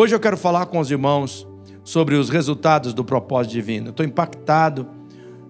Hoje 0.00 0.14
eu 0.14 0.18
quero 0.18 0.38
falar 0.38 0.64
com 0.64 0.78
os 0.78 0.90
irmãos 0.90 1.46
sobre 1.84 2.14
os 2.14 2.30
resultados 2.30 2.94
do 2.94 3.04
propósito 3.04 3.52
divino. 3.52 3.90
Estou 3.90 4.06
impactado 4.06 4.88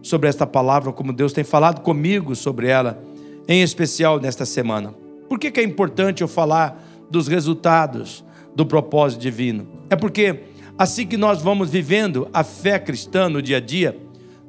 sobre 0.03 0.29
esta 0.29 0.45
palavra, 0.45 0.93
como 0.93 1.13
Deus 1.13 1.33
tem 1.33 1.45
falado 1.45 1.83
comigo 1.83 2.35
sobre 2.35 2.67
ela, 2.67 3.01
em 3.47 3.63
especial 3.63 4.19
nesta 4.19 4.45
semana. 4.45 4.93
Por 5.29 5.39
que, 5.39 5.53
que 5.53 5.61
é 5.61 5.63
importante 5.63 6.23
eu 6.23 6.27
falar 6.27 6.85
dos 7.09 7.29
resultados 7.29 8.25
do 8.53 8.67
propósito 8.67 9.21
divino? 9.21 9.69
É 9.89 9.95
porque 9.95 10.41
assim 10.77 11.07
que 11.07 11.17
nós 11.17 11.41
vamos 11.41 11.71
vivendo 11.71 12.29
a 12.33 12.43
fé 12.43 12.77
cristã 12.77 13.29
no 13.29 13.41
dia 13.41 13.59
a 13.59 13.61
dia, 13.61 13.97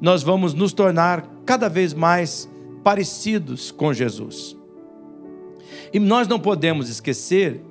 nós 0.00 0.24
vamos 0.24 0.52
nos 0.52 0.72
tornar 0.72 1.24
cada 1.46 1.68
vez 1.68 1.94
mais 1.94 2.50
parecidos 2.82 3.70
com 3.70 3.94
Jesus. 3.94 4.56
E 5.92 6.00
nós 6.00 6.26
não 6.26 6.40
podemos 6.40 6.88
esquecer 6.88 7.62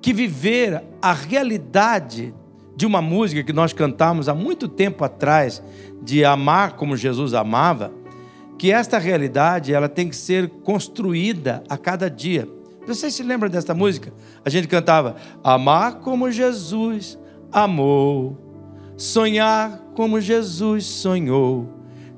que 0.00 0.12
viver 0.12 0.82
a 1.02 1.12
realidade 1.12 2.34
de 2.76 2.86
uma 2.86 3.02
música 3.02 3.42
que 3.42 3.52
nós 3.52 3.72
cantamos 3.72 4.28
há 4.28 4.34
muito 4.34 4.68
tempo 4.68 5.04
atrás, 5.04 5.62
de 6.00 6.24
amar 6.24 6.76
como 6.76 6.96
Jesus 6.96 7.34
amava, 7.34 7.92
que 8.56 8.70
esta 8.70 8.98
realidade 8.98 9.74
ela 9.74 9.88
tem 9.88 10.08
que 10.08 10.16
ser 10.16 10.48
construída 10.48 11.62
a 11.68 11.76
cada 11.76 12.08
dia. 12.08 12.48
Vocês 12.86 13.14
se 13.14 13.22
lembram 13.22 13.50
desta 13.50 13.74
música? 13.74 14.12
A 14.44 14.48
gente 14.48 14.68
cantava: 14.68 15.16
Amar 15.42 15.96
como 15.96 16.30
Jesus 16.30 17.18
amou, 17.52 18.38
sonhar 18.96 19.78
como 19.94 20.20
Jesus 20.20 20.86
sonhou, 20.86 21.68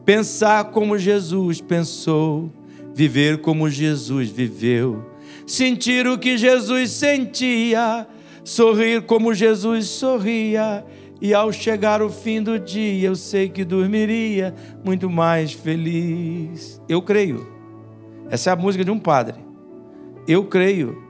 pensar 0.04 0.66
como 0.66 0.98
Jesus 0.98 1.60
pensou, 1.60 2.52
viver 2.94 3.40
como 3.40 3.68
Jesus 3.68 4.28
viveu, 4.28 5.09
sentir 5.50 6.06
o 6.06 6.16
que 6.16 6.38
Jesus 6.38 6.92
sentia, 6.92 8.06
sorrir 8.44 9.02
como 9.02 9.34
Jesus 9.34 9.88
sorria. 9.88 10.84
E 11.20 11.34
ao 11.34 11.52
chegar 11.52 12.00
o 12.00 12.08
fim 12.08 12.40
do 12.40 12.58
dia, 12.58 13.08
eu 13.08 13.16
sei 13.16 13.48
que 13.48 13.64
dormiria 13.64 14.54
muito 14.84 15.10
mais 15.10 15.52
feliz. 15.52 16.80
Eu 16.88 17.02
creio. 17.02 17.46
Essa 18.30 18.50
é 18.50 18.52
a 18.52 18.56
música 18.56 18.84
de 18.84 18.90
um 18.92 18.98
padre. 18.98 19.40
Eu 20.26 20.44
creio 20.44 21.02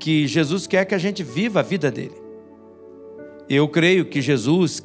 que 0.00 0.26
Jesus 0.26 0.66
quer 0.66 0.84
que 0.86 0.94
a 0.94 0.98
gente 0.98 1.22
viva 1.22 1.60
a 1.60 1.62
vida 1.62 1.90
dele. 1.90 2.16
Eu 3.48 3.68
creio 3.68 4.06
que 4.06 4.22
Jesus, 4.22 4.84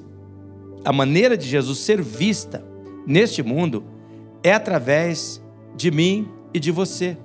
a 0.83 0.91
maneira 0.91 1.37
de 1.37 1.47
Jesus 1.47 1.79
ser 1.79 2.01
vista 2.01 2.63
neste 3.07 3.41
mundo 3.41 3.85
é 4.43 4.53
através 4.53 5.41
de 5.75 5.89
mim 5.89 6.27
e 6.53 6.59
de 6.59 6.71
você. 6.71 7.17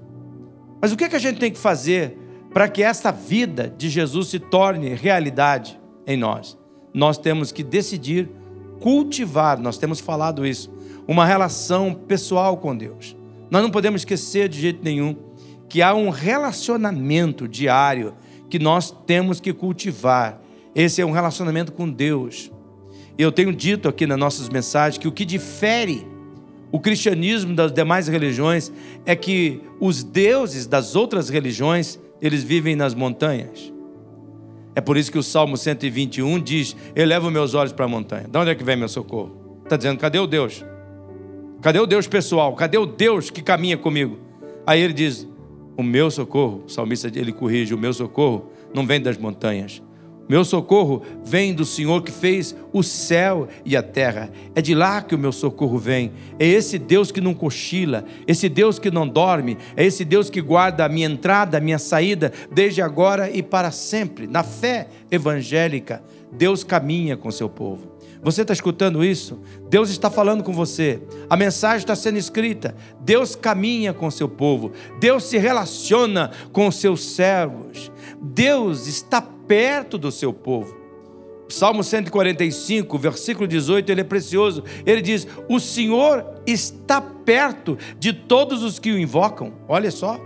Mas 0.80 0.92
o 0.92 0.96
que, 0.96 1.05
é 1.05 1.08
que 1.08 1.16
a 1.16 1.20
gente 1.20 1.38
tem 1.38 1.50
que 1.50 1.58
fazer 1.58 2.19
para 2.52 2.69
que 2.69 2.82
esta 2.82 3.10
vida 3.10 3.72
de 3.77 3.88
Jesus 3.88 4.28
se 4.28 4.38
torne 4.38 4.94
realidade 4.94 5.80
em 6.06 6.16
nós? 6.16 6.56
Nós 6.92 7.18
temos 7.18 7.52
que 7.52 7.62
decidir 7.62 8.30
cultivar, 8.80 9.58
nós 9.58 9.78
temos 9.78 10.00
falado 10.00 10.46
isso, 10.46 10.72
uma 11.06 11.24
relação 11.24 11.94
pessoal 11.94 12.56
com 12.56 12.77
Deus. 12.77 13.16
Nós 13.50 13.62
não 13.62 13.70
podemos 13.70 14.00
esquecer 14.02 14.48
de 14.48 14.60
jeito 14.60 14.80
nenhum 14.83 15.16
que 15.68 15.83
há 15.83 15.94
um 15.94 16.10
relacionamento 16.10 17.48
diário 17.48 18.14
que 18.48 18.58
nós 18.58 18.90
temos 19.06 19.40
que 19.40 19.52
cultivar. 19.52 20.40
Esse 20.74 21.00
é 21.00 21.06
um 21.06 21.11
relacionamento 21.11 21.72
com 21.72 21.90
Deus. 21.90 22.50
Eu 23.18 23.33
tenho 23.33 23.52
dito 23.52 23.88
aqui 23.88 24.06
nas 24.06 24.18
nossas 24.18 24.48
mensagens 24.48 24.98
que 24.98 25.08
o 25.08 25.12
que 25.12 25.24
difere 25.24 26.06
o 26.72 26.80
cristianismo 26.80 27.54
das 27.54 27.72
demais 27.72 28.08
religiões 28.08 28.72
é 29.04 29.14
que 29.14 29.60
os 29.80 30.02
deuses 30.02 30.66
das 30.66 30.96
outras 30.96 31.28
religiões, 31.28 31.98
eles 32.20 32.42
vivem 32.42 32.74
nas 32.74 32.94
montanhas. 32.94 33.72
É 34.74 34.80
por 34.80 34.96
isso 34.96 35.10
que 35.10 35.18
o 35.18 35.22
Salmo 35.22 35.56
121 35.56 36.38
diz: 36.40 36.77
Eleva 36.94 37.30
meus 37.30 37.54
olhos 37.54 37.72
para 37.72 37.86
a 37.86 37.88
montanha. 37.88 38.28
De 38.28 38.38
onde 38.38 38.50
é 38.50 38.54
que 38.54 38.64
vem 38.64 38.77
meu 38.77 38.88
socorro? 38.88 39.60
Está 39.64 39.77
dizendo: 39.77 39.98
cadê 39.98 40.18
o 40.18 40.27
Deus? 40.27 40.64
Cadê 41.62 41.78
o 41.78 41.86
Deus 41.86 42.06
pessoal? 42.06 42.54
Cadê 42.54 42.77
o 42.77 42.84
Deus 42.84 43.30
que 43.30 43.42
caminha 43.42 43.77
comigo? 43.77 44.18
Aí 44.66 44.80
ele 44.80 44.92
diz: 44.92 45.27
O 45.77 45.83
meu 45.83 46.10
socorro, 46.10 46.64
o 46.66 46.68
salmista 46.68 47.10
ele 47.14 47.33
corrige: 47.33 47.72
O 47.72 47.78
meu 47.78 47.92
socorro 47.92 48.50
não 48.74 48.86
vem 48.86 49.00
das 49.00 49.16
montanhas, 49.16 49.83
meu 50.29 50.45
socorro 50.45 51.03
vem 51.25 51.55
do 51.55 51.64
Senhor 51.64 52.03
que 52.03 52.11
fez 52.11 52.55
o 52.73 52.83
céu 52.83 53.48
e 53.64 53.77
a 53.77 53.83
terra. 53.83 54.31
É 54.55 54.61
de 54.61 54.75
lá 54.75 55.01
que 55.01 55.14
o 55.14 55.19
meu 55.19 55.33
socorro 55.33 55.79
vem. 55.79 56.13
É 56.39 56.47
esse 56.47 56.79
Deus 56.79 57.13
que 57.13 57.20
não 57.20 57.35
cochila, 57.35 58.05
esse 58.27 58.48
Deus 58.48 58.79
que 58.79 58.91
não 58.91 59.07
dorme, 59.07 59.57
é 59.77 59.85
esse 59.85 60.05
Deus 60.05 60.29
que 60.29 60.41
guarda 60.41 60.85
a 60.85 60.89
minha 60.89 61.07
entrada, 61.07 61.59
a 61.59 61.61
minha 61.61 61.79
saída, 61.79 62.33
desde 62.51 62.83
agora 62.83 63.31
e 63.31 63.42
para 63.42 63.70
sempre. 63.70 64.27
Na 64.27 64.42
fé 64.42 64.89
evangélica, 65.11 66.03
Deus 66.33 66.64
caminha 66.64 67.17
com 67.17 67.31
seu 67.31 67.48
povo. 67.48 67.95
Você 68.22 68.42
está 68.42 68.52
escutando 68.52 69.04
isso? 69.04 69.40
Deus 69.68 69.90
está 69.90 70.10
falando 70.10 70.42
com 70.42 70.52
você. 70.52 71.00
A 71.28 71.36
mensagem 71.36 71.78
está 71.78 71.94
sendo 71.94 72.18
escrita. 72.18 72.74
Deus 73.00 73.36
caminha 73.36 73.92
com 73.92 74.10
seu 74.10 74.28
povo. 74.28 74.72
Deus 74.98 75.24
se 75.24 75.38
relaciona 75.38 76.30
com 76.52 76.66
os 76.66 76.77
seus 76.77 77.04
servos. 77.04 77.90
Deus 78.20 78.86
está 78.86 79.20
perto 79.20 79.98
do 79.98 80.10
seu 80.10 80.32
povo. 80.32 80.86
Salmo 81.48 81.84
145, 81.84 82.98
versículo 82.98 83.46
18, 83.46 83.90
ele 83.90 84.00
é 84.00 84.04
precioso. 84.04 84.64
Ele 84.84 85.00
diz: 85.00 85.27
O 85.48 85.60
Senhor 85.60 86.24
está 86.46 87.00
perto 87.00 87.78
de 87.98 88.12
todos 88.12 88.62
os 88.62 88.78
que 88.78 88.90
o 88.90 88.98
invocam. 88.98 89.52
Olha 89.68 89.90
só. 89.90 90.20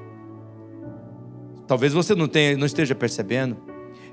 Talvez 1.67 1.93
você 1.93 2.15
não, 2.15 2.27
tenha, 2.27 2.57
não 2.57 2.67
esteja 2.67 2.95
percebendo. 2.95 3.57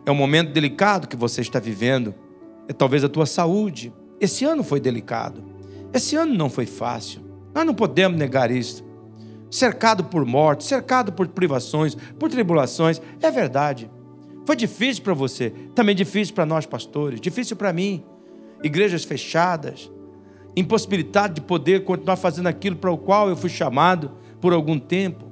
É 0.06 0.12
um 0.12 0.16
momento 0.16 0.52
delicado 0.52 1.08
que 1.08 1.16
você 1.16 1.42
está 1.42 1.60
vivendo. 1.60 2.14
É 2.68 2.74
talvez 2.74 3.04
a 3.04 3.10
tua 3.10 3.26
saúde. 3.26 3.94
Esse 4.20 4.46
ano 4.46 4.64
foi 4.64 4.80
delicado. 4.80 5.44
Esse 5.94 6.16
ano 6.16 6.34
não 6.34 6.50
foi 6.50 6.66
fácil. 6.66 7.22
Nós 7.54 7.66
não 7.66 7.74
podemos 7.74 8.20
negar 8.20 8.52
isso. 8.52 8.86
Cercado 9.50 10.04
por 10.04 10.26
morte, 10.26 10.64
cercado 10.64 11.12
por 11.14 11.28
privações, 11.28 11.96
por 12.20 12.30
tribulações. 12.30 13.02
É 13.22 13.32
verdade. 13.32 13.90
Foi 14.46 14.56
difícil 14.56 15.04
para 15.04 15.14
você, 15.14 15.50
também 15.76 15.96
difícil 15.96 16.34
para 16.34 16.46
nós 16.46 16.66
pastores, 16.66 17.20
difícil 17.20 17.58
para 17.58 17.74
mim. 17.74 18.04
Igrejas 18.64 19.04
fechadas, 19.04 19.92
impossibilidade 20.56 21.36
de 21.36 21.42
poder 21.42 21.84
continuar 21.84 22.16
fazendo 22.16 22.48
aquilo 22.48 22.76
para 22.76 22.90
o 22.90 22.98
qual 22.98 23.30
eu 23.30 23.36
fui 23.36 23.50
chamado 23.50 24.12
por 24.40 24.54
algum 24.54 24.80
tempo. 24.80 25.26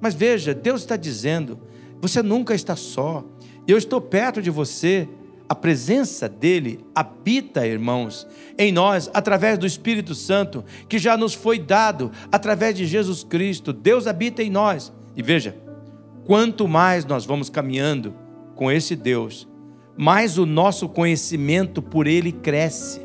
Mas 0.00 0.14
veja, 0.14 0.54
Deus 0.54 0.82
está 0.82 0.96
dizendo: 0.96 1.58
você 2.00 2.22
nunca 2.22 2.54
está 2.54 2.76
só. 2.76 3.24
Eu 3.66 3.76
estou 3.76 4.00
perto 4.00 4.40
de 4.40 4.50
você. 4.50 5.08
A 5.48 5.54
presença 5.54 6.28
dele 6.28 6.84
habita, 6.94 7.66
irmãos, 7.66 8.26
em 8.58 8.70
nós 8.70 9.10
através 9.14 9.56
do 9.56 9.66
Espírito 9.66 10.14
Santo, 10.14 10.62
que 10.88 10.98
já 10.98 11.16
nos 11.16 11.32
foi 11.32 11.58
dado 11.58 12.12
através 12.30 12.74
de 12.74 12.86
Jesus 12.86 13.24
Cristo. 13.24 13.72
Deus 13.72 14.06
habita 14.06 14.42
em 14.42 14.50
nós. 14.50 14.92
E 15.16 15.22
veja, 15.22 15.56
quanto 16.26 16.68
mais 16.68 17.06
nós 17.06 17.24
vamos 17.24 17.48
caminhando 17.48 18.14
com 18.54 18.70
esse 18.70 18.94
Deus, 18.94 19.48
mais 19.96 20.36
o 20.36 20.44
nosso 20.44 20.86
conhecimento 20.88 21.80
por 21.80 22.06
Ele 22.06 22.30
cresce. 22.30 23.00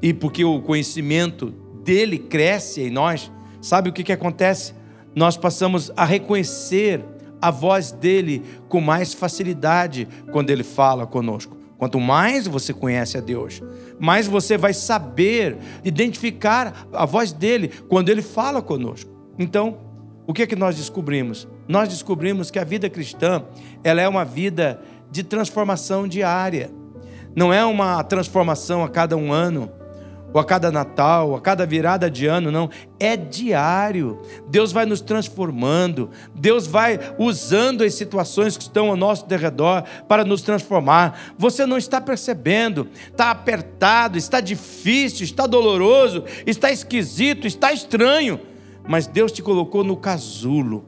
E 0.00 0.14
porque 0.14 0.44
o 0.44 0.62
conhecimento 0.62 1.54
dele 1.84 2.18
cresce 2.18 2.80
em 2.80 2.90
nós, 2.90 3.30
sabe 3.60 3.90
o 3.90 3.92
que, 3.92 4.02
que 4.02 4.12
acontece? 4.12 4.72
Nós 5.14 5.36
passamos 5.36 5.92
a 5.96 6.04
reconhecer 6.06 7.04
a 7.42 7.50
voz 7.50 7.90
dele 7.90 8.42
com 8.68 8.80
mais 8.80 9.12
facilidade 9.12 10.06
quando 10.30 10.50
ele 10.50 10.62
fala 10.62 11.06
conosco. 11.06 11.56
Quanto 11.76 11.98
mais 11.98 12.46
você 12.46 12.72
conhece 12.72 13.18
a 13.18 13.20
Deus, 13.20 13.60
mais 13.98 14.28
você 14.28 14.56
vai 14.56 14.72
saber 14.72 15.58
identificar 15.82 16.86
a 16.92 17.04
voz 17.04 17.32
dele 17.32 17.72
quando 17.88 18.08
ele 18.08 18.22
fala 18.22 18.62
conosco. 18.62 19.10
Então, 19.36 19.78
o 20.24 20.32
que 20.32 20.42
é 20.42 20.46
que 20.46 20.54
nós 20.54 20.76
descobrimos? 20.76 21.48
Nós 21.66 21.88
descobrimos 21.88 22.52
que 22.52 22.60
a 22.60 22.64
vida 22.64 22.88
cristã, 22.88 23.42
ela 23.82 24.00
é 24.00 24.06
uma 24.06 24.24
vida 24.24 24.80
de 25.10 25.24
transformação 25.24 26.06
diária. 26.06 26.70
Não 27.34 27.52
é 27.52 27.64
uma 27.64 28.04
transformação 28.04 28.84
a 28.84 28.88
cada 28.88 29.16
um 29.16 29.32
ano, 29.32 29.68
ou 30.32 30.40
a 30.40 30.44
cada 30.44 30.70
Natal, 30.70 31.30
ou 31.30 31.36
a 31.36 31.40
cada 31.40 31.66
virada 31.66 32.10
de 32.10 32.26
ano, 32.26 32.50
não. 32.50 32.70
É 32.98 33.16
diário. 33.16 34.20
Deus 34.48 34.72
vai 34.72 34.86
nos 34.86 35.00
transformando, 35.00 36.10
Deus 36.34 36.66
vai 36.66 36.98
usando 37.18 37.82
as 37.82 37.94
situações 37.94 38.56
que 38.56 38.62
estão 38.62 38.88
ao 38.90 38.96
nosso 38.96 39.26
derredor 39.26 39.84
para 40.08 40.24
nos 40.24 40.42
transformar. 40.42 41.34
Você 41.36 41.66
não 41.66 41.76
está 41.76 42.00
percebendo, 42.00 42.88
está 43.10 43.30
apertado, 43.30 44.16
está 44.16 44.40
difícil, 44.40 45.24
está 45.24 45.46
doloroso, 45.46 46.24
está 46.46 46.70
esquisito, 46.70 47.46
está 47.46 47.72
estranho 47.72 48.40
mas 48.86 49.06
Deus 49.06 49.32
te 49.32 49.42
colocou 49.42 49.84
no 49.84 49.96
casulo. 49.96 50.84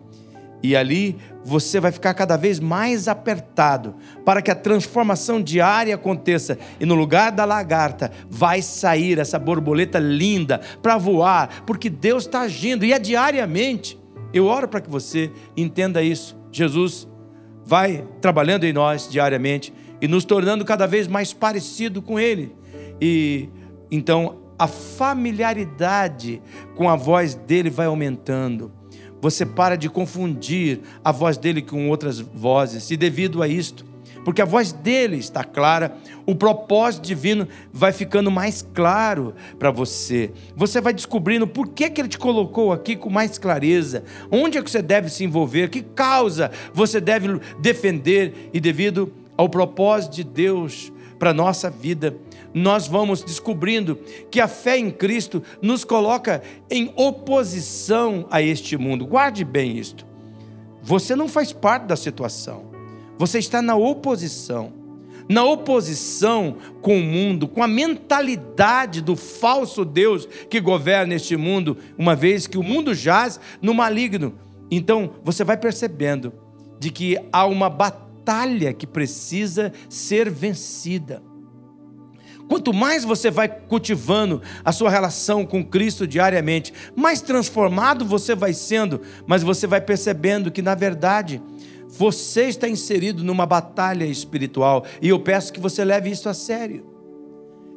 E 0.63 0.75
ali 0.75 1.19
você 1.45 1.79
vai 1.79 1.93
ficar 1.93 2.15
cada 2.15 2.37
vez 2.37 2.59
mais 2.59 3.07
apertado 3.07 3.95
para 4.25 4.41
que 4.41 4.51
a 4.51 4.55
transformação 4.55 5.43
diária 5.43 5.95
aconteça. 5.95 6.59
E 6.81 6.87
no 6.87 6.95
lugar 6.95 7.31
da 7.31 7.45
lagarta 7.45 8.11
vai 8.29 8.63
sair 8.63 9.19
essa 9.19 9.39
borboleta 9.39 9.99
linda 9.99 10.61
para 10.83 10.97
voar, 10.97 11.63
porque 11.67 11.91
Deus 11.91 12.25
está 12.25 12.41
agindo 12.41 12.85
e 12.85 12.93
é 12.93 12.99
diariamente. 12.99 14.01
Eu 14.33 14.47
oro 14.47 14.67
para 14.67 14.81
que 14.81 14.91
você 14.91 15.31
entenda 15.57 16.03
isso. 16.03 16.37
Jesus 16.51 17.07
vai 17.65 18.07
trabalhando 18.21 18.65
em 18.65 18.73
nós 18.73 19.09
diariamente 19.09 19.73
e 20.01 20.09
nos 20.09 20.25
tornando 20.25 20.65
cada 20.65 20.87
vez 20.87 21.07
mais 21.07 21.33
parecido 21.33 22.01
com 22.03 22.19
Ele. 22.19 22.55
E 23.01 23.49
então 23.91 24.41
a 24.59 24.67
familiaridade 24.67 26.41
com 26.75 26.89
a 26.89 26.97
voz 26.97 27.35
dele 27.35 27.71
vai 27.71 27.87
aumentando. 27.87 28.73
Você 29.25 29.47
para 29.47 29.75
de 29.75 29.89
confundir 29.89 30.81
a 31.03 31.11
voz 31.11 31.39
dele 31.39 31.63
com 31.63 31.89
outras 31.89 32.21
vozes, 32.21 32.91
e 32.91 32.95
devido 32.95 33.43
a 33.43 33.49
isto, 33.49 33.83
porque 34.23 34.43
a 34.43 34.45
voz 34.45 34.71
dele 34.71 35.17
está 35.17 35.43
clara, 35.43 35.97
o 36.27 36.35
propósito 36.35 37.07
divino 37.07 37.49
vai 37.73 37.91
ficando 37.91 38.31
mais 38.31 38.61
claro 38.75 39.35
para 39.59 39.71
você. 39.71 40.31
Você 40.55 40.79
vai 40.79 40.93
descobrindo 40.93 41.47
por 41.47 41.69
que, 41.69 41.89
que 41.89 42.03
ele 42.03 42.09
te 42.09 42.19
colocou 42.19 42.71
aqui 42.71 42.95
com 42.97 43.09
mais 43.09 43.39
clareza, 43.39 44.05
onde 44.31 44.59
é 44.59 44.63
que 44.63 44.71
você 44.71 44.83
deve 44.83 45.09
se 45.09 45.25
envolver, 45.25 45.71
que 45.71 45.81
causa 45.81 46.51
você 46.75 47.01
deve 47.01 47.41
defender, 47.63 48.51
e 48.53 48.61
devido 48.61 49.11
ao 49.39 49.49
propósito 49.49 50.17
de 50.17 50.25
Deus 50.25 50.93
para 51.25 51.31
a 51.31 51.35
nossa 51.35 51.71
vida, 51.71 52.15
nós 52.53 52.87
vamos 52.87 53.23
descobrindo 53.23 53.99
que 54.31 54.43
a 54.43 54.47
fé 54.47 54.77
em 54.77 54.91
Cristo 54.91 55.43
nos 55.63 55.83
coloca 55.83 56.43
em 56.71 56.93
oposição 56.97 58.27
a 58.31 58.43
este 58.43 58.77
mundo. 58.77 59.07
Guarde 59.07 59.43
bem 59.43 59.79
isto. 59.79 60.05
Você 60.83 61.17
não 61.17 61.27
faz 61.27 61.51
parte 61.51 61.85
da 61.85 61.97
situação. 61.97 62.67
Você 63.17 63.39
está 63.39 63.63
na 63.63 63.75
oposição. 63.75 64.75
Na 65.27 65.45
oposição 65.45 66.59
com 66.83 66.99
o 66.99 67.03
mundo, 67.03 67.49
com 67.49 67.63
a 67.63 67.67
mentalidade 67.67 69.01
do 69.01 69.17
falso 69.17 69.83
Deus 69.83 70.29
que 70.51 70.61
governa 70.61 71.15
este 71.15 71.39
mundo, 71.39 71.79
uma 71.97 72.15
vez 72.15 72.47
que 72.47 72.59
o 72.59 72.63
mundo 72.63 72.93
jaz 72.93 73.41
no 73.63 73.73
maligno. 73.73 74.35
Então, 74.71 75.13
você 75.25 75.43
vai 75.43 75.57
percebendo 75.57 76.35
de 76.79 76.91
que 76.91 77.19
há 77.33 77.47
uma 77.47 77.71
batalha 77.71 78.04
que 78.73 78.87
precisa 78.87 79.73
ser 79.89 80.31
vencida. 80.31 81.23
Quanto 82.49 82.73
mais 82.75 83.05
você 83.05 83.31
vai 83.31 83.49
cultivando 83.49 84.43
a 84.65 84.71
sua 84.71 84.91
relação 84.91 85.47
com 85.47 85.65
Cristo 85.65 86.07
diariamente, 86.07 86.73
mais 86.95 87.21
transformado 87.21 88.05
você 88.05 88.35
vai 88.35 88.53
sendo, 88.53 89.01
mas 89.27 89.43
você 89.43 89.67
vai 89.67 89.81
percebendo 89.81 90.51
que, 90.51 90.61
na 90.61 90.75
verdade, 90.75 91.41
você 91.89 92.45
está 92.45 92.69
inserido 92.69 93.25
numa 93.25 93.47
batalha 93.47 94.05
espiritual 94.05 94.85
e 95.01 95.09
eu 95.09 95.21
peço 95.21 95.53
que 95.53 95.61
você 95.61 95.85
leve 95.85 96.11
isso 96.11 96.29
a 96.29 96.35
sério. 96.35 96.93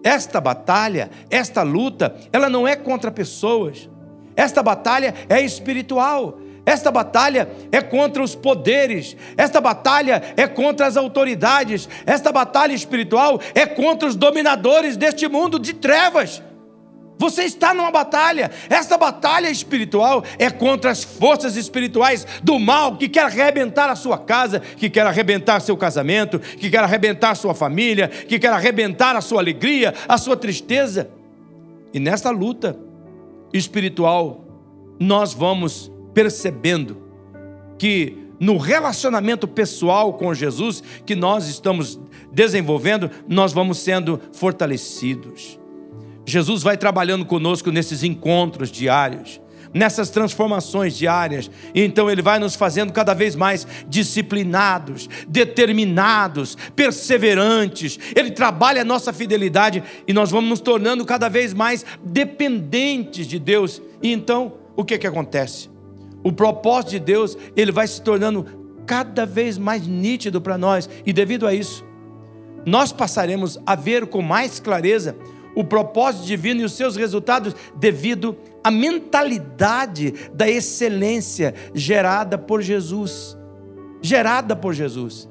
Esta 0.04 0.40
batalha, 0.42 1.10
esta 1.30 1.64
luta, 1.64 2.16
ela 2.32 2.50
não 2.50 2.68
é 2.68 2.76
contra 2.76 3.12
pessoas. 3.12 3.90
Esta 4.36 4.62
batalha 4.62 5.14
é 5.30 5.42
espiritual. 5.42 6.40
Esta 6.68 6.92
batalha 6.92 7.50
é 7.72 7.80
contra 7.80 8.22
os 8.22 8.36
poderes, 8.36 9.16
esta 9.38 9.62
batalha 9.62 10.22
é 10.36 10.46
contra 10.46 10.86
as 10.86 10.98
autoridades, 10.98 11.88
esta 12.06 12.30
batalha 12.30 12.74
espiritual 12.74 13.40
é 13.56 13.66
contra 13.66 14.06
os 14.06 14.18
dominadores 14.18 14.98
deste 14.98 15.30
mundo 15.30 15.58
de 15.58 15.72
trevas. 15.72 16.44
Você 17.18 17.44
está 17.44 17.74
numa 17.74 17.90
batalha. 17.90 18.52
Esta 18.70 18.98
batalha 18.98 19.50
espiritual 19.50 20.26
é 20.38 20.50
contra 20.50 20.92
as 20.92 21.06
forças 21.06 21.56
espirituais 21.56 22.28
do 22.44 22.60
mal 22.60 22.98
que 22.98 23.08
quer 23.08 23.24
arrebentar 23.24 23.90
a 23.90 23.96
sua 23.96 24.18
casa, 24.18 24.60
que 24.60 24.90
quer 24.90 25.08
arrebentar 25.08 25.62
seu 25.62 25.78
casamento, 25.78 26.38
que 26.38 26.70
quer 26.70 26.84
arrebentar 26.84 27.34
sua 27.36 27.56
família, 27.56 28.10
que 28.10 28.38
quer 28.38 28.52
arrebentar 28.52 29.16
a 29.16 29.22
sua 29.22 29.40
alegria, 29.40 29.94
a 30.06 30.18
sua 30.18 30.36
tristeza. 30.36 31.10
E 31.94 32.00
nesta 32.00 32.30
luta 32.30 32.78
espiritual, 33.54 34.44
nós 35.00 35.34
vamos 35.34 35.96
percebendo 36.18 36.98
que 37.78 38.18
no 38.40 38.58
relacionamento 38.58 39.48
pessoal 39.48 40.14
com 40.14 40.34
Jesus 40.34 40.82
que 41.06 41.16
nós 41.16 41.48
estamos 41.48 42.00
desenvolvendo, 42.32 43.12
nós 43.28 43.54
vamos 43.54 43.78
sendo 43.78 44.20
fortalecidos. 44.34 45.60
Jesus 46.26 46.64
vai 46.64 46.76
trabalhando 46.76 47.24
conosco 47.24 47.70
nesses 47.70 48.02
encontros 48.02 48.72
diários, 48.72 49.40
nessas 49.72 50.10
transformações 50.10 50.98
diárias. 50.98 51.52
Então 51.76 52.10
ele 52.10 52.24
vai 52.24 52.40
nos 52.40 52.56
fazendo 52.56 52.92
cada 52.92 53.14
vez 53.14 53.36
mais 53.36 53.68
disciplinados, 53.88 55.08
determinados, 55.28 56.58
perseverantes. 56.76 58.00
Ele 58.16 58.32
trabalha 58.32 58.82
a 58.82 58.86
nossa 58.86 59.14
fidelidade 59.14 59.84
e 60.08 60.14
nós 60.14 60.32
vamos 60.32 60.50
nos 60.50 60.62
tornando 60.62 61.06
cada 61.06 61.30
vez 61.30 61.54
mais 61.54 61.86
dependentes 62.04 63.28
de 63.28 63.38
Deus. 63.38 63.80
E 64.02 64.12
então, 64.12 64.54
o 64.76 64.84
que 64.84 64.98
que 64.98 65.06
acontece? 65.06 65.77
O 66.28 66.32
propósito 66.34 66.90
de 66.90 67.00
Deus, 67.00 67.38
ele 67.56 67.72
vai 67.72 67.88
se 67.88 68.02
tornando 68.02 68.46
cada 68.86 69.26
vez 69.26 69.58
mais 69.58 69.88
nítido 69.88 70.42
para 70.42 70.58
nós. 70.58 70.90
E 71.06 71.14
devido 71.14 71.48
a 71.48 71.54
isso, 71.54 71.86
nós 72.66 72.92
passaremos 72.92 73.58
a 73.66 73.76
ver 73.76 74.08
com 74.08 74.22
mais 74.22 74.60
clareza 74.60 75.16
o 75.56 75.64
propósito 75.64 76.26
divino 76.26 76.60
e 76.60 76.66
os 76.66 76.74
seus 76.74 76.98
resultados 76.98 77.56
devido 77.78 78.36
à 78.62 78.70
mentalidade 78.70 80.14
da 80.34 80.50
excelência 80.50 81.56
gerada 81.74 82.38
por 82.38 82.62
Jesus. 82.62 83.38
Gerada 84.02 84.54
por 84.54 84.74
Jesus. 84.74 85.30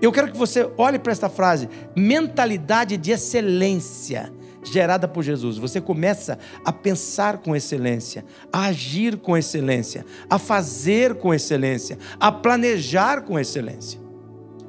Eu 0.00 0.12
quero 0.12 0.30
que 0.30 0.38
você 0.38 0.70
olhe 0.78 1.00
para 1.00 1.10
esta 1.10 1.28
frase: 1.28 1.68
mentalidade 1.96 2.96
de 2.96 3.10
excelência 3.10 4.32
gerada 4.62 5.08
por 5.08 5.22
Jesus. 5.22 5.58
Você 5.58 5.80
começa 5.80 6.38
a 6.64 6.72
pensar 6.72 7.38
com 7.38 7.54
excelência, 7.56 8.24
a 8.52 8.66
agir 8.66 9.16
com 9.16 9.36
excelência, 9.36 10.04
a 10.28 10.38
fazer 10.38 11.14
com 11.14 11.34
excelência, 11.34 11.98
a 12.20 12.30
planejar 12.30 13.22
com 13.22 13.38
excelência. 13.38 14.00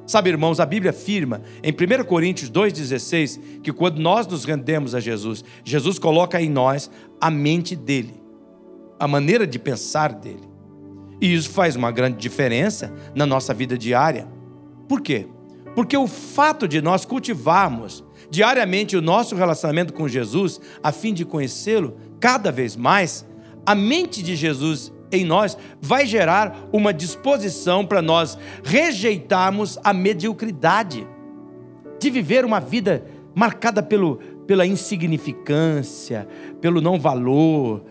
Sabe, 0.06 0.28
irmãos, 0.30 0.60
a 0.60 0.66
Bíblia 0.66 0.90
afirma 0.90 1.40
em 1.62 1.72
1 1.72 2.04
Coríntios 2.04 2.50
2,16 2.50 3.62
que 3.62 3.72
quando 3.72 3.98
nós 3.98 4.26
nos 4.26 4.44
rendemos 4.44 4.94
a 4.94 5.00
Jesus, 5.00 5.42
Jesus 5.64 5.98
coloca 5.98 6.40
em 6.40 6.50
nós 6.50 6.90
a 7.20 7.30
mente 7.30 7.74
dele, 7.74 8.22
a 8.98 9.08
maneira 9.08 9.46
de 9.46 9.58
pensar 9.58 10.12
dele. 10.12 10.46
E 11.20 11.32
isso 11.32 11.48
faz 11.48 11.74
uma 11.74 11.90
grande 11.90 12.18
diferença 12.18 12.92
na 13.14 13.24
nossa 13.24 13.54
vida 13.54 13.78
diária. 13.78 14.28
Por 14.86 15.00
quê? 15.00 15.26
Porque 15.74 15.96
o 15.96 16.06
fato 16.06 16.68
de 16.68 16.80
nós 16.80 17.04
cultivarmos 17.04 18.04
diariamente 18.30 18.96
o 18.96 19.02
nosso 19.02 19.34
relacionamento 19.34 19.92
com 19.92 20.08
Jesus, 20.08 20.60
a 20.82 20.92
fim 20.92 21.12
de 21.12 21.24
conhecê-lo 21.24 21.96
cada 22.20 22.50
vez 22.50 22.76
mais, 22.76 23.26
a 23.66 23.74
mente 23.74 24.22
de 24.22 24.36
Jesus 24.36 24.92
em 25.10 25.24
nós 25.24 25.56
vai 25.80 26.06
gerar 26.06 26.68
uma 26.72 26.92
disposição 26.92 27.84
para 27.86 28.02
nós 28.02 28.38
rejeitarmos 28.62 29.78
a 29.82 29.92
mediocridade, 29.92 31.06
de 31.98 32.10
viver 32.10 32.44
uma 32.44 32.60
vida 32.60 33.04
marcada 33.34 33.82
pelo, 33.82 34.16
pela 34.46 34.66
insignificância, 34.66 36.28
pelo 36.60 36.80
não 36.80 36.98
valor. 36.98 37.84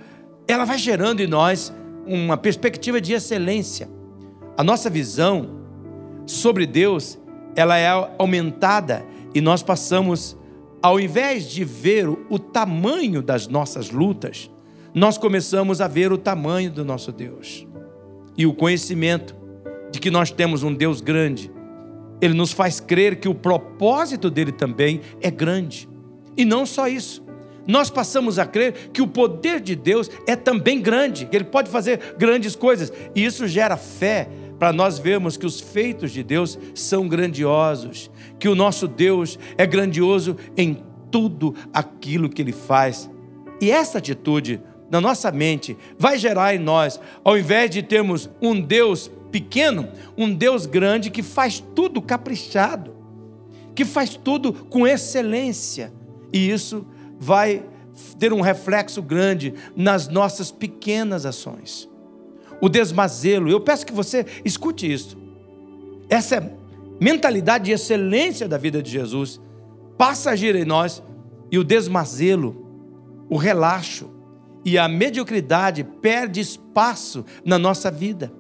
Ela 0.47 0.65
vai 0.65 0.77
gerando 0.77 1.21
em 1.21 1.27
nós 1.27 1.73
uma 2.05 2.37
perspectiva 2.37 2.99
de 2.99 3.13
excelência. 3.13 3.89
A 4.57 4.63
nossa 4.63 4.89
visão 4.89 5.61
sobre 6.25 6.65
Deus, 6.65 7.17
ela 7.55 7.77
é 7.77 7.87
aumentada 8.17 9.05
e 9.33 9.41
nós 9.41 9.63
passamos, 9.63 10.37
ao 10.81 10.99
invés 10.99 11.49
de 11.49 11.63
ver 11.63 12.07
o 12.07 12.39
tamanho 12.39 13.21
das 13.21 13.47
nossas 13.47 13.89
lutas, 13.89 14.49
nós 14.93 15.17
começamos 15.17 15.81
a 15.81 15.87
ver 15.87 16.11
o 16.11 16.17
tamanho 16.17 16.71
do 16.71 16.85
nosso 16.85 17.11
Deus 17.11 17.67
e 18.37 18.45
o 18.45 18.53
conhecimento 18.53 19.35
de 19.91 19.99
que 19.99 20.11
nós 20.11 20.31
temos 20.31 20.63
um 20.63 20.73
Deus 20.73 21.01
grande. 21.01 21.51
Ele 22.21 22.33
nos 22.33 22.51
faz 22.51 22.79
crer 22.79 23.17
que 23.17 23.27
o 23.27 23.35
propósito 23.35 24.29
dele 24.29 24.51
também 24.51 25.01
é 25.21 25.29
grande. 25.29 25.89
E 26.37 26.45
não 26.45 26.65
só 26.65 26.87
isso, 26.87 27.23
nós 27.65 27.89
passamos 27.89 28.37
a 28.37 28.45
crer 28.45 28.89
que 28.91 29.01
o 29.01 29.07
poder 29.07 29.59
de 29.59 29.75
Deus 29.75 30.09
é 30.27 30.35
também 30.35 30.81
grande, 30.81 31.25
que 31.25 31.35
ele 31.35 31.45
pode 31.45 31.69
fazer 31.69 32.15
grandes 32.17 32.55
coisas, 32.55 32.91
e 33.15 33.23
isso 33.23 33.47
gera 33.47 33.77
fé 33.77 34.27
para 34.63 34.71
nós 34.71 34.97
vermos 34.97 35.35
que 35.35 35.45
os 35.45 35.59
feitos 35.59 36.09
de 36.09 36.23
Deus 36.23 36.57
são 36.73 37.05
grandiosos, 37.05 38.09
que 38.39 38.47
o 38.47 38.55
nosso 38.55 38.87
Deus 38.87 39.37
é 39.57 39.65
grandioso 39.65 40.37
em 40.55 40.81
tudo 41.11 41.53
aquilo 41.73 42.29
que 42.29 42.41
ele 42.41 42.53
faz. 42.53 43.11
E 43.59 43.69
essa 43.69 43.97
atitude 43.97 44.61
na 44.89 45.01
nossa 45.01 45.29
mente 45.33 45.77
vai 45.99 46.17
gerar 46.17 46.55
em 46.55 46.59
nós, 46.59 46.97
ao 47.25 47.37
invés 47.37 47.71
de 47.71 47.83
termos 47.83 48.29
um 48.41 48.61
Deus 48.61 49.11
pequeno, 49.33 49.89
um 50.17 50.33
Deus 50.33 50.65
grande 50.65 51.11
que 51.11 51.21
faz 51.21 51.61
tudo 51.75 52.01
caprichado, 52.01 52.95
que 53.75 53.83
faz 53.83 54.15
tudo 54.15 54.53
com 54.53 54.87
excelência. 54.87 55.91
E 56.31 56.49
isso 56.49 56.87
vai 57.19 57.65
ter 58.17 58.31
um 58.31 58.39
reflexo 58.39 59.01
grande 59.01 59.55
nas 59.75 60.07
nossas 60.07 60.51
pequenas 60.51 61.25
ações. 61.25 61.91
O 62.63 62.69
desmazelo, 62.69 63.49
eu 63.49 63.59
peço 63.59 63.85
que 63.85 63.91
você 63.91 64.25
escute 64.45 64.89
isso. 64.89 65.17
Essa 66.09 66.49
mentalidade 66.97 67.65
de 67.65 67.71
excelência 67.73 68.47
da 68.47 68.57
vida 68.57 68.81
de 68.81 68.89
Jesus 68.89 69.41
passa 69.97 70.29
a 70.29 70.31
agir 70.31 70.55
em 70.55 70.63
nós 70.63 71.03
e 71.51 71.59
o 71.59 71.63
desmazelo, 71.65 72.65
o 73.29 73.35
relaxo, 73.35 74.09
e 74.63 74.77
a 74.77 74.87
mediocridade 74.87 75.83
perde 75.83 76.39
espaço 76.39 77.25
na 77.43 77.59
nossa 77.59 77.91
vida. 77.91 78.31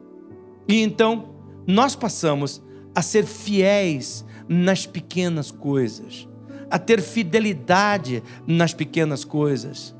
E 0.69 0.81
então 0.81 1.35
nós 1.67 1.93
passamos 1.93 2.63
a 2.95 3.01
ser 3.01 3.25
fiéis 3.25 4.23
nas 4.47 4.85
pequenas 4.85 5.51
coisas, 5.51 6.29
a 6.71 6.79
ter 6.79 7.01
fidelidade 7.01 8.23
nas 8.47 8.73
pequenas 8.73 9.25
coisas. 9.25 9.93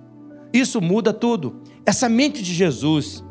Isso 0.54 0.80
muda 0.80 1.12
tudo. 1.12 1.62
Essa 1.86 2.08
mente 2.08 2.42
de 2.42 2.54
Jesus, 2.54 3.22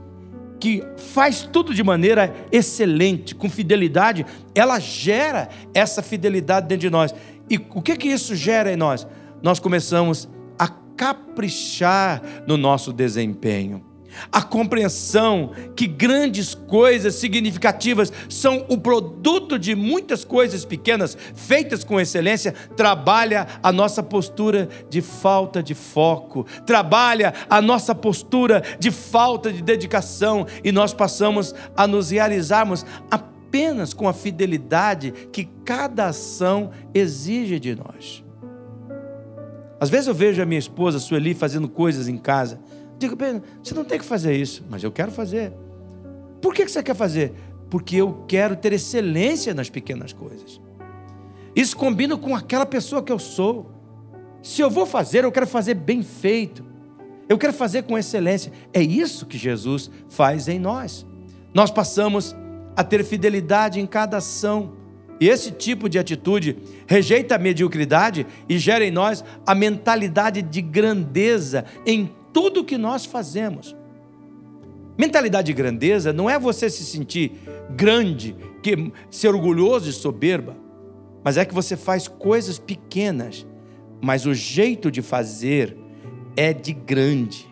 que 0.62 0.81
faz 0.97 1.42
tudo 1.42 1.75
de 1.75 1.83
maneira 1.83 2.33
excelente, 2.52 3.35
com 3.35 3.50
fidelidade, 3.50 4.25
ela 4.54 4.78
gera 4.78 5.49
essa 5.75 6.00
fidelidade 6.00 6.69
dentro 6.69 6.83
de 6.83 6.90
nós. 6.90 7.12
E 7.50 7.57
o 7.75 7.83
que 7.83 7.97
que 7.97 8.07
isso 8.07 8.37
gera 8.37 8.73
em 8.73 8.76
nós? 8.76 9.04
Nós 9.42 9.59
começamos 9.59 10.28
a 10.57 10.69
caprichar 10.69 12.23
no 12.47 12.57
nosso 12.57 12.92
desempenho 12.92 13.92
a 14.31 14.42
compreensão 14.42 15.50
que 15.76 15.87
grandes 15.87 16.54
coisas 16.54 17.14
significativas 17.14 18.12
são 18.28 18.64
o 18.69 18.78
produto 18.78 19.59
de 19.59 19.75
muitas 19.75 20.25
coisas 20.25 20.64
pequenas 20.64 21.16
feitas 21.35 21.85
com 21.85 22.00
excelência, 22.00 22.54
trabalha 22.76 23.47
a 23.62 23.73
nossa 23.73 24.02
postura 24.02 24.69
de 24.88 25.00
falta 25.00 25.62
de 25.62 25.75
foco, 25.75 26.47
trabalha 26.66 27.33
a 27.49 27.61
nossa 27.61 27.95
postura 27.95 28.62
de 28.78 28.90
falta 28.90 29.52
de 29.52 29.62
dedicação 29.62 30.47
e 30.62 30.73
nós 30.73 30.92
passamos 30.92 31.54
a 31.76 31.87
nos 31.87 32.11
realizarmos 32.11 32.85
apenas 33.11 33.92
com 33.92 34.09
a 34.09 34.12
fidelidade 34.12 35.12
que 35.33 35.45
cada 35.64 36.07
ação 36.07 36.71
exige 36.95 37.59
de 37.59 37.75
nós. 37.75 38.25
Às 39.78 39.90
vezes 39.90 40.07
eu 40.07 40.14
vejo 40.14 40.40
a 40.40 40.47
minha 40.47 40.61
esposa, 40.61 41.00
Sueli, 41.00 41.35
fazendo 41.35 41.69
coisas 41.69 42.07
em 42.07 42.16
casa 42.16 42.61
Digo, 43.03 43.17
Pedro, 43.17 43.43
você 43.61 43.75
não 43.75 43.85
tem 43.85 43.99
que 43.99 44.05
fazer 44.05 44.33
isso, 44.37 44.65
mas 44.71 44.85
eu 44.85 44.93
quero 44.93 45.11
fazer. 45.11 45.53
Por 46.41 46.55
que 46.55 46.69
você 46.69 46.81
quer 46.85 46.95
fazer? 46.95 47.33
Porque 47.69 47.97
eu 47.97 48.25
quero 48.29 48.55
ter 48.55 48.73
excelência 48.73 49.53
nas 49.53 49.69
pequenas 49.69 50.13
coisas. 50.13 50.61
Isso 51.55 51.77
combina 51.77 52.17
com 52.17 52.33
aquela 52.37 52.65
pessoa 52.65 53.03
que 53.03 53.11
eu 53.11 53.19
sou. 53.19 53.73
Se 54.41 54.63
eu 54.63 54.71
vou 54.71 54.87
fazer, 54.87 55.25
eu 55.25 55.33
quero 55.33 55.49
fazer 55.49 55.75
bem 55.75 56.01
feito. 56.01 56.65
Eu 57.29 57.37
quero 57.37 57.53
fazer 57.53 57.83
com 57.83 57.99
excelência. 57.99 58.53
É 58.73 58.81
isso 58.81 59.27
que 59.27 59.37
Jesus 59.37 59.91
faz 60.09 60.47
em 60.47 60.61
nós. 60.61 61.05
Nós 61.53 61.73
passamos 61.73 62.37
a 62.77 62.85
ter 62.85 63.05
fidelidade 63.05 63.81
em 63.81 63.87
cada 63.87 64.19
ação. 64.19 64.75
E 65.19 65.29
esse 65.29 65.51
tipo 65.51 65.89
de 65.89 65.99
atitude 65.99 66.57
rejeita 66.87 67.35
a 67.35 67.39
mediocridade 67.39 68.29
e 68.49 68.59
gera 68.59 68.85
em 68.85 68.93
nós 68.93 69.25
a 69.45 69.57
mentalidade 69.57 70.41
de 70.41 70.63
grandeza 70.63 71.65
em 71.85 72.09
tudo 72.33 72.65
que 72.65 72.79
nós 72.79 73.05
fazemos. 73.05 73.77
Mentalidade 74.99 75.47
de 75.47 75.53
grandeza 75.53 76.12
não 76.12 76.29
é 76.29 76.39
você 76.39 76.69
se 76.69 76.85
sentir 76.85 77.33
grande, 77.71 78.37
que 78.62 78.93
ser 79.11 79.29
orgulhoso 79.29 79.89
e 79.89 79.93
soberba, 79.93 80.57
mas 81.25 81.37
é 81.37 81.45
que 81.45 81.55
você 81.55 81.77
faz 81.77 82.09
coisas 82.09 82.59
pequenas, 82.59 83.47
mas 84.01 84.27
o 84.27 84.35
jeito 84.35 84.91
de 84.91 85.01
fazer 85.01 85.77
é 86.37 86.53
de 86.53 86.73
grande. 86.73 87.49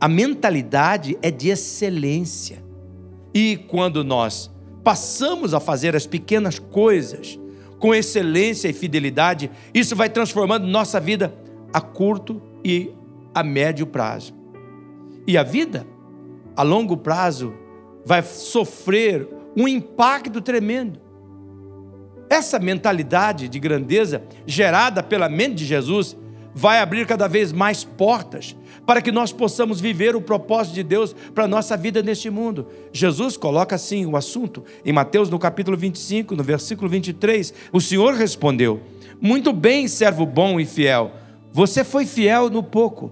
A 0.00 0.08
mentalidade 0.08 1.18
é 1.22 1.30
de 1.30 1.48
excelência. 1.48 2.62
E 3.34 3.56
quando 3.56 4.04
nós 4.04 4.50
passamos 4.82 5.54
a 5.54 5.60
fazer 5.60 5.94
as 5.96 6.06
pequenas 6.06 6.58
coisas 6.58 7.38
com 7.78 7.94
excelência 7.94 8.68
e 8.68 8.72
fidelidade, 8.72 9.50
isso 9.72 9.94
vai 9.94 10.08
transformando 10.08 10.66
nossa 10.66 10.98
vida 11.00 11.34
a 11.72 11.80
curto 11.80 12.40
e 12.64 12.90
a 13.34 13.42
médio 13.42 13.86
prazo. 13.86 14.34
E 15.26 15.36
a 15.36 15.42
vida, 15.42 15.86
a 16.56 16.62
longo 16.62 16.96
prazo, 16.96 17.54
vai 18.04 18.22
sofrer 18.22 19.28
um 19.56 19.68
impacto 19.68 20.40
tremendo. 20.40 21.00
Essa 22.30 22.58
mentalidade 22.58 23.48
de 23.48 23.58
grandeza 23.58 24.22
gerada 24.46 25.02
pela 25.02 25.28
mente 25.28 25.56
de 25.56 25.66
Jesus 25.66 26.16
vai 26.54 26.80
abrir 26.80 27.06
cada 27.06 27.28
vez 27.28 27.52
mais 27.52 27.84
portas 27.84 28.56
para 28.84 29.00
que 29.00 29.12
nós 29.12 29.32
possamos 29.32 29.80
viver 29.80 30.16
o 30.16 30.20
propósito 30.20 30.74
de 30.74 30.82
Deus 30.82 31.14
para 31.34 31.44
a 31.44 31.48
nossa 31.48 31.76
vida 31.76 32.02
neste 32.02 32.30
mundo. 32.30 32.66
Jesus 32.92 33.36
coloca 33.36 33.76
assim 33.76 34.06
o 34.06 34.16
assunto 34.16 34.64
em 34.84 34.92
Mateus 34.92 35.30
no 35.30 35.38
capítulo 35.38 35.76
25, 35.76 36.34
no 36.34 36.42
versículo 36.42 36.88
23. 36.88 37.54
O 37.72 37.80
Senhor 37.80 38.14
respondeu: 38.14 38.80
Muito 39.20 39.52
bem, 39.52 39.86
servo 39.86 40.26
bom 40.26 40.58
e 40.58 40.66
fiel. 40.66 41.12
Você 41.58 41.82
foi 41.82 42.06
fiel 42.06 42.48
no 42.48 42.62
pouco, 42.62 43.10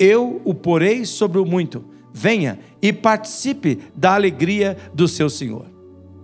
eu 0.00 0.42
o 0.44 0.52
porei 0.52 1.04
sobre 1.04 1.38
o 1.38 1.46
muito. 1.46 1.84
Venha 2.12 2.58
e 2.82 2.92
participe 2.92 3.78
da 3.94 4.16
alegria 4.16 4.76
do 4.92 5.06
seu 5.06 5.30
Senhor. 5.30 5.66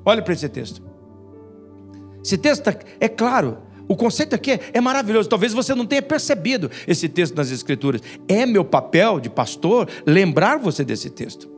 Olhe 0.04 0.20
para 0.20 0.32
esse 0.32 0.48
texto. 0.48 0.82
Esse 2.24 2.36
texto 2.36 2.64
tá, 2.64 2.74
é 2.98 3.08
claro. 3.08 3.58
O 3.86 3.94
conceito 3.94 4.34
aqui 4.34 4.58
é 4.72 4.80
maravilhoso. 4.80 5.28
Talvez 5.28 5.52
você 5.52 5.72
não 5.72 5.86
tenha 5.86 6.02
percebido 6.02 6.68
esse 6.88 7.08
texto 7.08 7.36
nas 7.36 7.52
Escrituras. 7.52 8.00
É 8.26 8.44
meu 8.44 8.64
papel 8.64 9.20
de 9.20 9.30
pastor 9.30 9.88
lembrar 10.04 10.58
você 10.58 10.84
desse 10.84 11.08
texto. 11.08 11.48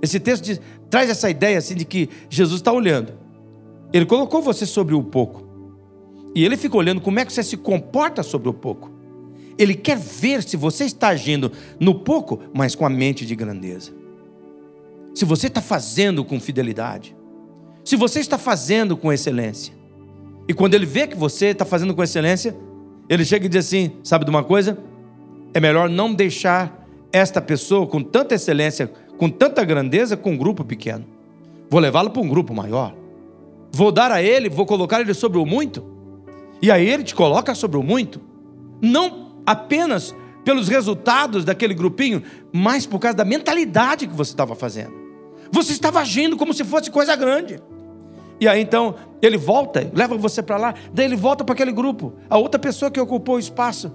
Esse 0.00 0.20
texto 0.20 0.44
diz, 0.44 0.60
traz 0.88 1.10
essa 1.10 1.28
ideia 1.28 1.58
assim 1.58 1.74
de 1.74 1.84
que 1.84 2.08
Jesus 2.28 2.60
está 2.60 2.72
olhando. 2.72 3.14
Ele 3.92 4.06
colocou 4.06 4.40
você 4.40 4.64
sobre 4.64 4.94
o 4.94 5.02
pouco. 5.02 5.44
E 6.36 6.44
ele 6.44 6.56
fica 6.56 6.76
olhando 6.76 7.00
como 7.00 7.18
é 7.18 7.24
que 7.24 7.32
você 7.32 7.42
se 7.42 7.56
comporta 7.56 8.22
sobre 8.22 8.48
o 8.48 8.54
pouco. 8.54 8.99
Ele 9.60 9.74
quer 9.74 9.98
ver 9.98 10.42
se 10.42 10.56
você 10.56 10.84
está 10.84 11.08
agindo 11.08 11.52
no 11.78 11.94
pouco, 11.94 12.40
mas 12.50 12.74
com 12.74 12.86
a 12.86 12.88
mente 12.88 13.26
de 13.26 13.36
grandeza. 13.36 13.92
Se 15.14 15.26
você 15.26 15.48
está 15.48 15.60
fazendo 15.60 16.24
com 16.24 16.40
fidelidade. 16.40 17.14
Se 17.84 17.94
você 17.94 18.20
está 18.20 18.38
fazendo 18.38 18.96
com 18.96 19.12
excelência. 19.12 19.74
E 20.48 20.54
quando 20.54 20.72
ele 20.72 20.86
vê 20.86 21.06
que 21.06 21.14
você 21.14 21.48
está 21.48 21.66
fazendo 21.66 21.94
com 21.94 22.02
excelência, 22.02 22.56
ele 23.06 23.22
chega 23.22 23.44
e 23.44 23.48
diz 23.50 23.66
assim: 23.66 23.92
sabe 24.02 24.24
de 24.24 24.30
uma 24.30 24.42
coisa? 24.42 24.78
É 25.52 25.60
melhor 25.60 25.90
não 25.90 26.14
deixar 26.14 26.86
esta 27.12 27.38
pessoa 27.38 27.86
com 27.86 28.02
tanta 28.02 28.36
excelência, 28.36 28.90
com 29.18 29.28
tanta 29.28 29.62
grandeza, 29.62 30.16
com 30.16 30.30
um 30.30 30.38
grupo 30.38 30.64
pequeno. 30.64 31.04
Vou 31.68 31.80
levá-lo 31.80 32.08
para 32.08 32.22
um 32.22 32.28
grupo 32.28 32.54
maior. 32.54 32.94
Vou 33.72 33.92
dar 33.92 34.10
a 34.10 34.22
ele, 34.22 34.48
vou 34.48 34.64
colocar 34.64 35.02
ele 35.02 35.12
sobre 35.12 35.36
o 35.36 35.44
muito. 35.44 35.84
E 36.62 36.70
aí 36.70 36.88
ele 36.88 37.02
te 37.02 37.14
coloca 37.14 37.54
sobre 37.54 37.76
o 37.76 37.82
muito. 37.82 38.22
Não 38.80 39.29
apenas 39.50 40.14
pelos 40.44 40.68
resultados 40.68 41.44
daquele 41.44 41.74
grupinho, 41.74 42.22
mas 42.52 42.86
por 42.86 42.98
causa 42.98 43.16
da 43.16 43.24
mentalidade 43.24 44.06
que 44.06 44.14
você 44.14 44.30
estava 44.30 44.54
fazendo. 44.54 44.92
Você 45.50 45.72
estava 45.72 46.00
agindo 46.00 46.36
como 46.36 46.54
se 46.54 46.64
fosse 46.64 46.90
coisa 46.90 47.16
grande. 47.16 47.60
E 48.40 48.46
aí 48.48 48.60
então 48.60 48.94
ele 49.20 49.36
volta, 49.36 49.90
leva 49.92 50.16
você 50.16 50.42
para 50.42 50.56
lá, 50.56 50.74
daí 50.94 51.04
ele 51.04 51.16
volta 51.16 51.44
para 51.44 51.52
aquele 51.52 51.72
grupo, 51.72 52.14
a 52.28 52.38
outra 52.38 52.58
pessoa 52.58 52.90
que 52.90 53.00
ocupou 53.00 53.36
o 53.36 53.38
espaço, 53.38 53.92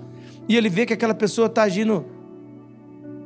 e 0.47 0.55
ele 0.55 0.69
vê 0.69 0.85
que 0.85 0.93
aquela 0.93 1.15
pessoa 1.15 1.47
está 1.47 1.63
agindo 1.63 2.05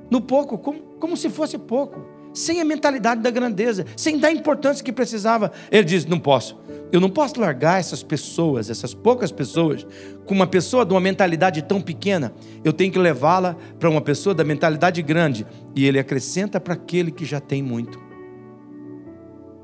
no 0.10 0.22
pouco, 0.22 0.58
como, 0.58 0.80
como 1.00 1.18
se 1.18 1.30
fosse 1.30 1.58
pouco 1.58 2.20
sem 2.34 2.62
a 2.62 2.66
mentalidade 2.66 3.22
da 3.22 3.30
grandeza, 3.30 3.86
sem 3.96 4.18
dar 4.18 4.30
a 4.30 4.32
importância 4.32 4.84
que 4.84 4.92
precisava. 4.92 5.52
Ele 5.72 5.84
diz: 5.84 6.06
Não 6.06 6.20
posso. 6.20 6.58
Eu 6.92 7.00
não 7.00 7.10
posso 7.10 7.40
largar 7.40 7.80
essas 7.80 8.02
pessoas, 8.02 8.70
essas 8.70 8.94
poucas 8.94 9.32
pessoas, 9.32 9.86
com 10.26 10.34
uma 10.34 10.48
pessoa 10.48 10.86
de 10.86 10.94
uma 10.94 11.00
mentalidade 11.00 11.62
tão 11.62 11.80
pequena. 11.80 12.34
Eu 12.64 12.74
tenho 12.74 12.92
que 12.92 12.98
levá-la 12.98 13.56
para 13.80 13.90
uma 13.90 14.02
pessoa 14.02 14.34
da 14.34 14.44
mentalidade 14.44 15.02
grande. 15.02 15.46
E 15.76 15.86
ele 15.86 16.00
acrescenta 16.00 16.60
para 16.60 16.74
aquele 16.74 17.12
que 17.12 17.26
já 17.26 17.40
tem 17.40 17.62
muito. 17.62 18.00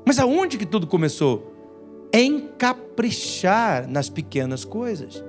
Mas 0.06 0.20
aonde 0.20 0.56
que 0.56 0.66
tudo 0.66 0.86
começou? 0.86 1.52
Em 2.12 2.48
caprichar 2.56 3.88
nas 3.88 4.08
pequenas 4.08 4.64
coisas. 4.64 5.24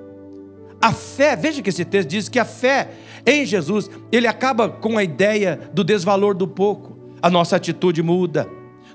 A 0.80 0.94
fé, 0.94 1.36
veja 1.36 1.64
que 1.64 1.70
esse 1.70 1.84
texto 1.84 2.10
diz 2.10 2.30
que 2.30 2.38
a 2.38 2.46
fé 2.46 2.92
em 3.26 3.44
Jesus, 3.44 3.90
ele 4.12 4.28
acaba 4.28 4.70
com 4.70 4.98
a 4.98 5.04
ideia 5.04 5.60
do 5.74 5.84
desvalor 5.84 6.36
do 6.36 6.48
pouco 6.48 6.98
a 7.22 7.30
nossa 7.30 7.56
atitude 7.56 8.02
muda. 8.02 8.48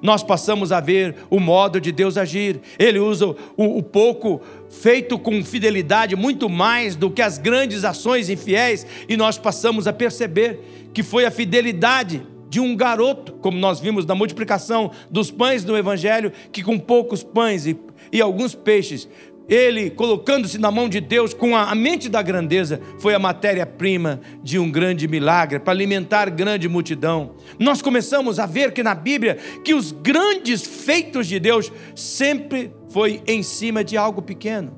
Nós 0.02 0.23
passamos 0.23 0.73
a 0.73 0.80
ver 0.80 1.14
o 1.30 1.38
modo 1.38 1.80
de 1.80 1.92
Deus 1.92 2.18
agir. 2.18 2.61
Ele 2.76 2.99
usa 2.99 3.26
o, 3.26 3.37
o 3.56 3.82
pouco 3.82 4.42
feito 4.68 5.16
com 5.16 5.44
fidelidade 5.44 6.16
muito 6.16 6.49
mais 6.49 6.97
do 6.97 7.09
que 7.09 7.23
as 7.23 7.38
grandes 7.38 7.85
ações 7.85 8.28
infiéis, 8.28 8.85
e 9.09 9.16
nós 9.16 9.38
passamos 9.38 9.87
a 9.87 9.92
perceber 9.92 10.90
que 10.92 11.02
foi 11.02 11.25
a 11.25 11.30
fidelidade 11.30 12.26
de 12.50 12.61
um 12.61 12.76
garoto, 12.76 13.32
como 13.35 13.56
nós 13.56 13.80
vimos 13.80 14.04
na 14.04 14.14
multiplicação 14.14 14.90
dos 15.11 15.30
pães 15.30 15.64
do 15.64 15.75
Evangelho, 15.76 16.32
que 16.50 16.62
com 16.62 16.78
poucos 16.78 17.23
pães 17.23 17.66
e, 17.66 17.78
e 18.12 18.21
alguns 18.21 18.54
peixes 18.54 19.09
ele, 19.49 19.90
colocando-se 19.90 20.58
na 20.58 20.70
mão 20.70 20.88
de 20.88 21.00
Deus 21.00 21.34
com 21.34 21.56
a 21.56 21.75
mente 21.75 22.08
da 22.08 22.22
grandeza, 22.22 22.80
foi 22.99 23.14
a 23.14 23.18
matéria-prima 23.18 24.20
de 24.42 24.58
um 24.58 24.70
grande 24.70 25.08
milagre 25.08 25.58
para 25.58 25.72
alimentar 25.72 26.30
grande 26.30 26.68
multidão. 26.68 27.34
Nós 27.58 27.82
começamos 27.82 28.38
a 28.38 28.46
ver 28.46 28.72
que 28.72 28.82
na 28.82 28.94
Bíblia 28.94 29.37
que 29.64 29.75
os 29.75 29.92
grandes 29.92 30.62
feitos 30.62 31.26
de 31.26 31.38
Deus 31.38 31.72
sempre 31.94 32.72
foi 32.90 33.22
em 33.26 33.42
cima 33.42 33.82
de 33.82 33.96
algo 33.96 34.22
pequeno. 34.22 34.72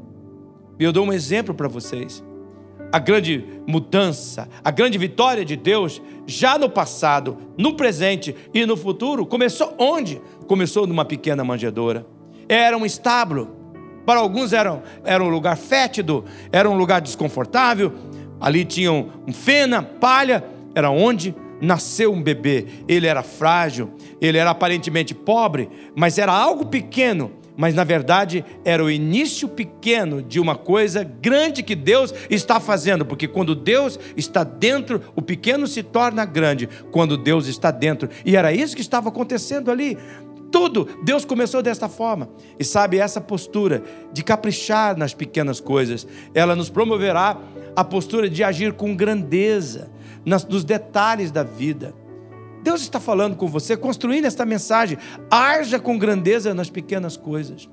Eu 0.78 0.92
dou 0.92 1.06
um 1.06 1.12
exemplo 1.12 1.54
para 1.54 1.68
vocês. 1.68 2.24
A 2.92 2.98
grande 2.98 3.44
mudança, 3.66 4.48
a 4.62 4.70
grande 4.70 4.98
vitória 4.98 5.44
de 5.44 5.56
Deus, 5.56 6.00
já 6.26 6.58
no 6.58 6.70
passado, 6.70 7.38
no 7.58 7.74
presente 7.74 8.34
e 8.52 8.64
no 8.64 8.76
futuro, 8.76 9.26
começou 9.26 9.74
onde? 9.78 10.20
Começou 10.46 10.86
numa 10.86 11.04
pequena 11.04 11.44
manjedoura. 11.44 12.06
era 12.48 12.76
um 12.76 12.86
estábulo. 12.86 13.63
Para 14.04 14.20
alguns 14.20 14.52
era, 14.52 14.82
era 15.04 15.22
um 15.22 15.28
lugar 15.28 15.56
fétido, 15.56 16.24
era 16.52 16.68
um 16.68 16.76
lugar 16.76 17.00
desconfortável. 17.00 17.92
Ali 18.40 18.64
tinham 18.64 19.10
fena, 19.32 19.82
palha, 19.82 20.44
era 20.74 20.90
onde 20.90 21.34
nasceu 21.60 22.12
um 22.12 22.22
bebê. 22.22 22.66
Ele 22.86 23.06
era 23.06 23.22
frágil, 23.22 23.90
ele 24.20 24.38
era 24.38 24.50
aparentemente 24.50 25.14
pobre, 25.14 25.68
mas 25.94 26.18
era 26.18 26.32
algo 26.32 26.66
pequeno. 26.66 27.32
Mas 27.56 27.74
na 27.74 27.84
verdade 27.84 28.44
era 28.64 28.84
o 28.84 28.90
início 28.90 29.48
pequeno 29.48 30.20
de 30.20 30.40
uma 30.40 30.56
coisa 30.56 31.04
grande 31.04 31.62
que 31.62 31.76
Deus 31.76 32.12
está 32.28 32.58
fazendo, 32.58 33.04
porque 33.06 33.28
quando 33.28 33.54
Deus 33.54 33.98
está 34.16 34.42
dentro, 34.42 35.00
o 35.14 35.22
pequeno 35.22 35.66
se 35.68 35.82
torna 35.82 36.24
grande, 36.24 36.68
quando 36.90 37.16
Deus 37.16 37.46
está 37.46 37.70
dentro. 37.70 38.08
E 38.24 38.36
era 38.36 38.52
isso 38.52 38.74
que 38.74 38.82
estava 38.82 39.08
acontecendo 39.08 39.70
ali. 39.70 39.96
Tudo, 40.54 40.88
Deus 41.02 41.24
começou 41.24 41.60
desta 41.60 41.88
forma. 41.88 42.28
E 42.56 42.62
sabe, 42.62 42.96
essa 42.96 43.20
postura 43.20 43.82
de 44.12 44.22
caprichar 44.22 44.96
nas 44.96 45.12
pequenas 45.12 45.58
coisas, 45.58 46.06
ela 46.32 46.54
nos 46.54 46.70
promoverá 46.70 47.36
a 47.74 47.82
postura 47.82 48.30
de 48.30 48.44
agir 48.44 48.72
com 48.72 48.94
grandeza 48.94 49.90
nas, 50.24 50.46
nos 50.46 50.62
detalhes 50.62 51.32
da 51.32 51.42
vida. 51.42 51.92
Deus 52.62 52.82
está 52.82 53.00
falando 53.00 53.34
com 53.34 53.48
você, 53.48 53.76
construindo 53.76 54.26
esta 54.26 54.46
mensagem. 54.46 54.96
Arja 55.28 55.80
com 55.80 55.98
grandeza 55.98 56.54
nas 56.54 56.70
pequenas 56.70 57.16
coisas. 57.16 57.68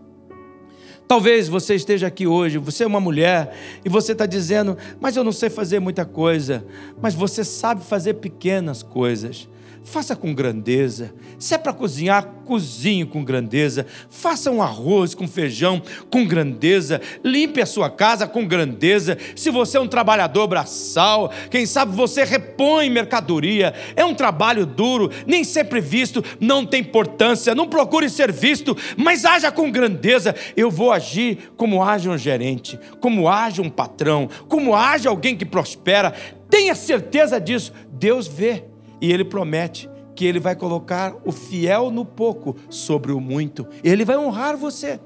Talvez 1.08 1.48
você 1.48 1.76
esteja 1.76 2.08
aqui 2.08 2.26
hoje, 2.26 2.58
você 2.58 2.84
é 2.84 2.88
uma 2.88 3.00
mulher, 3.00 3.56
e 3.86 3.90
você 3.90 4.14
está 4.14 4.26
dizendo, 4.26 4.76
mas 5.00 5.16
eu 5.16 5.24
não 5.24 5.32
sei 5.32 5.52
fazer 5.52 5.80
muita 5.80 6.04
coisa. 6.04 6.66
Mas 7.00 7.14
você 7.14 7.44
sabe 7.44 7.84
fazer 7.84 8.16
pequenas 8.16 8.82
coisas 8.82 9.48
faça 9.84 10.16
com 10.16 10.34
grandeza. 10.34 11.14
Se 11.40 11.56
é 11.56 11.58
para 11.58 11.74
cozinhar, 11.74 12.26
cozinhe 12.46 13.06
com 13.06 13.24
grandeza. 13.24 13.86
Faça 14.10 14.52
um 14.52 14.62
arroz 14.62 15.16
com 15.16 15.28
feijão 15.28 15.82
com 16.10 16.26
grandeza. 16.26 17.02
Limpe 17.24 17.62
a 17.62 17.66
sua 17.66 17.90
casa 17.90 18.28
com 18.28 18.46
grandeza. 18.48 19.18
Se 19.36 19.50
você 19.50 19.78
é 19.78 19.82
um 19.82 19.88
trabalhador 19.88 20.48
braçal, 20.48 21.32
quem 21.50 21.66
sabe 21.66 21.96
você 21.96 22.24
repõe 22.24 22.90
mercadoria. 22.90 23.74
É 23.96 24.06
um 24.06 24.14
trabalho 24.14 24.66
duro, 24.66 25.10
nem 25.26 25.44
sempre 25.44 25.82
visto, 25.82 26.24
não 26.40 26.66
tem 26.66 26.82
importância. 26.82 27.56
Não 27.56 27.68
procure 27.68 28.10
ser 28.10 28.32
visto, 28.32 28.78
mas 28.96 29.26
haja 29.26 29.52
com 29.52 29.72
grandeza. 29.72 30.36
Eu 30.56 30.70
vou 30.70 30.92
agir 30.92 31.52
como 31.58 31.84
age 31.84 32.10
um 32.10 32.18
gerente, 32.18 32.80
como 33.00 33.28
age 33.28 33.62
um 33.62 33.70
patrão, 33.70 34.30
como 34.48 34.76
age 34.76 35.08
alguém 35.08 35.36
que 35.36 35.46
prospera. 35.46 36.14
Tenha 36.50 36.76
certeza 36.76 37.40
disso. 37.40 37.74
Deus 37.92 38.28
vê. 38.28 38.71
E 39.02 39.12
ele 39.12 39.26
promete 39.26 39.90
que 40.16 40.26
ele 40.26 40.40
vai 40.40 40.56
colocar 40.56 41.16
o 41.26 41.32
fiel 41.32 41.90
no 41.90 42.06
pouco 42.06 42.56
sobre 42.70 43.12
o 43.12 43.20
muito. 43.20 43.68
Ele 43.84 44.06
vai 44.06 44.18
honrar 44.18 44.56
você. 44.56 45.00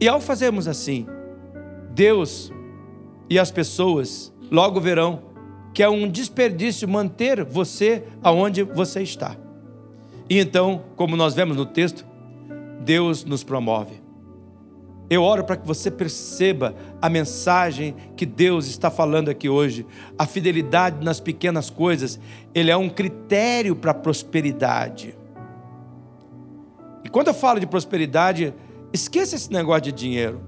E 0.00 0.08
ao 0.08 0.20
fazermos 0.20 0.66
assim, 0.66 1.06
Deus 1.92 2.52
e 3.28 3.38
as 3.38 3.50
pessoas 3.50 4.32
logo 4.50 4.80
verão 4.80 5.34
que 5.74 5.82
é 5.82 5.88
um 5.88 6.08
desperdício 6.08 6.88
manter 6.88 7.44
você 7.44 8.04
aonde 8.22 8.62
você 8.62 9.02
está. 9.02 9.36
E 10.30 10.38
então, 10.38 10.84
como 10.94 11.16
nós 11.16 11.34
vemos 11.34 11.56
no 11.56 11.66
texto, 11.66 12.06
Deus 12.80 13.24
nos 13.24 13.42
promove. 13.42 14.03
Eu 15.08 15.22
oro 15.22 15.44
para 15.44 15.56
que 15.56 15.66
você 15.66 15.90
perceba 15.90 16.74
a 17.00 17.10
mensagem 17.10 17.94
que 18.16 18.24
Deus 18.24 18.66
está 18.66 18.90
falando 18.90 19.28
aqui 19.28 19.48
hoje. 19.48 19.86
A 20.18 20.26
fidelidade 20.26 21.04
nas 21.04 21.20
pequenas 21.20 21.68
coisas, 21.68 22.18
ele 22.54 22.70
é 22.70 22.76
um 22.76 22.88
critério 22.88 23.76
para 23.76 23.90
a 23.90 23.94
prosperidade. 23.94 25.16
E 27.04 27.08
quando 27.08 27.28
eu 27.28 27.34
falo 27.34 27.60
de 27.60 27.66
prosperidade, 27.66 28.54
esqueça 28.92 29.36
esse 29.36 29.52
negócio 29.52 29.82
de 29.82 29.92
dinheiro. 29.92 30.40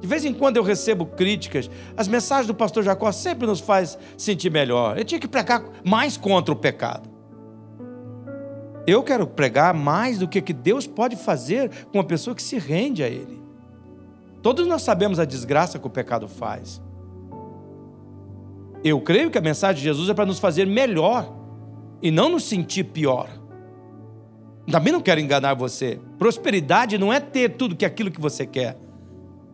De 0.00 0.06
vez 0.06 0.24
em 0.24 0.32
quando 0.32 0.58
eu 0.58 0.62
recebo 0.62 1.06
críticas. 1.06 1.68
As 1.96 2.06
mensagens 2.06 2.46
do 2.46 2.54
pastor 2.54 2.84
Jacó 2.84 3.10
sempre 3.10 3.46
nos 3.46 3.58
faz 3.58 3.98
sentir 4.16 4.50
melhor. 4.50 4.96
Eu 4.96 5.04
tinha 5.04 5.18
que 5.18 5.26
pregar 5.26 5.64
mais 5.82 6.16
contra 6.16 6.52
o 6.52 6.56
pecado. 6.56 7.08
Eu 8.86 9.02
quero 9.02 9.26
pregar 9.26 9.74
mais 9.74 10.18
do 10.18 10.28
que 10.28 10.42
que 10.42 10.52
Deus 10.52 10.86
pode 10.86 11.16
fazer 11.16 11.70
com 11.86 11.98
uma 11.98 12.04
pessoa 12.04 12.36
que 12.36 12.42
se 12.42 12.58
rende 12.58 13.02
a 13.02 13.08
ele. 13.08 13.43
Todos 14.44 14.66
nós 14.66 14.82
sabemos 14.82 15.18
a 15.18 15.24
desgraça 15.24 15.78
que 15.78 15.86
o 15.86 15.90
pecado 15.90 16.28
faz. 16.28 16.78
Eu 18.84 19.00
creio 19.00 19.30
que 19.30 19.38
a 19.38 19.40
mensagem 19.40 19.76
de 19.76 19.84
Jesus 19.84 20.10
é 20.10 20.12
para 20.12 20.26
nos 20.26 20.38
fazer 20.38 20.66
melhor 20.66 21.34
e 22.02 22.10
não 22.10 22.28
nos 22.28 22.44
sentir 22.44 22.84
pior. 22.84 23.30
Também 24.70 24.92
não 24.92 25.00
quero 25.00 25.18
enganar 25.18 25.54
você. 25.54 25.98
Prosperidade 26.18 26.98
não 26.98 27.10
é 27.10 27.20
ter 27.20 27.56
tudo 27.56 27.74
que 27.74 27.86
aquilo 27.86 28.10
que 28.10 28.20
você 28.20 28.44
quer. 28.44 28.76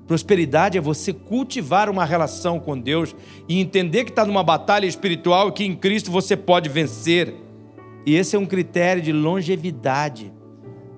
Prosperidade 0.09 0.77
é 0.77 0.81
você 0.81 1.13
cultivar 1.13 1.89
uma 1.89 2.05
relação 2.05 2.59
com 2.59 2.77
Deus 2.77 3.15
e 3.49 3.61
entender 3.61 4.03
que 4.03 4.11
está 4.11 4.25
numa 4.25 4.43
batalha 4.43 4.87
espiritual 4.87 5.51
e 5.51 5.53
que 5.53 5.65
em 5.65 5.77
Cristo 5.77 6.11
você 6.11 6.37
pode 6.37 6.69
vencer. 6.69 7.33
E 8.05 8.17
esse 8.17 8.35
é 8.35 8.39
um 8.41 8.47
critério 8.47 9.01
de 9.01 9.13
longevidade. 9.13 10.33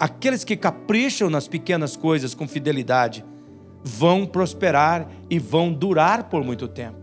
Aqueles 0.01 0.45
que 0.45 0.57
capricham 0.57 1.29
nas 1.29 1.47
pequenas 1.47 1.95
coisas 1.95 2.35
com 2.35 2.49
fidelidade 2.49 3.23
vão 3.85 4.27
prosperar 4.27 5.09
e 5.29 5.39
vão 5.39 5.73
durar 5.73 6.25
por 6.25 6.45
muito 6.45 6.69
tempo. 6.69 6.99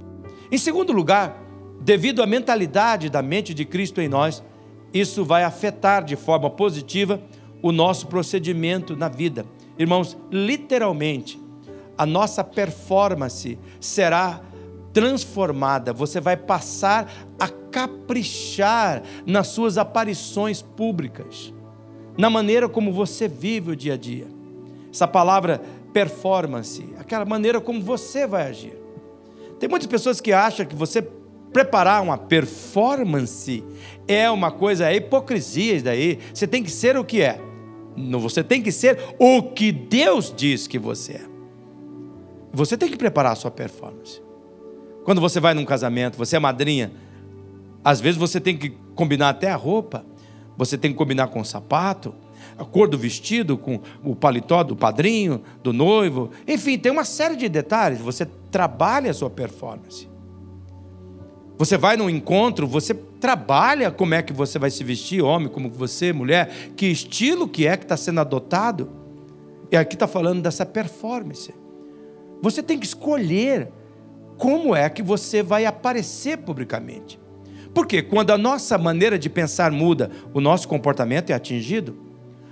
Em 0.51 0.57
segundo 0.57 0.93
lugar, 0.93 1.41
devido 1.81 2.23
à 2.23 2.25
mentalidade 2.25 3.09
da 3.09 3.21
mente 3.21 3.53
de 3.53 3.65
Cristo 3.65 4.01
em 4.01 4.07
nós, 4.07 4.43
isso 4.93 5.23
vai 5.23 5.43
afetar 5.43 6.03
de 6.03 6.15
forma 6.15 6.49
positiva 6.49 7.21
o 7.61 7.71
nosso 7.71 8.07
procedimento 8.07 8.95
na 8.95 9.07
vida. 9.09 9.45
Irmãos, 9.77 10.17
literalmente, 10.31 11.39
a 11.97 12.05
nossa 12.05 12.43
performance 12.43 13.59
será 13.79 14.41
transformada. 14.93 15.93
Você 15.93 16.19
vai 16.19 16.35
passar 16.35 17.11
a 17.39 17.47
caprichar 17.47 19.03
nas 19.25 19.47
suas 19.47 19.77
aparições 19.77 20.61
públicas, 20.61 21.53
na 22.17 22.29
maneira 22.29 22.67
como 22.67 22.91
você 22.91 23.27
vive 23.27 23.71
o 23.71 23.75
dia 23.75 23.93
a 23.93 23.97
dia. 23.97 24.27
Essa 24.91 25.07
palavra 25.07 25.61
performance, 25.93 26.85
aquela 26.97 27.25
maneira 27.25 27.59
como 27.59 27.81
você 27.81 28.27
vai 28.27 28.47
agir. 28.47 28.77
Tem 29.59 29.67
muitas 29.67 29.87
pessoas 29.87 30.21
que 30.21 30.31
acham 30.31 30.65
que 30.65 30.75
você 30.75 31.01
preparar 31.51 32.01
uma 32.01 32.17
performance 32.17 33.63
é 34.07 34.29
uma 34.29 34.51
coisa, 34.51 34.89
é 34.89 34.95
hipocrisia 34.95 35.75
isso 35.75 35.85
daí. 35.85 36.19
Você 36.33 36.47
tem 36.47 36.63
que 36.63 36.71
ser 36.71 36.97
o 36.97 37.03
que 37.03 37.21
é. 37.21 37.39
Você 38.19 38.43
tem 38.43 38.61
que 38.61 38.71
ser 38.71 38.97
o 39.17 39.41
que 39.43 39.71
Deus 39.71 40.33
diz 40.35 40.67
que 40.67 40.79
você 40.79 41.13
é. 41.13 41.21
Você 42.53 42.77
tem 42.77 42.89
que 42.89 42.97
preparar 42.97 43.33
a 43.33 43.35
sua 43.35 43.51
performance. 43.51 44.21
Quando 45.03 45.19
você 45.19 45.39
vai 45.39 45.53
num 45.53 45.65
casamento, 45.65 46.17
você 46.17 46.35
é 46.35 46.39
madrinha, 46.39 46.91
às 47.83 47.99
vezes 47.99 48.17
você 48.17 48.39
tem 48.39 48.57
que 48.57 48.69
combinar 48.95 49.29
até 49.29 49.49
a 49.49 49.55
roupa, 49.55 50.05
você 50.57 50.77
tem 50.77 50.91
que 50.91 50.97
combinar 50.97 51.27
com 51.27 51.39
o 51.39 51.45
sapato, 51.45 52.13
a 52.59 52.65
cor 52.65 52.89
do 52.89 52.97
vestido, 52.97 53.57
com 53.57 53.79
o 54.03 54.13
paletó 54.13 54.63
do 54.63 54.75
padrinho, 54.75 55.41
do 55.63 55.71
noivo. 55.71 56.29
Enfim, 56.45 56.77
tem 56.77 56.91
uma 56.91 57.05
série 57.05 57.37
de 57.37 57.47
detalhes. 57.47 58.01
Você 58.01 58.27
trabalha 58.51 59.11
a 59.11 59.13
sua 59.13 59.29
performance. 59.29 60.09
Você 61.57 61.77
vai 61.77 61.95
num 61.95 62.09
encontro, 62.09 62.67
você 62.67 62.93
trabalha 62.93 63.91
como 63.91 64.13
é 64.13 64.21
que 64.21 64.33
você 64.33 64.59
vai 64.59 64.69
se 64.69 64.83
vestir, 64.83 65.21
homem, 65.21 65.47
como 65.47 65.69
você, 65.69 66.11
mulher, 66.11 66.71
que 66.75 66.85
estilo 66.85 67.47
que 67.47 67.65
é 67.65 67.77
que 67.77 67.85
está 67.85 67.95
sendo 67.95 68.19
adotado. 68.19 68.89
E 69.71 69.77
aqui 69.77 69.95
está 69.95 70.07
falando 70.07 70.41
dessa 70.41 70.65
performance. 70.65 71.53
Você 72.41 72.61
tem 72.61 72.77
que 72.77 72.85
escolher 72.85 73.69
como 74.37 74.75
é 74.75 74.89
que 74.89 75.01
você 75.01 75.41
vai 75.41 75.65
aparecer 75.65 76.37
publicamente. 76.37 77.19
Porque 77.73 78.01
quando 78.01 78.31
a 78.31 78.37
nossa 78.37 78.77
maneira 78.77 79.17
de 79.17 79.29
pensar 79.29 79.71
muda, 79.71 80.09
o 80.33 80.41
nosso 80.41 80.67
comportamento 80.67 81.29
é 81.29 81.33
atingido 81.33 82.08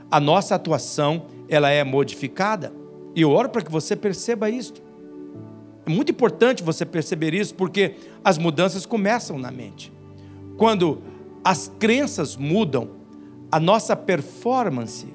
a 0.10 0.20
nossa 0.20 0.56
atuação 0.56 1.26
ela 1.50 1.70
é 1.70 1.84
modificada. 1.84 2.74
E 3.16 3.22
eu 3.22 3.32
oro 3.32 3.50
para 3.50 3.62
que 3.62 3.72
você 3.72 3.96
perceba 3.96 4.50
isso. 4.50 4.74
É 5.86 5.90
muito 5.90 6.12
importante 6.12 6.64
você 6.64 6.86
perceber 6.86 7.34
isso, 7.34 7.56
porque 7.56 7.96
as 8.24 8.38
mudanças 8.38 8.86
começam 8.86 9.40
na 9.40 9.50
mente. 9.50 9.92
Quando 10.58 11.02
as 11.44 11.72
crenças 11.80 12.36
mudam, 12.36 12.90
a 13.52 13.60
nossa 13.60 13.96
performance, 13.96 15.08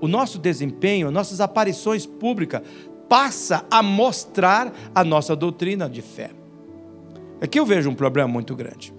o 0.00 0.06
nosso 0.06 0.38
desempenho, 0.38 1.10
nossas 1.10 1.40
aparições 1.40 2.06
públicas 2.06 2.62
passa 3.08 3.64
a 3.70 3.82
mostrar 3.82 4.72
a 4.94 5.02
nossa 5.02 5.34
doutrina 5.34 5.88
de 5.88 6.02
fé. 6.02 6.30
Aqui 7.40 7.58
eu 7.58 7.66
vejo 7.66 7.90
um 7.90 7.94
problema 7.94 8.28
muito 8.28 8.54
grande. 8.54 8.94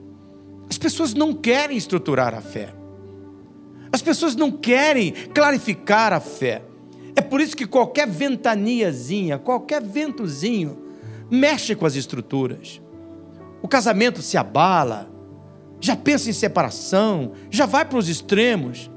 As 0.69 0.77
pessoas 0.77 1.13
não 1.13 1.33
querem 1.33 1.77
estruturar 1.77 2.35
a 2.35 2.41
fé. 2.41 2.73
As 3.97 4.01
pessoas 4.03 4.35
não 4.35 4.51
querem 4.51 5.11
clarificar 5.33 6.13
a 6.13 6.19
fé. 6.19 6.61
É 7.15 7.21
por 7.21 7.41
isso 7.41 7.57
que 7.57 7.65
qualquer 7.65 8.07
ventaniazinha, 8.07 9.39
qualquer 9.39 9.81
ventozinho, 9.81 10.77
mexe 11.31 11.73
com 11.73 11.83
as 11.83 11.95
estruturas. 11.95 12.79
O 13.59 13.67
casamento 13.67 14.21
se 14.21 14.37
abala, 14.37 15.09
já 15.81 15.95
pensa 15.95 16.29
em 16.29 16.33
separação, 16.33 17.31
já 17.49 17.65
vai 17.65 17.85
para 17.85 17.97
os 17.97 18.07
extremos, 18.07 18.87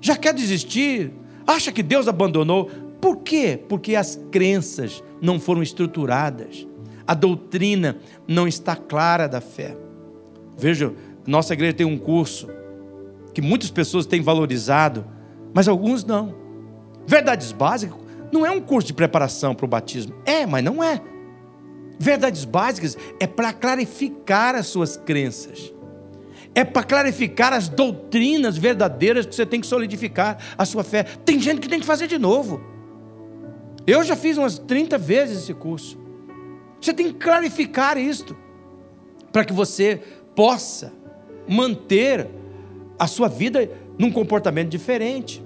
já 0.00 0.16
quer 0.16 0.32
desistir, 0.32 1.12
acha 1.46 1.70
que 1.70 1.82
Deus 1.82 2.08
abandonou. 2.08 2.70
Por 3.02 3.18
quê? 3.18 3.62
Porque 3.68 3.94
as 3.96 4.18
crenças 4.30 5.04
não 5.20 5.38
foram 5.38 5.62
estruturadas, 5.62 6.66
a 7.06 7.12
doutrina 7.12 7.98
não 8.26 8.48
está 8.48 8.74
clara 8.74 9.28
da 9.28 9.42
fé. 9.42 9.76
Veja, 10.56 10.94
nossa 11.26 11.52
igreja 11.52 11.74
tem 11.74 11.86
um 11.86 11.98
curso 11.98 12.48
que 13.38 13.42
muitas 13.42 13.70
pessoas 13.70 14.04
têm 14.04 14.20
valorizado, 14.20 15.06
mas 15.54 15.68
alguns 15.68 16.04
não. 16.04 16.34
Verdades 17.06 17.52
básicas 17.52 17.96
não 18.32 18.44
é 18.44 18.50
um 18.50 18.60
curso 18.60 18.88
de 18.88 18.92
preparação 18.92 19.54
para 19.54 19.64
o 19.64 19.68
batismo. 19.68 20.12
É, 20.26 20.44
mas 20.44 20.64
não 20.64 20.82
é. 20.82 21.00
Verdades 22.00 22.44
básicas 22.44 22.98
é 23.20 23.28
para 23.28 23.52
clarificar 23.52 24.56
as 24.56 24.66
suas 24.66 24.96
crenças. 24.96 25.72
É 26.52 26.64
para 26.64 26.82
clarificar 26.82 27.52
as 27.52 27.68
doutrinas 27.68 28.58
verdadeiras 28.58 29.24
que 29.24 29.36
você 29.36 29.46
tem 29.46 29.60
que 29.60 29.68
solidificar 29.68 30.38
a 30.58 30.64
sua 30.64 30.82
fé. 30.82 31.04
Tem 31.04 31.38
gente 31.38 31.60
que 31.60 31.68
tem 31.68 31.78
que 31.78 31.86
fazer 31.86 32.08
de 32.08 32.18
novo. 32.18 32.60
Eu 33.86 34.02
já 34.02 34.16
fiz 34.16 34.36
umas 34.36 34.58
30 34.58 34.98
vezes 34.98 35.44
esse 35.44 35.54
curso. 35.54 35.96
Você 36.80 36.92
tem 36.92 37.12
que 37.12 37.20
clarificar 37.20 37.96
isto 37.98 38.36
para 39.30 39.44
que 39.44 39.52
você 39.52 40.02
possa 40.34 40.92
manter 41.46 42.36
a 42.98 43.06
sua 43.06 43.28
vida 43.28 43.70
num 43.98 44.10
comportamento 44.10 44.68
diferente. 44.68 45.42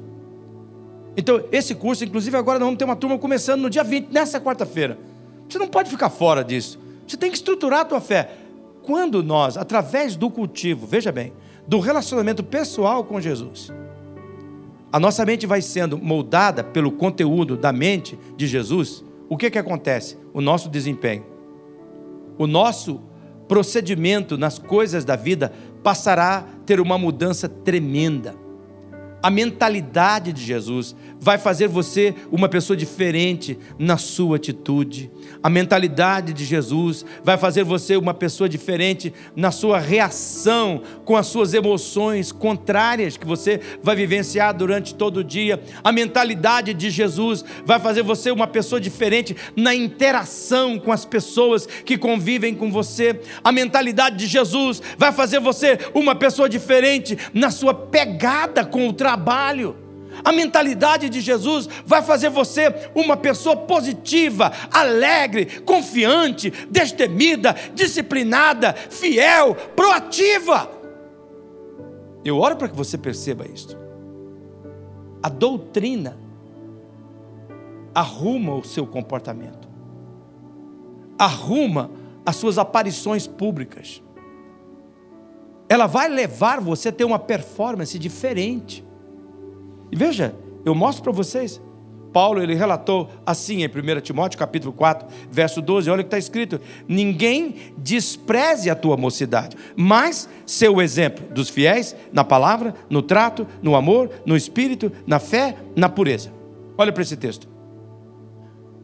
Então, 1.16 1.44
esse 1.52 1.74
curso, 1.74 2.04
inclusive, 2.04 2.36
agora 2.36 2.58
nós 2.58 2.66
vamos 2.66 2.78
ter 2.78 2.84
uma 2.84 2.96
turma 2.96 3.18
começando 3.18 3.60
no 3.60 3.70
dia 3.70 3.84
20, 3.84 4.10
nessa 4.10 4.40
quarta-feira. 4.40 4.98
Você 5.48 5.58
não 5.58 5.68
pode 5.68 5.90
ficar 5.90 6.08
fora 6.08 6.42
disso. 6.42 6.78
Você 7.06 7.16
tem 7.16 7.30
que 7.30 7.36
estruturar 7.36 7.80
a 7.80 7.84
tua 7.84 8.00
fé. 8.00 8.30
Quando 8.82 9.22
nós, 9.22 9.56
através 9.56 10.16
do 10.16 10.30
cultivo, 10.30 10.86
veja 10.86 11.12
bem, 11.12 11.32
do 11.66 11.78
relacionamento 11.78 12.42
pessoal 12.42 13.04
com 13.04 13.20
Jesus, 13.20 13.70
a 14.90 14.98
nossa 14.98 15.24
mente 15.24 15.46
vai 15.46 15.62
sendo 15.62 15.96
moldada 15.98 16.64
pelo 16.64 16.92
conteúdo 16.92 17.56
da 17.56 17.72
mente 17.72 18.18
de 18.36 18.46
Jesus, 18.46 19.04
o 19.28 19.36
que, 19.36 19.50
que 19.50 19.58
acontece? 19.58 20.18
O 20.34 20.40
nosso 20.40 20.68
desempenho, 20.68 21.24
o 22.36 22.46
nosso 22.46 23.00
procedimento 23.46 24.36
nas 24.36 24.58
coisas 24.58 25.04
da 25.04 25.16
vida 25.16 25.52
passará 25.82 26.38
a 26.38 26.42
ter 26.64 26.80
uma 26.80 26.96
mudança 26.96 27.48
tremenda. 27.48 28.41
A 29.22 29.30
mentalidade 29.30 30.32
de 30.32 30.42
Jesus 30.42 30.96
vai 31.20 31.38
fazer 31.38 31.68
você 31.68 32.12
uma 32.32 32.48
pessoa 32.48 32.76
diferente 32.76 33.56
na 33.78 33.96
sua 33.96 34.34
atitude. 34.34 35.08
A 35.40 35.48
mentalidade 35.48 36.32
de 36.32 36.44
Jesus 36.44 37.04
vai 37.22 37.38
fazer 37.38 37.62
você 37.62 37.96
uma 37.96 38.12
pessoa 38.12 38.48
diferente 38.48 39.14
na 39.36 39.52
sua 39.52 39.78
reação 39.78 40.82
com 41.04 41.16
as 41.16 41.28
suas 41.28 41.54
emoções 41.54 42.32
contrárias 42.32 43.16
que 43.16 43.24
você 43.24 43.60
vai 43.80 43.94
vivenciar 43.94 44.52
durante 44.52 44.96
todo 44.96 45.18
o 45.18 45.24
dia. 45.24 45.62
A 45.84 45.92
mentalidade 45.92 46.74
de 46.74 46.90
Jesus 46.90 47.44
vai 47.64 47.78
fazer 47.78 48.02
você 48.02 48.32
uma 48.32 48.48
pessoa 48.48 48.80
diferente 48.80 49.36
na 49.54 49.72
interação 49.72 50.76
com 50.76 50.90
as 50.90 51.04
pessoas 51.04 51.66
que 51.66 51.96
convivem 51.96 52.52
com 52.52 52.72
você. 52.72 53.20
A 53.44 53.52
mentalidade 53.52 54.16
de 54.16 54.26
Jesus 54.26 54.82
vai 54.98 55.12
fazer 55.12 55.38
você 55.38 55.78
uma 55.94 56.16
pessoa 56.16 56.48
diferente 56.48 57.16
na 57.32 57.52
sua 57.52 57.72
pegada 57.72 58.64
com 58.64 58.88
o 58.88 58.92
trabalho. 59.12 59.76
A 60.24 60.32
mentalidade 60.32 61.08
de 61.08 61.20
Jesus 61.20 61.68
vai 61.86 62.02
fazer 62.02 62.28
você 62.28 62.90
uma 62.94 63.16
pessoa 63.16 63.56
positiva, 63.56 64.52
alegre, 64.70 65.60
confiante, 65.60 66.50
destemida, 66.70 67.54
disciplinada, 67.74 68.74
fiel, 68.74 69.54
proativa. 69.74 70.70
Eu 72.24 72.38
oro 72.38 72.56
para 72.56 72.68
que 72.68 72.76
você 72.76 72.96
perceba 72.98 73.46
isto. 73.46 73.76
A 75.22 75.28
doutrina 75.28 76.18
arruma 77.94 78.54
o 78.54 78.64
seu 78.64 78.86
comportamento, 78.86 79.68
arruma 81.18 81.90
as 82.24 82.36
suas 82.36 82.58
aparições 82.58 83.26
públicas. 83.26 84.02
Ela 85.68 85.86
vai 85.86 86.08
levar 86.08 86.60
você 86.60 86.90
a 86.90 86.92
ter 86.92 87.04
uma 87.04 87.18
performance 87.18 87.98
diferente. 87.98 88.84
E 89.92 89.96
veja, 89.96 90.34
eu 90.64 90.74
mostro 90.74 91.04
para 91.04 91.12
vocês. 91.12 91.60
Paulo 92.12 92.42
ele 92.42 92.54
relatou 92.54 93.08
assim 93.24 93.62
em 93.62 93.66
1 93.66 94.00
Timóteo 94.00 94.38
capítulo 94.38 94.72
4, 94.72 95.06
verso 95.30 95.62
12, 95.62 95.90
olha 95.90 96.00
o 96.00 96.04
que 96.04 96.08
está 96.08 96.18
escrito: 96.18 96.60
Ninguém 96.86 97.56
despreze 97.76 98.68
a 98.68 98.74
tua 98.74 98.96
mocidade, 98.96 99.56
mas 99.76 100.28
seu 100.46 100.80
exemplo 100.80 101.26
dos 101.28 101.48
fiéis 101.48 101.96
na 102.12 102.22
palavra, 102.22 102.74
no 102.90 103.02
trato, 103.02 103.46
no 103.62 103.74
amor, 103.74 104.10
no 104.26 104.36
espírito, 104.36 104.92
na 105.06 105.18
fé, 105.18 105.56
na 105.74 105.88
pureza. 105.88 106.32
Olha 106.76 106.92
para 106.92 107.02
esse 107.02 107.16
texto. 107.16 107.48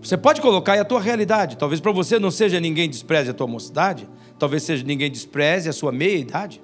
Você 0.01 0.16
pode 0.16 0.40
colocar 0.40 0.75
aí 0.75 0.79
a 0.79 0.85
tua 0.85 1.01
realidade. 1.01 1.59
Talvez 1.59 1.81
para 1.81 1.92
você 1.92 2.18
não 2.18 2.31
seja 2.31 2.61
ninguém 2.61 2.88
despreze 2.88 3.31
a 3.31 3.35
tua 3.35 3.47
mocidade, 3.47 4.09
talvez 4.38 4.62
seja 4.62 4.85
ninguém 4.85 5.11
despreze 5.11 5.68
a 5.68 5.73
sua 5.73 5.92
meia 5.92 6.16
idade, 6.16 6.62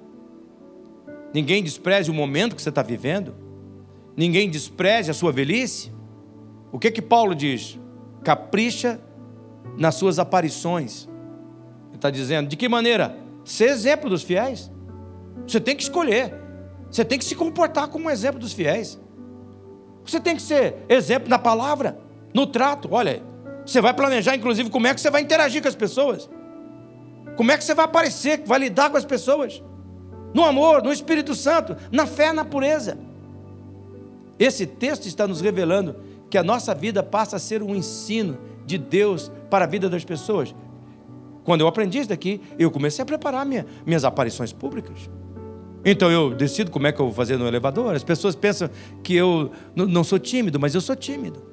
ninguém 1.31 1.61
despreze 1.61 2.09
o 2.09 2.13
momento 2.13 2.55
que 2.55 2.61
você 2.61 2.69
está 2.69 2.81
vivendo 2.81 3.44
ninguém 4.15 4.49
despreze 4.49 5.11
a 5.11 5.13
sua 5.13 5.31
velhice. 5.31 5.91
O 6.71 6.79
que 6.79 6.91
que 6.91 7.01
Paulo 7.01 7.35
diz? 7.35 7.79
Capricha 8.23 8.99
nas 9.77 9.95
suas 9.95 10.19
aparições. 10.19 11.07
Ele 11.87 11.95
está 11.95 12.09
dizendo, 12.09 12.47
de 12.47 12.55
que 12.55 12.67
maneira? 12.67 13.17
Ser 13.43 13.69
exemplo 13.69 14.09
dos 14.09 14.23
fiéis. 14.23 14.71
Você 15.47 15.59
tem 15.59 15.75
que 15.75 15.83
escolher. 15.83 16.33
Você 16.89 17.03
tem 17.03 17.19
que 17.19 17.25
se 17.25 17.35
comportar 17.35 17.87
como 17.87 18.05
um 18.05 18.09
exemplo 18.09 18.39
dos 18.39 18.53
fiéis. 18.53 18.99
Você 20.05 20.19
tem 20.19 20.35
que 20.35 20.41
ser 20.41 20.85
exemplo 20.87 21.29
na 21.29 21.39
palavra, 21.39 21.97
no 22.33 22.45
trato. 22.45 22.89
Olha, 22.91 23.21
você 23.65 23.81
vai 23.81 23.93
planejar, 23.93 24.35
inclusive, 24.35 24.69
como 24.69 24.87
é 24.87 24.93
que 24.93 25.01
você 25.01 25.09
vai 25.09 25.21
interagir 25.21 25.61
com 25.61 25.67
as 25.67 25.75
pessoas. 25.75 26.29
Como 27.35 27.51
é 27.51 27.57
que 27.57 27.63
você 27.63 27.73
vai 27.73 27.85
aparecer, 27.85 28.43
vai 28.45 28.59
lidar 28.59 28.89
com 28.89 28.97
as 28.97 29.05
pessoas. 29.05 29.61
No 30.33 30.43
amor, 30.43 30.83
no 30.83 30.91
Espírito 30.91 31.33
Santo, 31.33 31.75
na 31.91 32.05
fé, 32.05 32.31
na 32.31 32.45
pureza. 32.45 32.97
Esse 34.37 34.65
texto 34.65 35.07
está 35.07 35.27
nos 35.27 35.41
revelando 35.41 35.95
que 36.29 36.37
a 36.37 36.43
nossa 36.43 36.73
vida 36.73 37.01
passa 37.01 37.37
a 37.37 37.39
ser 37.39 37.63
um 37.63 37.75
ensino 37.75 38.37
de 38.65 38.77
Deus 38.77 39.31
para 39.49 39.65
a 39.65 39.67
vida 39.67 39.89
das 39.89 40.03
pessoas. 40.03 40.53
Quando 41.43 41.61
eu 41.61 41.67
aprendi 41.67 41.99
isso 41.99 42.09
daqui, 42.09 42.41
eu 42.57 42.71
comecei 42.71 43.03
a 43.03 43.05
preparar 43.05 43.45
minha, 43.45 43.65
minhas 43.85 44.03
aparições 44.03 44.51
públicas. 44.51 45.09
Então 45.85 46.11
eu 46.11 46.33
decido 46.33 46.71
como 46.71 46.87
é 46.87 46.91
que 46.91 46.99
eu 46.99 47.05
vou 47.05 47.13
fazer 47.13 47.37
no 47.37 47.47
elevador. 47.47 47.93
As 47.93 48.03
pessoas 48.03 48.35
pensam 48.35 48.69
que 49.03 49.15
eu 49.15 49.51
não 49.75 50.03
sou 50.03 50.17
tímido, 50.17 50.59
mas 50.59 50.73
eu 50.73 50.81
sou 50.81 50.95
tímido. 50.95 51.43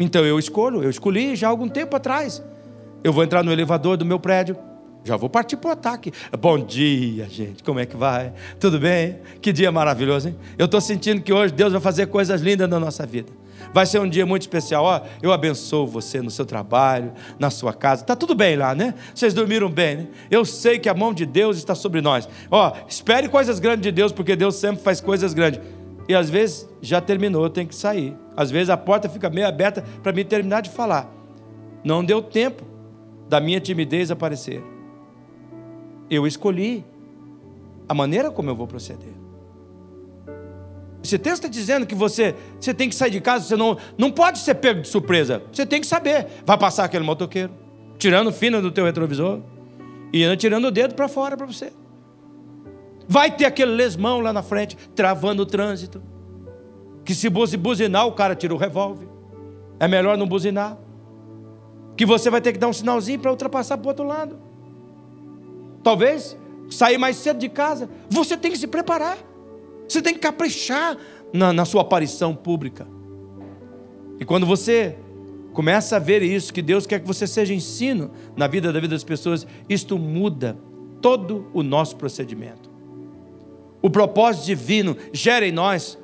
Então 0.00 0.24
eu 0.24 0.38
escolho, 0.38 0.82
eu 0.82 0.90
escolhi 0.90 1.36
já 1.36 1.46
há 1.46 1.50
algum 1.50 1.68
tempo 1.68 1.94
atrás. 1.94 2.42
Eu 3.04 3.12
vou 3.12 3.22
entrar 3.22 3.44
no 3.44 3.52
elevador 3.52 3.96
do 3.96 4.04
meu 4.04 4.18
prédio, 4.18 4.56
já 5.04 5.16
vou 5.16 5.28
partir 5.28 5.56
para 5.56 5.70
o 5.70 5.72
ataque. 5.72 6.12
Bom 6.38 6.58
dia, 6.58 7.28
gente. 7.28 7.62
Como 7.62 7.80
é 7.80 7.86
que 7.86 7.96
vai? 7.96 8.32
Tudo 8.60 8.78
bem? 8.78 9.18
Que 9.40 9.52
dia 9.52 9.72
maravilhoso, 9.72 10.28
hein? 10.28 10.36
Eu 10.56 10.66
estou 10.66 10.80
sentindo 10.80 11.20
que 11.20 11.32
hoje 11.32 11.52
Deus 11.52 11.72
vai 11.72 11.80
fazer 11.80 12.06
coisas 12.06 12.40
lindas 12.40 12.68
na 12.68 12.78
nossa 12.78 13.04
vida. 13.04 13.32
Vai 13.72 13.86
ser 13.86 14.00
um 14.00 14.08
dia 14.08 14.24
muito 14.24 14.42
especial. 14.42 14.84
Ó, 14.84 15.00
eu 15.22 15.32
abençoo 15.32 15.86
você 15.86 16.20
no 16.20 16.30
seu 16.30 16.44
trabalho, 16.44 17.12
na 17.38 17.50
sua 17.50 17.72
casa. 17.72 18.04
Tá 18.04 18.14
tudo 18.14 18.34
bem 18.34 18.56
lá, 18.56 18.74
né? 18.74 18.94
Vocês 19.14 19.34
dormiram 19.34 19.68
bem, 19.68 19.96
né? 19.96 20.08
Eu 20.30 20.44
sei 20.44 20.78
que 20.78 20.88
a 20.88 20.94
mão 20.94 21.12
de 21.12 21.26
Deus 21.26 21.56
está 21.56 21.74
sobre 21.74 22.00
nós. 22.00 22.28
Ó, 22.50 22.72
espere 22.88 23.28
coisas 23.28 23.58
grandes 23.58 23.82
de 23.82 23.92
Deus, 23.92 24.12
porque 24.12 24.36
Deus 24.36 24.56
sempre 24.56 24.82
faz 24.82 25.00
coisas 25.00 25.34
grandes. 25.34 25.60
E 26.08 26.14
às 26.14 26.28
vezes 26.28 26.68
já 26.80 27.00
terminou, 27.00 27.44
eu 27.44 27.50
tenho 27.50 27.66
que 27.68 27.74
sair. 27.74 28.16
Às 28.36 28.50
vezes 28.50 28.70
a 28.70 28.76
porta 28.76 29.08
fica 29.08 29.30
meio 29.30 29.46
aberta 29.46 29.84
para 30.02 30.12
mim 30.12 30.24
terminar 30.24 30.60
de 30.60 30.70
falar. 30.70 31.12
Não 31.84 32.04
deu 32.04 32.22
tempo 32.22 32.64
da 33.28 33.40
minha 33.40 33.60
timidez 33.60 34.10
aparecer. 34.10 34.71
Eu 36.14 36.26
escolhi 36.26 36.84
a 37.88 37.94
maneira 37.94 38.30
como 38.30 38.50
eu 38.50 38.54
vou 38.54 38.66
proceder. 38.66 39.14
Esse 41.02 41.18
texto 41.18 41.44
está 41.44 41.48
dizendo 41.48 41.86
que 41.86 41.94
você, 41.94 42.36
você 42.60 42.74
tem 42.74 42.86
que 42.86 42.94
sair 42.94 43.10
de 43.10 43.18
casa, 43.18 43.46
você 43.46 43.56
não, 43.56 43.78
não 43.96 44.10
pode 44.10 44.38
ser 44.38 44.56
pego 44.56 44.82
de 44.82 44.88
surpresa. 44.88 45.42
Você 45.50 45.64
tem 45.64 45.80
que 45.80 45.86
saber. 45.86 46.26
Vai 46.44 46.58
passar 46.58 46.84
aquele 46.84 47.02
motoqueiro, 47.02 47.50
tirando 47.96 48.30
fina 48.30 48.60
do 48.60 48.70
teu 48.70 48.84
retrovisor 48.84 49.40
e 50.12 50.36
tirando 50.36 50.66
o 50.66 50.70
dedo 50.70 50.94
para 50.94 51.08
fora 51.08 51.34
para 51.34 51.46
você. 51.46 51.72
Vai 53.08 53.34
ter 53.34 53.46
aquele 53.46 53.72
lesmão 53.72 54.20
lá 54.20 54.34
na 54.34 54.42
frente, 54.42 54.76
travando 54.94 55.44
o 55.44 55.46
trânsito. 55.46 56.02
Que 57.06 57.14
se 57.14 57.30
buzinar, 57.30 58.06
o 58.06 58.12
cara 58.12 58.34
tira 58.34 58.52
o 58.52 58.58
revólver. 58.58 59.08
É 59.80 59.88
melhor 59.88 60.18
não 60.18 60.28
buzinar. 60.28 60.76
Que 61.96 62.04
você 62.04 62.28
vai 62.28 62.42
ter 62.42 62.52
que 62.52 62.58
dar 62.58 62.68
um 62.68 62.72
sinalzinho 62.74 63.18
para 63.18 63.30
ultrapassar 63.30 63.78
para 63.78 63.86
o 63.86 63.88
outro 63.88 64.04
lado 64.04 64.51
talvez 65.82 66.36
sair 66.70 66.98
mais 66.98 67.16
cedo 67.16 67.38
de 67.38 67.48
casa. 67.48 67.88
Você 68.08 68.36
tem 68.36 68.50
que 68.50 68.58
se 68.58 68.66
preparar. 68.66 69.18
Você 69.88 70.00
tem 70.00 70.14
que 70.14 70.20
caprichar 70.20 70.96
na, 71.32 71.52
na 71.52 71.64
sua 71.64 71.82
aparição 71.82 72.34
pública. 72.34 72.86
E 74.18 74.24
quando 74.24 74.46
você 74.46 74.96
começa 75.52 75.96
a 75.96 75.98
ver 75.98 76.22
isso, 76.22 76.52
que 76.52 76.62
Deus 76.62 76.86
quer 76.86 77.00
que 77.00 77.06
você 77.06 77.26
seja 77.26 77.52
ensino 77.52 78.10
na 78.36 78.46
vida 78.46 78.72
da 78.72 78.80
vida 78.80 78.94
das 78.94 79.04
pessoas, 79.04 79.46
isto 79.68 79.98
muda 79.98 80.56
todo 81.00 81.46
o 81.52 81.62
nosso 81.62 81.96
procedimento. 81.96 82.70
O 83.82 83.90
propósito 83.90 84.46
divino 84.46 84.96
gera 85.12 85.46
em 85.46 85.52
nós 85.52 85.98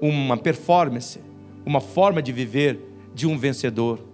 uma 0.00 0.36
performance, 0.36 1.20
uma 1.64 1.80
forma 1.80 2.22
de 2.22 2.32
viver 2.32 2.80
de 3.14 3.26
um 3.26 3.36
vencedor. 3.36 4.07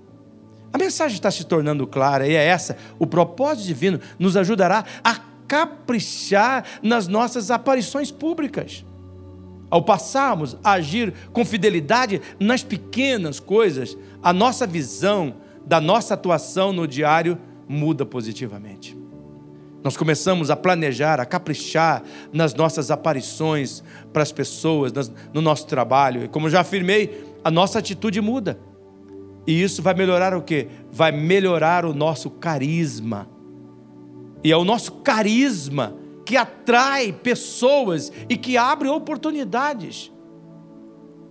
A 0.75 0.79
mensagem 0.79 1.15
está 1.15 1.31
se 1.31 1.45
tornando 1.45 1.87
clara 1.87 2.27
e 2.27 2.35
é 2.35 2.45
essa: 2.45 2.77
o 2.99 3.07
propósito 3.07 3.69
divino 3.69 4.01
nos 4.19 4.37
ajudará 4.37 4.85
a 5.05 5.21
caprichar 5.47 6.65
nas 6.83 7.07
nossas 7.07 7.49
aparições 7.49 8.11
públicas. 8.11 8.85
Ao 9.71 9.81
passarmos 9.85 10.57
a 10.65 10.73
agir 10.73 11.15
com 11.33 11.45
fidelidade 11.45 12.21
nas 12.41 12.65
pequenas 12.65 13.39
coisas, 13.39 13.97
a 14.21 14.33
nossa 14.33 14.67
visão 14.67 15.37
da 15.65 15.81
nossa 15.81 16.15
atuação 16.15 16.73
no 16.73 16.89
diário 16.89 17.39
muda 17.69 18.05
positivamente. 18.05 18.99
Nós 19.83 19.97
começamos 19.97 20.51
a 20.51 20.57
planejar, 20.57 21.21
a 21.21 21.25
caprichar 21.25 22.03
nas 22.33 22.53
nossas 22.53 22.91
aparições 22.91 23.81
para 24.13 24.25
as 24.25 24.33
pessoas, 24.33 24.93
no 25.33 25.41
nosso 25.41 25.69
trabalho. 25.69 26.25
E 26.25 26.29
como 26.29 26.51
já 26.51 26.63
afirmei, 26.63 27.25
a 27.45 27.51
nossa 27.51 27.79
atitude 27.79 28.21
muda. 28.21 28.59
E 29.47 29.63
isso 29.63 29.83
vai 29.83 29.95
melhorar 29.95 30.35
o 30.35 30.43
quê? 30.43 30.69
Vai 30.91 31.13
melhorar 31.13 31.85
o 31.85 31.95
nosso 31.95 32.31
carisma. 32.31 33.29
E 34.43 34.51
é 34.51 34.57
o 34.57 34.65
nosso 34.65 34.93
carisma 34.93 35.95
que 36.25 36.37
atrai 36.37 37.13
pessoas 37.13 38.11
e 38.29 38.37
que 38.37 38.57
abre 38.57 38.89
oportunidades. 38.89 40.11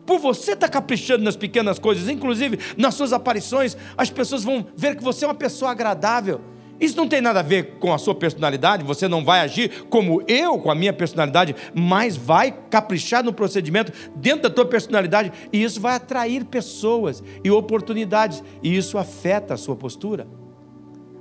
Por 0.05 0.19
você 0.19 0.51
estar 0.51 0.67
tá 0.67 0.73
caprichando 0.73 1.23
nas 1.23 1.35
pequenas 1.35 1.79
coisas, 1.79 2.09
inclusive 2.09 2.59
nas 2.77 2.93
suas 2.93 3.13
aparições, 3.13 3.75
as 3.97 4.09
pessoas 4.09 4.43
vão 4.43 4.65
ver 4.75 4.95
que 4.95 5.03
você 5.03 5.25
é 5.25 5.27
uma 5.27 5.33
pessoa 5.33 5.71
agradável. 5.71 6.41
Isso 6.79 6.97
não 6.97 7.07
tem 7.07 7.21
nada 7.21 7.39
a 7.39 7.43
ver 7.43 7.77
com 7.79 7.93
a 7.93 7.97
sua 7.97 8.15
personalidade, 8.15 8.83
você 8.83 9.07
não 9.07 9.23
vai 9.23 9.41
agir 9.41 9.85
como 9.89 10.21
eu, 10.27 10.59
com 10.59 10.71
a 10.71 10.75
minha 10.75 10.91
personalidade, 10.91 11.55
mas 11.73 12.17
vai 12.17 12.51
caprichar 12.69 13.23
no 13.23 13.31
procedimento 13.31 13.91
dentro 14.15 14.43
da 14.43 14.49
tua 14.49 14.65
personalidade, 14.65 15.31
e 15.51 15.63
isso 15.63 15.79
vai 15.79 15.95
atrair 15.95 16.45
pessoas 16.45 17.23
e 17.43 17.51
oportunidades, 17.51 18.43
e 18.61 18.75
isso 18.75 18.97
afeta 18.97 19.53
a 19.53 19.57
sua 19.57 19.75
postura. 19.75 20.27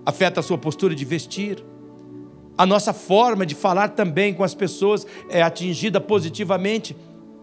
Afeta 0.05 0.41
a 0.41 0.43
sua 0.43 0.59
postura 0.59 0.95
de 0.95 1.05
vestir, 1.05 1.63
a 2.57 2.67
nossa 2.67 2.93
forma 2.93 3.47
de 3.47 3.55
falar 3.55 3.89
também 3.89 4.35
com 4.35 4.45
as 4.45 4.55
pessoas 4.55 5.07
é 5.31 5.43
atingida 5.43 6.01
positivamente. 6.01 6.97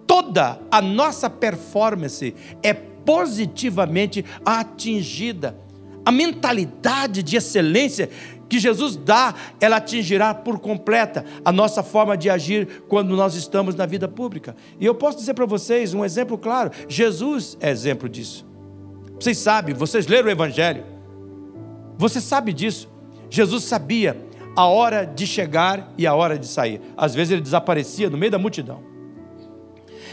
Toda 0.05 0.59
a 0.71 0.81
nossa 0.81 1.29
performance 1.29 2.35
é 2.61 2.73
positivamente 2.73 4.23
atingida. 4.45 5.57
A 6.05 6.11
mentalidade 6.11 7.21
de 7.21 7.35
excelência 7.37 8.09
que 8.49 8.59
Jesus 8.59 8.95
dá, 8.95 9.35
ela 9.61 9.77
atingirá 9.77 10.33
por 10.33 10.59
completa 10.59 11.23
a 11.45 11.51
nossa 11.51 11.83
forma 11.83 12.17
de 12.17 12.29
agir 12.29 12.83
quando 12.87 13.15
nós 13.15 13.35
estamos 13.35 13.75
na 13.75 13.85
vida 13.85 14.07
pública. 14.07 14.55
E 14.79 14.85
eu 14.85 14.95
posso 14.95 15.19
dizer 15.19 15.35
para 15.35 15.45
vocês 15.45 15.93
um 15.93 16.03
exemplo 16.03 16.37
claro: 16.37 16.71
Jesus 16.87 17.55
é 17.61 17.69
exemplo 17.69 18.09
disso. 18.09 18.45
Vocês 19.19 19.37
sabem, 19.37 19.75
vocês 19.75 20.07
leram 20.07 20.27
o 20.27 20.31
Evangelho, 20.31 20.83
você 21.97 22.19
sabe 22.19 22.51
disso. 22.51 22.89
Jesus 23.29 23.65
sabia 23.65 24.17
a 24.55 24.65
hora 24.65 25.05
de 25.05 25.27
chegar 25.27 25.93
e 25.97 26.07
a 26.07 26.15
hora 26.15 26.39
de 26.39 26.47
sair. 26.47 26.81
Às 26.97 27.13
vezes 27.13 27.31
ele 27.31 27.41
desaparecia 27.41 28.09
no 28.09 28.17
meio 28.17 28.31
da 28.31 28.39
multidão. 28.39 28.81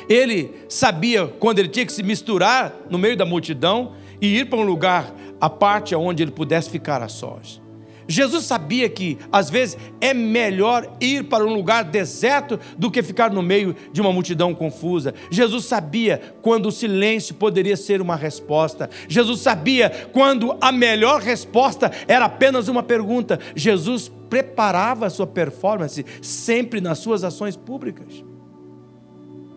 Ele 0.08 0.52
sabia 0.68 1.26
quando 1.26 1.58
ele 1.58 1.68
tinha 1.68 1.86
que 1.86 1.92
se 1.92 2.02
misturar 2.02 2.74
no 2.90 2.98
meio 2.98 3.16
da 3.16 3.24
multidão 3.24 3.94
e 4.20 4.38
ir 4.38 4.46
para 4.46 4.58
um 4.58 4.62
lugar 4.62 5.12
à 5.46 5.50
parte 5.50 5.94
onde 5.94 6.24
ele 6.24 6.32
pudesse 6.32 6.68
ficar 6.68 7.02
a 7.02 7.08
sós. 7.08 7.62
Jesus 8.08 8.44
sabia 8.44 8.88
que, 8.88 9.16
às 9.32 9.48
vezes, 9.48 9.76
é 10.00 10.12
melhor 10.12 10.96
ir 11.00 11.24
para 11.24 11.44
um 11.44 11.52
lugar 11.52 11.84
deserto 11.84 12.58
do 12.76 12.90
que 12.90 13.00
ficar 13.00 13.32
no 13.32 13.42
meio 13.42 13.74
de 13.92 14.00
uma 14.00 14.12
multidão 14.12 14.54
confusa. 14.54 15.14
Jesus 15.30 15.64
sabia 15.64 16.20
quando 16.42 16.66
o 16.66 16.72
silêncio 16.72 17.34
poderia 17.34 17.76
ser 17.76 18.00
uma 18.00 18.16
resposta. 18.16 18.90
Jesus 19.08 19.40
sabia 19.40 20.08
quando 20.12 20.56
a 20.60 20.70
melhor 20.72 21.20
resposta 21.20 21.90
era 22.08 22.24
apenas 22.24 22.66
uma 22.66 22.82
pergunta. 22.82 23.38
Jesus 23.54 24.10
preparava 24.28 25.06
a 25.06 25.10
sua 25.10 25.26
performance 25.26 26.04
sempre 26.20 26.80
nas 26.80 26.98
suas 26.98 27.22
ações 27.22 27.56
públicas. 27.56 28.24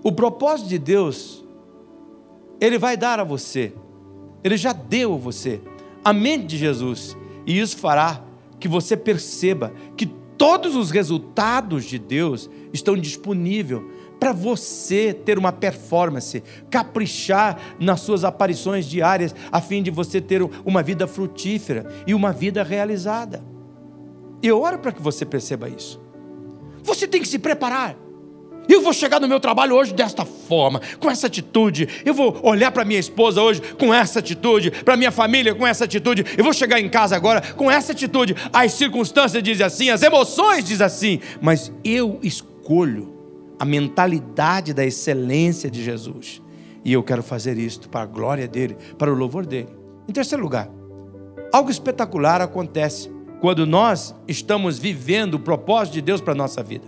O 0.04 0.12
propósito 0.12 0.70
de 0.70 0.78
Deus, 0.78 1.44
Ele 2.62 2.78
vai 2.78 2.96
dar 2.96 3.20
a 3.20 3.24
você, 3.24 3.74
Ele 4.44 4.56
já 4.56 4.72
deu 4.72 5.14
a 5.16 5.18
você 5.18 5.60
a 6.04 6.14
mente 6.14 6.48
de 6.48 6.58
Jesus, 6.58 7.18
e 7.46 7.60
isso 7.60 7.78
fará 7.78 8.24
que 8.60 8.68
você 8.68 8.96
perceba 8.98 9.74
que 9.96 10.06
todos 10.38 10.76
os 10.76 10.92
resultados 10.92 11.86
de 11.86 12.00
Deus 12.00 12.50
estão 12.74 12.96
disponíveis 12.96 13.82
para 14.20 14.34
você 14.34 15.14
ter 15.14 15.38
uma 15.38 15.52
performance, 15.52 16.44
caprichar 16.70 17.58
nas 17.80 18.02
suas 18.02 18.24
aparições 18.24 18.86
diárias, 18.86 19.34
a 19.52 19.62
fim 19.62 19.82
de 19.82 19.90
você 19.90 20.20
ter 20.20 20.42
uma 20.66 20.84
vida 20.84 21.08
frutífera 21.08 21.90
e 22.06 22.14
uma 22.14 22.34
vida 22.34 22.64
realizada. 22.64 23.44
Eu 24.44 24.62
oro 24.62 24.80
para 24.80 24.92
que 24.92 25.02
você 25.02 25.26
perceba 25.26 25.70
isso. 25.70 26.02
Você 26.84 27.08
tem 27.08 27.22
que 27.22 27.28
se 27.28 27.40
preparar. 27.40 27.96
Eu 28.70 28.84
vou 28.84 28.94
chegar 28.94 29.20
no 29.20 29.28
meu 29.28 29.40
trabalho 29.40 29.76
hoje 29.76 29.96
desta 29.96 30.24
forma, 30.24 30.80
com 31.00 31.10
essa 31.10 31.26
atitude. 31.26 31.90
Eu 32.06 32.14
vou 32.14 32.40
olhar 32.44 32.72
para 32.72 32.86
minha 32.86 33.00
esposa 33.00 33.42
hoje 33.42 33.60
com 33.80 33.92
essa 33.92 34.20
atitude, 34.20 34.70
para 34.70 34.96
minha 34.96 35.10
família 35.10 35.56
com 35.56 35.66
essa 35.66 35.86
atitude. 35.86 36.24
Eu 36.38 36.44
vou 36.44 36.54
chegar 36.54 36.80
em 36.80 36.88
casa 36.88 37.16
agora 37.16 37.42
com 37.42 37.70
essa 37.70 37.94
atitude. 37.94 38.36
As 38.54 38.74
circunstâncias 38.74 39.42
dizem 39.42 39.66
assim, 39.66 39.90
as 39.90 40.04
emoções 40.04 40.64
dizem 40.64 40.86
assim, 40.86 41.20
mas 41.42 41.72
eu 41.84 42.20
escolho 42.22 43.12
a 43.58 43.66
mentalidade 43.66 44.72
da 44.72 44.86
excelência 44.86 45.70
de 45.70 45.84
Jesus. 45.84 46.40
E 46.86 46.94
eu 46.94 47.02
quero 47.02 47.24
fazer 47.24 47.58
isto 47.58 47.90
para 47.90 48.02
a 48.02 48.06
glória 48.06 48.48
dele, 48.48 48.78
para 49.00 49.12
o 49.12 49.16
louvor 49.16 49.48
dele. 49.48 49.70
Em 50.08 50.14
terceiro 50.14 50.44
lugar, 50.44 50.70
algo 51.52 51.72
espetacular 51.72 52.40
acontece 52.40 53.12
quando 53.42 53.66
nós 53.66 54.14
estamos 54.28 54.78
vivendo 54.78 55.34
o 55.36 55.40
propósito 55.40 55.96
de 55.96 56.02
Deus 56.02 56.22
para 56.22 56.34
a 56.34 56.38
nossa 56.38 56.62
vida. 56.62 56.86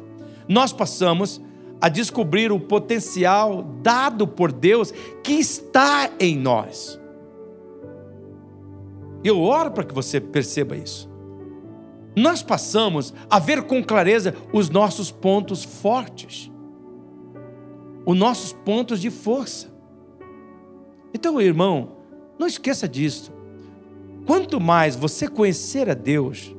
Nós 0.48 0.72
passamos 0.72 1.41
a 1.82 1.89
descobrir 1.89 2.52
o 2.52 2.60
potencial 2.60 3.63
dado 3.82 4.28
por 4.28 4.52
Deus 4.52 4.94
que 5.24 5.34
está 5.34 6.12
em 6.20 6.38
nós. 6.38 7.00
Eu 9.24 9.41
oro 9.41 9.72
para 9.72 9.84
que 9.84 9.94
você 9.94 10.22
perceba 10.22 10.76
isso. 10.78 11.10
Nós 12.15 12.44
passamos 12.44 13.13
a 13.30 13.39
ver 13.39 13.63
com 13.63 13.84
clareza 13.84 14.36
os 14.54 14.70
nossos 14.70 15.12
pontos 15.12 15.63
fortes, 15.63 16.52
os 18.06 18.17
nossos 18.17 18.54
pontos 18.54 19.00
de 19.00 19.10
força. 19.10 19.72
Então, 21.13 21.39
irmão, 21.39 21.98
não 22.38 22.48
esqueça 22.48 22.88
disso. 22.88 23.32
Quanto 24.26 24.60
mais 24.60 24.96
você 24.96 25.28
conhecer 25.28 25.89
a 25.89 25.94
Deus, 25.94 26.56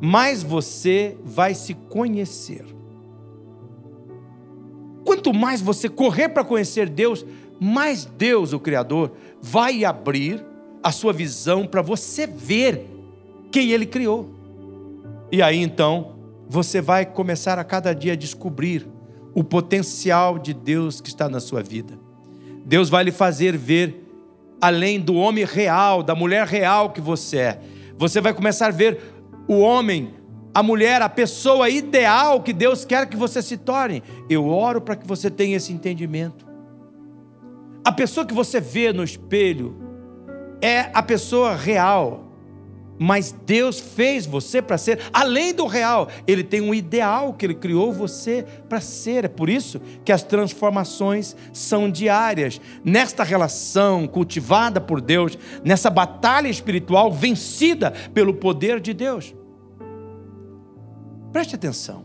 mais 0.00 0.42
você 0.42 1.16
vai 1.24 1.54
se 1.54 1.74
conhecer. 1.74 2.64
Quanto 5.24 5.38
mais 5.38 5.62
você 5.62 5.88
correr 5.88 6.28
para 6.28 6.44
conhecer 6.44 6.86
Deus, 6.86 7.24
mais 7.58 8.04
Deus, 8.04 8.52
o 8.52 8.60
Criador, 8.60 9.12
vai 9.40 9.82
abrir 9.82 10.44
a 10.82 10.92
sua 10.92 11.14
visão 11.14 11.66
para 11.66 11.80
você 11.80 12.26
ver 12.26 12.86
quem 13.50 13.70
Ele 13.70 13.86
criou. 13.86 14.28
E 15.32 15.40
aí 15.40 15.62
então, 15.62 16.16
você 16.46 16.82
vai 16.82 17.06
começar 17.06 17.58
a 17.58 17.64
cada 17.64 17.94
dia 17.94 18.12
a 18.12 18.16
descobrir 18.16 18.86
o 19.34 19.42
potencial 19.42 20.38
de 20.38 20.52
Deus 20.52 21.00
que 21.00 21.08
está 21.08 21.26
na 21.26 21.40
sua 21.40 21.62
vida. 21.62 21.98
Deus 22.62 22.90
vai 22.90 23.04
lhe 23.04 23.12
fazer 23.12 23.56
ver 23.56 24.06
além 24.60 25.00
do 25.00 25.14
homem 25.14 25.46
real, 25.46 26.02
da 26.02 26.14
mulher 26.14 26.46
real 26.46 26.90
que 26.90 27.00
você 27.00 27.38
é. 27.38 27.60
Você 27.96 28.20
vai 28.20 28.34
começar 28.34 28.66
a 28.66 28.70
ver 28.70 29.00
o 29.48 29.60
homem 29.60 30.12
a 30.54 30.62
mulher, 30.62 31.02
a 31.02 31.08
pessoa 31.08 31.68
ideal 31.68 32.40
que 32.40 32.52
Deus 32.52 32.84
quer 32.84 33.08
que 33.08 33.16
você 33.16 33.42
se 33.42 33.56
torne. 33.56 34.02
Eu 34.30 34.48
oro 34.48 34.80
para 34.80 34.94
que 34.94 35.06
você 35.06 35.28
tenha 35.28 35.56
esse 35.56 35.72
entendimento. 35.72 36.46
A 37.84 37.90
pessoa 37.90 38.24
que 38.24 38.32
você 38.32 38.60
vê 38.60 38.92
no 38.92 39.02
espelho 39.02 39.76
é 40.62 40.90
a 40.94 41.02
pessoa 41.02 41.56
real, 41.56 42.32
mas 42.96 43.34
Deus 43.44 43.80
fez 43.80 44.24
você 44.24 44.62
para 44.62 44.78
ser 44.78 45.00
além 45.12 45.52
do 45.52 45.66
real. 45.66 46.08
Ele 46.24 46.44
tem 46.44 46.60
um 46.60 46.72
ideal 46.72 47.34
que 47.34 47.44
ele 47.44 47.54
criou 47.54 47.92
você 47.92 48.46
para 48.68 48.80
ser. 48.80 49.24
É 49.24 49.28
por 49.28 49.50
isso 49.50 49.80
que 50.04 50.12
as 50.12 50.22
transformações 50.22 51.34
são 51.52 51.90
diárias. 51.90 52.60
Nesta 52.84 53.24
relação 53.24 54.06
cultivada 54.06 54.80
por 54.80 55.00
Deus, 55.00 55.36
nessa 55.64 55.90
batalha 55.90 56.48
espiritual 56.48 57.12
vencida 57.12 57.90
pelo 58.14 58.34
poder 58.34 58.78
de 58.78 58.94
Deus. 58.94 59.34
Preste 61.34 61.56
atenção. 61.56 62.04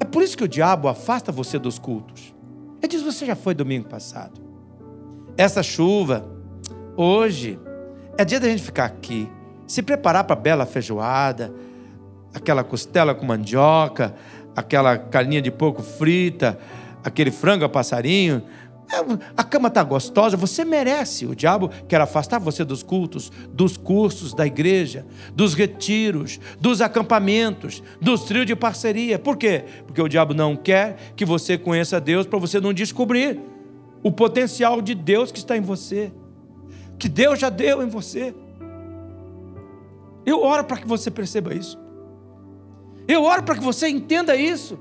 É 0.00 0.04
por 0.06 0.22
isso 0.22 0.34
que 0.34 0.44
o 0.44 0.48
diabo 0.48 0.88
afasta 0.88 1.30
você 1.30 1.58
dos 1.58 1.78
cultos. 1.78 2.34
Ele 2.78 2.88
diz: 2.88 3.02
Você 3.02 3.26
já 3.26 3.36
foi 3.36 3.54
domingo 3.54 3.86
passado. 3.86 4.40
Essa 5.36 5.62
chuva, 5.62 6.26
hoje, 6.96 7.60
é 8.16 8.24
dia 8.24 8.40
da 8.40 8.48
gente 8.48 8.62
ficar 8.62 8.86
aqui, 8.86 9.30
se 9.66 9.82
preparar 9.82 10.24
para 10.24 10.34
a 10.34 10.40
bela 10.40 10.64
feijoada, 10.64 11.54
aquela 12.32 12.64
costela 12.64 13.14
com 13.14 13.26
mandioca, 13.26 14.14
aquela 14.56 14.96
carninha 14.96 15.42
de 15.42 15.50
porco 15.50 15.82
frita, 15.82 16.58
aquele 17.04 17.30
frango 17.30 17.66
a 17.66 17.68
passarinho, 17.68 18.42
a 19.36 19.42
cama 19.42 19.68
está 19.68 19.82
gostosa, 19.82 20.36
você 20.36 20.64
merece. 20.64 21.26
O 21.26 21.34
diabo 21.34 21.70
quer 21.88 22.00
afastar 22.00 22.38
você 22.38 22.64
dos 22.64 22.82
cultos, 22.82 23.32
dos 23.52 23.76
cursos 23.76 24.34
da 24.34 24.46
igreja, 24.46 25.06
dos 25.34 25.54
retiros, 25.54 26.38
dos 26.60 26.80
acampamentos, 26.80 27.82
dos 28.00 28.24
trios 28.24 28.46
de 28.46 28.54
parceria. 28.54 29.18
Por 29.18 29.36
quê? 29.36 29.64
Porque 29.86 30.02
o 30.02 30.08
diabo 30.08 30.34
não 30.34 30.54
quer 30.56 31.12
que 31.16 31.24
você 31.24 31.56
conheça 31.56 32.00
Deus 32.00 32.26
para 32.26 32.38
você 32.38 32.60
não 32.60 32.72
descobrir 32.72 33.40
o 34.02 34.12
potencial 34.12 34.82
de 34.82 34.94
Deus 34.94 35.32
que 35.32 35.38
está 35.38 35.56
em 35.56 35.62
você, 35.62 36.12
que 36.98 37.08
Deus 37.08 37.38
já 37.38 37.48
deu 37.48 37.82
em 37.82 37.88
você. 37.88 38.34
Eu 40.26 40.42
oro 40.42 40.64
para 40.64 40.76
que 40.76 40.86
você 40.86 41.10
perceba 41.10 41.54
isso. 41.54 41.78
Eu 43.08 43.24
oro 43.24 43.42
para 43.42 43.54
que 43.54 43.62
você 43.62 43.88
entenda 43.88 44.36
isso. 44.36 44.78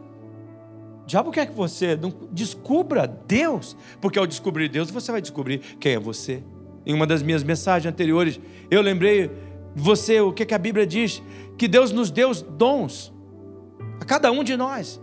O 1.03 1.05
diabo 1.05 1.31
quer 1.31 1.47
que 1.47 1.53
você 1.53 1.95
não 1.95 2.13
descubra 2.31 3.05
Deus, 3.07 3.75
porque 3.99 4.17
ao 4.17 4.25
descobrir 4.25 4.69
Deus 4.69 4.89
você 4.89 5.11
vai 5.11 5.21
descobrir 5.21 5.59
quem 5.79 5.93
é 5.93 5.99
você. 5.99 6.41
Em 6.85 6.93
uma 6.93 7.05
das 7.05 7.21
minhas 7.21 7.43
mensagens 7.43 7.91
anteriores, 7.91 8.39
eu 8.71 8.81
lembrei 8.81 9.29
você 9.75 10.21
o 10.21 10.31
que, 10.31 10.45
que 10.45 10.53
a 10.53 10.57
Bíblia 10.57 10.87
diz: 10.87 11.21
que 11.57 11.67
Deus 11.67 11.91
nos 11.91 12.09
deu 12.09 12.33
dons, 12.33 13.13
a 13.99 14.05
cada 14.05 14.31
um 14.31 14.43
de 14.43 14.55
nós. 14.55 15.01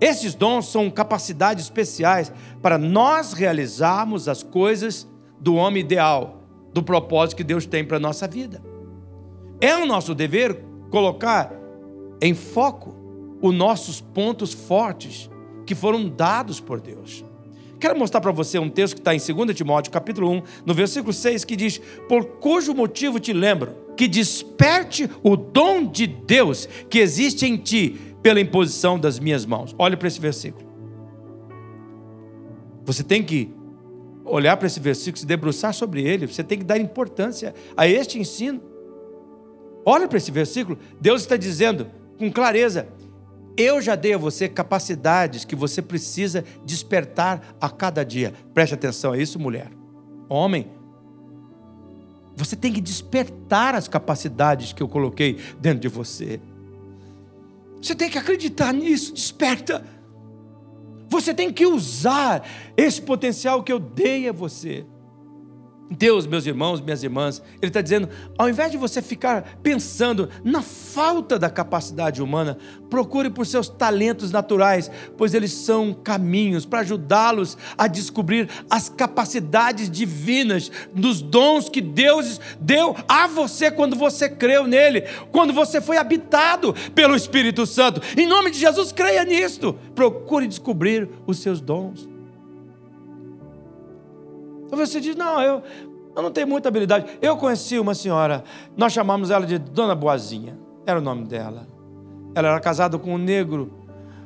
Esses 0.00 0.34
dons 0.34 0.66
são 0.66 0.90
capacidades 0.90 1.64
especiais 1.64 2.32
para 2.62 2.78
nós 2.78 3.32
realizarmos 3.32 4.28
as 4.28 4.42
coisas 4.42 5.06
do 5.38 5.56
homem 5.56 5.82
ideal, 5.82 6.42
do 6.72 6.82
propósito 6.82 7.36
que 7.36 7.44
Deus 7.44 7.66
tem 7.66 7.84
para 7.84 7.98
a 7.98 8.00
nossa 8.00 8.26
vida. 8.26 8.62
É 9.60 9.76
o 9.76 9.84
nosso 9.84 10.14
dever 10.14 10.64
colocar 10.90 11.52
em 12.20 12.34
foco 12.34 12.99
os 13.40 13.54
nossos 13.54 14.00
pontos 14.00 14.52
fortes 14.52 15.30
que 15.66 15.74
foram 15.74 16.08
dados 16.08 16.60
por 16.60 16.80
Deus. 16.80 17.24
Quero 17.78 17.98
mostrar 17.98 18.20
para 18.20 18.30
você 18.30 18.58
um 18.58 18.68
texto 18.68 18.94
que 18.94 19.00
está 19.00 19.14
em 19.14 19.18
2 19.18 19.56
Timóteo, 19.56 19.90
capítulo 19.90 20.30
1, 20.30 20.42
no 20.66 20.74
versículo 20.74 21.12
6, 21.12 21.44
que 21.44 21.56
diz: 21.56 21.80
Por 22.08 22.24
cujo 22.38 22.74
motivo 22.74 23.18
te 23.18 23.32
lembro 23.32 23.74
que 23.96 24.06
desperte 24.06 25.08
o 25.22 25.36
dom 25.36 25.86
de 25.86 26.06
Deus 26.06 26.68
que 26.88 26.98
existe 26.98 27.46
em 27.46 27.56
ti 27.56 27.98
pela 28.22 28.40
imposição 28.40 28.98
das 28.98 29.18
minhas 29.18 29.46
mãos. 29.46 29.74
Olhe 29.78 29.96
para 29.96 30.08
esse 30.08 30.20
versículo. 30.20 30.68
Você 32.84 33.02
tem 33.02 33.22
que 33.22 33.50
olhar 34.24 34.56
para 34.56 34.66
esse 34.66 34.80
versículo, 34.80 35.18
se 35.18 35.26
debruçar 35.26 35.72
sobre 35.72 36.02
ele, 36.02 36.26
você 36.26 36.44
tem 36.44 36.58
que 36.58 36.64
dar 36.64 36.78
importância 36.78 37.54
a 37.76 37.88
este 37.88 38.18
ensino. 38.18 38.60
Olha 39.84 40.06
para 40.06 40.18
esse 40.18 40.30
versículo, 40.30 40.78
Deus 41.00 41.22
está 41.22 41.36
dizendo: 41.36 41.86
com 42.18 42.30
clareza. 42.30 42.88
Eu 43.60 43.82
já 43.82 43.94
dei 43.94 44.14
a 44.14 44.18
você 44.18 44.48
capacidades 44.48 45.44
que 45.44 45.54
você 45.54 45.82
precisa 45.82 46.42
despertar 46.64 47.54
a 47.60 47.68
cada 47.68 48.02
dia. 48.02 48.32
Preste 48.54 48.72
atenção, 48.72 49.12
é 49.12 49.20
isso, 49.20 49.38
mulher. 49.38 49.70
Homem, 50.30 50.70
você 52.34 52.56
tem 52.56 52.72
que 52.72 52.80
despertar 52.80 53.74
as 53.74 53.86
capacidades 53.86 54.72
que 54.72 54.82
eu 54.82 54.88
coloquei 54.88 55.38
dentro 55.60 55.80
de 55.80 55.88
você. 55.88 56.40
Você 57.82 57.94
tem 57.94 58.08
que 58.08 58.16
acreditar 58.16 58.72
nisso, 58.72 59.12
desperta. 59.12 59.84
Você 61.10 61.34
tem 61.34 61.52
que 61.52 61.66
usar 61.66 62.48
esse 62.78 63.02
potencial 63.02 63.62
que 63.62 63.70
eu 63.70 63.78
dei 63.78 64.26
a 64.26 64.32
você. 64.32 64.86
Deus, 65.90 66.24
meus 66.24 66.46
irmãos, 66.46 66.80
minhas 66.80 67.02
irmãs, 67.02 67.42
Ele 67.60 67.68
está 67.68 67.80
dizendo: 67.80 68.08
ao 68.38 68.48
invés 68.48 68.70
de 68.70 68.76
você 68.76 69.02
ficar 69.02 69.58
pensando 69.60 70.28
na 70.44 70.62
falta 70.62 71.36
da 71.36 71.50
capacidade 71.50 72.22
humana, 72.22 72.56
procure 72.88 73.28
por 73.28 73.44
seus 73.44 73.68
talentos 73.68 74.30
naturais, 74.30 74.88
pois 75.18 75.34
eles 75.34 75.52
são 75.52 75.92
caminhos 75.92 76.64
para 76.64 76.80
ajudá-los 76.80 77.58
a 77.76 77.88
descobrir 77.88 78.48
as 78.70 78.88
capacidades 78.88 79.90
divinas, 79.90 80.70
dos 80.94 81.20
dons 81.20 81.68
que 81.68 81.80
Deus 81.80 82.40
deu 82.60 82.94
a 83.08 83.26
você 83.26 83.68
quando 83.68 83.96
você 83.96 84.28
creu 84.28 84.68
nele, 84.68 85.02
quando 85.32 85.52
você 85.52 85.80
foi 85.80 85.96
habitado 85.96 86.72
pelo 86.94 87.16
Espírito 87.16 87.66
Santo. 87.66 88.00
Em 88.16 88.26
nome 88.26 88.52
de 88.52 88.58
Jesus, 88.60 88.92
creia 88.92 89.24
nisto. 89.24 89.76
Procure 89.94 90.46
descobrir 90.46 91.08
os 91.26 91.38
seus 91.38 91.60
dons. 91.60 92.08
Então 94.70 94.78
você 94.78 95.00
diz: 95.00 95.16
não, 95.16 95.42
eu, 95.42 95.62
eu 96.14 96.22
não 96.22 96.30
tenho 96.30 96.46
muita 96.46 96.68
habilidade. 96.68 97.18
Eu 97.20 97.36
conheci 97.36 97.76
uma 97.76 97.92
senhora, 97.92 98.44
nós 98.76 98.92
chamamos 98.92 99.30
ela 99.30 99.44
de 99.44 99.58
Dona 99.58 99.96
Boazinha, 99.96 100.56
era 100.86 101.00
o 101.00 101.02
nome 101.02 101.24
dela. 101.24 101.66
Ela 102.36 102.50
era 102.50 102.60
casada 102.60 102.96
com 102.96 103.14
um 103.14 103.18
negro, 103.18 103.72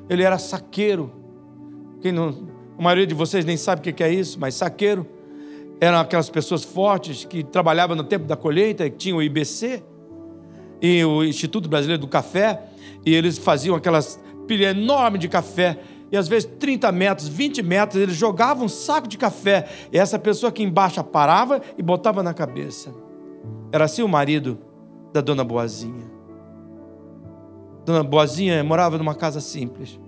ele 0.08 0.22
era 0.22 0.38
saqueiro. 0.38 1.10
Quem 2.02 2.12
não, 2.12 2.46
a 2.78 2.82
maioria 2.82 3.06
de 3.06 3.14
vocês 3.14 3.46
nem 3.46 3.56
sabe 3.56 3.80
o 3.80 3.94
que 3.94 4.04
é 4.04 4.12
isso, 4.12 4.38
mas 4.38 4.54
saqueiro 4.54 5.06
eram 5.80 5.98
aquelas 5.98 6.28
pessoas 6.28 6.62
fortes 6.62 7.24
que 7.24 7.42
trabalhavam 7.42 7.96
no 7.96 8.04
tempo 8.04 8.26
da 8.26 8.36
colheita, 8.36 8.88
que 8.90 8.96
tinham 8.96 9.16
o 9.16 9.22
IBC 9.22 9.82
e 10.82 11.02
o 11.04 11.24
Instituto 11.24 11.70
Brasileiro 11.70 12.02
do 12.02 12.06
Café, 12.06 12.64
e 13.06 13.14
eles 13.14 13.38
faziam 13.38 13.74
aquelas 13.74 14.20
pilhas 14.46 14.76
enormes 14.76 15.20
de 15.20 15.28
café 15.28 15.78
e 16.14 16.16
às 16.16 16.28
vezes 16.28 16.48
30 16.60 16.92
metros, 16.92 17.26
20 17.26 17.60
metros, 17.60 18.00
eles 18.00 18.14
jogavam 18.14 18.66
um 18.66 18.68
saco 18.68 19.08
de 19.08 19.18
café. 19.18 19.66
E 19.92 19.98
essa 19.98 20.16
pessoa 20.16 20.50
aqui 20.50 20.62
embaixo 20.62 21.02
parava 21.02 21.60
e 21.76 21.82
botava 21.82 22.22
na 22.22 22.32
cabeça. 22.32 22.94
Era 23.72 23.86
assim 23.86 24.00
o 24.00 24.06
marido 24.06 24.56
da 25.12 25.20
dona 25.20 25.42
Boazinha. 25.42 26.04
Dona 27.84 28.04
Boazinha 28.04 28.62
morava 28.62 28.96
numa 28.96 29.12
casa 29.16 29.40
simples. 29.40 29.98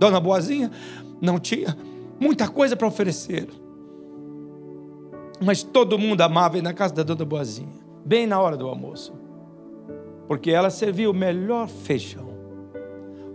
Dona 0.00 0.18
Boazinha 0.18 0.72
não 1.20 1.38
tinha 1.38 1.76
muita 2.18 2.48
coisa 2.48 2.74
para 2.74 2.88
oferecer. 2.88 3.48
Mas 5.40 5.62
todo 5.62 5.96
mundo 5.96 6.22
amava 6.22 6.58
ir 6.58 6.62
na 6.62 6.74
casa 6.74 6.92
da 6.92 7.04
Dona 7.04 7.24
Boazinha, 7.24 7.78
bem 8.04 8.26
na 8.26 8.40
hora 8.40 8.56
do 8.56 8.66
almoço. 8.66 9.14
Porque 10.26 10.50
ela 10.50 10.70
servia 10.70 11.08
o 11.08 11.14
melhor 11.14 11.68
feijão 11.68 12.29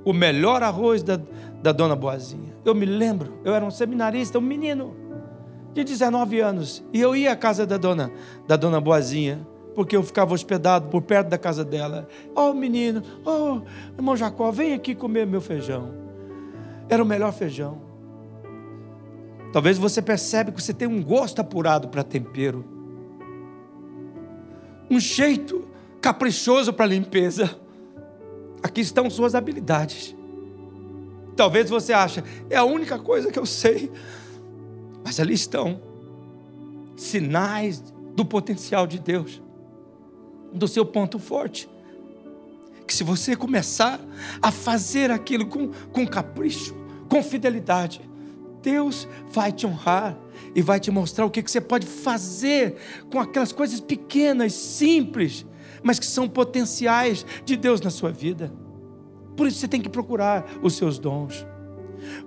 o 0.06 0.14
melhor 0.14 0.64
arroz 0.64 1.02
da, 1.04 1.20
da 1.62 1.72
dona 1.72 1.96
Boazinha. 1.96 2.54
Eu 2.64 2.76
me 2.76 2.86
lembro, 2.86 3.40
eu 3.44 3.54
era 3.54 3.66
um 3.66 3.72
seminarista, 3.72 4.38
um 4.38 4.42
menino 4.42 4.96
de 5.74 5.84
19 5.84 6.40
anos, 6.40 6.84
e 6.94 7.02
eu 7.02 7.16
ia 7.16 7.34
à 7.34 7.36
casa 7.36 7.66
da 7.66 7.76
dona, 7.76 8.12
da 8.48 8.56
dona 8.56 8.80
Boazinha, 8.80 9.46
porque 9.74 9.96
eu 9.96 10.04
ficava 10.04 10.34
hospedado 10.34 10.88
por 10.88 11.02
perto 11.02 11.28
da 11.28 11.38
casa 11.38 11.66
dela. 11.66 12.08
Oh, 12.34 12.54
menino, 12.54 13.04
oh, 13.26 13.60
irmão 13.98 14.16
Jacó, 14.16 14.52
vem 14.52 14.74
aqui 14.74 14.96
comer 14.96 15.28
meu 15.28 15.42
feijão. 15.42 15.94
Era 16.88 17.04
o 17.04 17.06
melhor 17.06 17.34
feijão. 17.34 17.82
Talvez 19.52 19.78
você 19.78 20.02
percebe 20.02 20.52
que 20.52 20.62
você 20.62 20.74
tem 20.74 20.88
um 20.88 21.04
gosto 21.04 21.40
apurado 21.40 21.88
para 21.90 22.04
tempero. 22.04 22.64
Um 24.90 25.00
jeito 25.00 25.68
caprichoso 26.00 26.72
para 26.72 26.86
limpeza. 26.86 27.65
Aqui 28.66 28.82
estão 28.82 29.12
suas 29.12 29.36
habilidades. 29.36 30.16
Talvez 31.36 31.70
você 31.70 31.94
ache, 31.94 32.24
é 32.50 32.56
a 32.56 32.64
única 32.64 32.98
coisa 32.98 33.32
que 33.32 33.38
eu 33.38 33.46
sei. 33.46 33.92
Mas 35.04 35.20
ali 35.20 35.36
estão 35.36 35.80
sinais 36.98 37.80
do 38.16 38.26
potencial 38.26 38.88
de 38.88 38.98
Deus, 38.98 39.40
do 40.52 40.68
seu 40.68 40.84
ponto 40.84 41.20
forte. 41.20 41.70
Que 42.88 42.94
se 42.96 43.04
você 43.04 43.36
começar 43.36 44.00
a 44.42 44.52
fazer 44.52 45.12
aquilo 45.12 45.46
com, 45.46 45.68
com 45.92 46.08
capricho, 46.08 46.76
com 47.08 47.22
fidelidade, 47.22 48.02
Deus 48.64 49.08
vai 49.30 49.52
te 49.52 49.68
honrar 49.68 50.18
e 50.56 50.64
vai 50.64 50.80
te 50.80 50.90
mostrar 50.90 51.24
o 51.24 51.30
que, 51.30 51.44
que 51.44 51.52
você 51.52 51.62
pode 51.62 51.86
fazer 51.86 52.78
com 53.12 53.20
aquelas 53.20 53.52
coisas 53.52 53.80
pequenas, 53.80 54.54
simples, 54.54 55.46
mas 55.84 56.00
que 56.00 56.06
são 56.06 56.28
potenciais 56.28 57.26
de 57.44 57.56
Deus 57.56 57.82
na 57.82 57.90
sua 57.90 58.12
vida. 58.12 58.52
Por 59.36 59.48
isso 59.48 59.60
você 59.60 59.68
tem 59.68 59.82
que 59.82 59.90
procurar 59.90 60.46
os 60.62 60.76
seus 60.76 60.98
dons. 60.98 61.46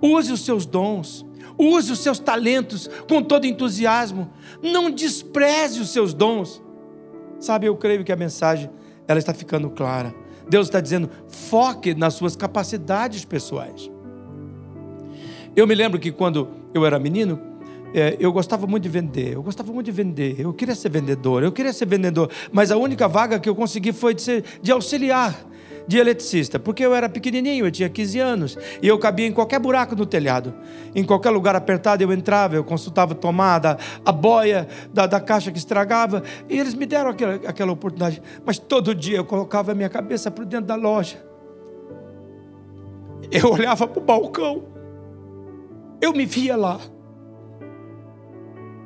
Use 0.01 0.31
os 0.31 0.45
seus 0.45 0.65
dons. 0.65 1.25
Use 1.57 1.91
os 1.91 1.99
seus 1.99 2.19
talentos 2.19 2.89
com 3.07 3.21
todo 3.21 3.45
entusiasmo. 3.45 4.31
Não 4.61 4.89
despreze 4.89 5.81
os 5.81 5.89
seus 5.89 6.13
dons. 6.13 6.61
Sabe, 7.39 7.67
eu 7.67 7.75
creio 7.75 8.03
que 8.03 8.11
a 8.11 8.15
mensagem 8.15 8.69
ela 9.07 9.19
está 9.19 9.33
ficando 9.33 9.69
clara. 9.69 10.13
Deus 10.47 10.67
está 10.67 10.79
dizendo: 10.79 11.09
foque 11.27 11.93
nas 11.93 12.13
suas 12.13 12.35
capacidades 12.35 13.25
pessoais. 13.25 13.89
Eu 15.55 15.67
me 15.67 15.75
lembro 15.75 15.99
que 15.99 16.11
quando 16.11 16.47
eu 16.73 16.85
era 16.85 16.99
menino, 16.99 17.48
é, 17.93 18.17
eu 18.19 18.31
gostava 18.31 18.67
muito 18.67 18.83
de 18.83 18.89
vender, 18.89 19.33
eu 19.33 19.43
gostava 19.43 19.71
muito 19.71 19.85
de 19.85 19.91
vender, 19.91 20.35
eu 20.39 20.53
queria 20.53 20.75
ser 20.75 20.89
vendedor, 20.89 21.43
eu 21.43 21.51
queria 21.51 21.73
ser 21.73 21.85
vendedor, 21.85 22.29
mas 22.51 22.71
a 22.71 22.77
única 22.77 23.07
vaga 23.07 23.39
que 23.39 23.49
eu 23.49 23.55
consegui 23.55 23.91
foi 23.91 24.13
de, 24.13 24.21
ser, 24.21 24.43
de 24.61 24.71
auxiliar 24.71 25.49
de 25.89 25.97
eletricista, 25.97 26.59
porque 26.59 26.85
eu 26.85 26.93
era 26.93 27.09
pequenininho, 27.09 27.65
eu 27.65 27.71
tinha 27.71 27.89
15 27.89 28.19
anos, 28.19 28.57
e 28.79 28.87
eu 28.87 28.99
cabia 28.99 29.25
em 29.25 29.31
qualquer 29.31 29.59
buraco 29.59 29.95
no 29.95 30.05
telhado. 30.05 30.53
Em 30.93 31.03
qualquer 31.03 31.31
lugar 31.31 31.55
apertado 31.55 32.03
eu 32.03 32.13
entrava, 32.13 32.55
eu 32.55 32.63
consultava 32.63 33.13
a 33.13 33.15
tomada, 33.15 33.75
a 34.05 34.11
boia 34.11 34.67
da, 34.93 35.07
da 35.07 35.19
caixa 35.19 35.51
que 35.51 35.57
estragava, 35.57 36.21
e 36.47 36.59
eles 36.59 36.75
me 36.75 36.85
deram 36.85 37.09
aquela, 37.09 37.33
aquela 37.33 37.71
oportunidade. 37.71 38.21
Mas 38.45 38.59
todo 38.59 38.93
dia 38.93 39.17
eu 39.17 39.25
colocava 39.25 39.71
a 39.71 39.75
minha 39.75 39.89
cabeça 39.89 40.29
para 40.29 40.43
dentro 40.43 40.67
da 40.67 40.75
loja. 40.75 41.17
Eu 43.31 43.51
olhava 43.51 43.87
para 43.87 44.01
o 44.01 44.05
balcão 44.05 44.63
Eu 46.01 46.13
me 46.13 46.25
via 46.25 46.55
lá. 46.55 46.79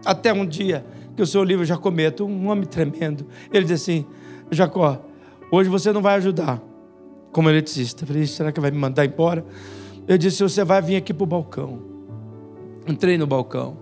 Até 0.05 0.33
um 0.33 0.45
dia 0.45 0.85
que 1.15 1.21
o 1.21 1.27
seu 1.27 1.43
livro 1.43 1.65
já 1.65 1.77
cometa, 1.77 2.23
um 2.23 2.49
homem 2.49 2.65
tremendo. 2.65 3.25
Ele 3.51 3.65
diz 3.65 3.81
assim: 3.81 4.05
Jacó, 4.51 5.01
hoje 5.51 5.69
você 5.69 5.91
não 5.91 6.01
vai 6.01 6.15
ajudar 6.15 6.61
como 7.31 7.49
eletricista. 7.49 8.03
Eu 8.03 8.07
falei: 8.07 8.25
será 8.25 8.51
que 8.51 8.59
vai 8.59 8.71
me 8.71 8.77
mandar 8.77 9.05
embora? 9.05 9.45
Eu 10.07 10.17
disse: 10.17 10.41
você 10.41 10.63
vai 10.63 10.81
vir 10.81 10.95
aqui 10.95 11.13
para 11.13 11.23
o 11.23 11.27
balcão. 11.27 11.81
Entrei 12.87 13.17
no 13.17 13.27
balcão. 13.27 13.77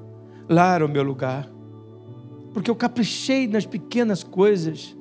Lá 0.47 0.75
era 0.75 0.85
o 0.85 0.89
meu 0.89 1.03
lugar. 1.03 1.49
Porque 2.53 2.69
eu 2.69 2.75
caprichei 2.75 3.47
nas 3.47 3.65
pequenas 3.65 4.23
coisas. 4.23 4.95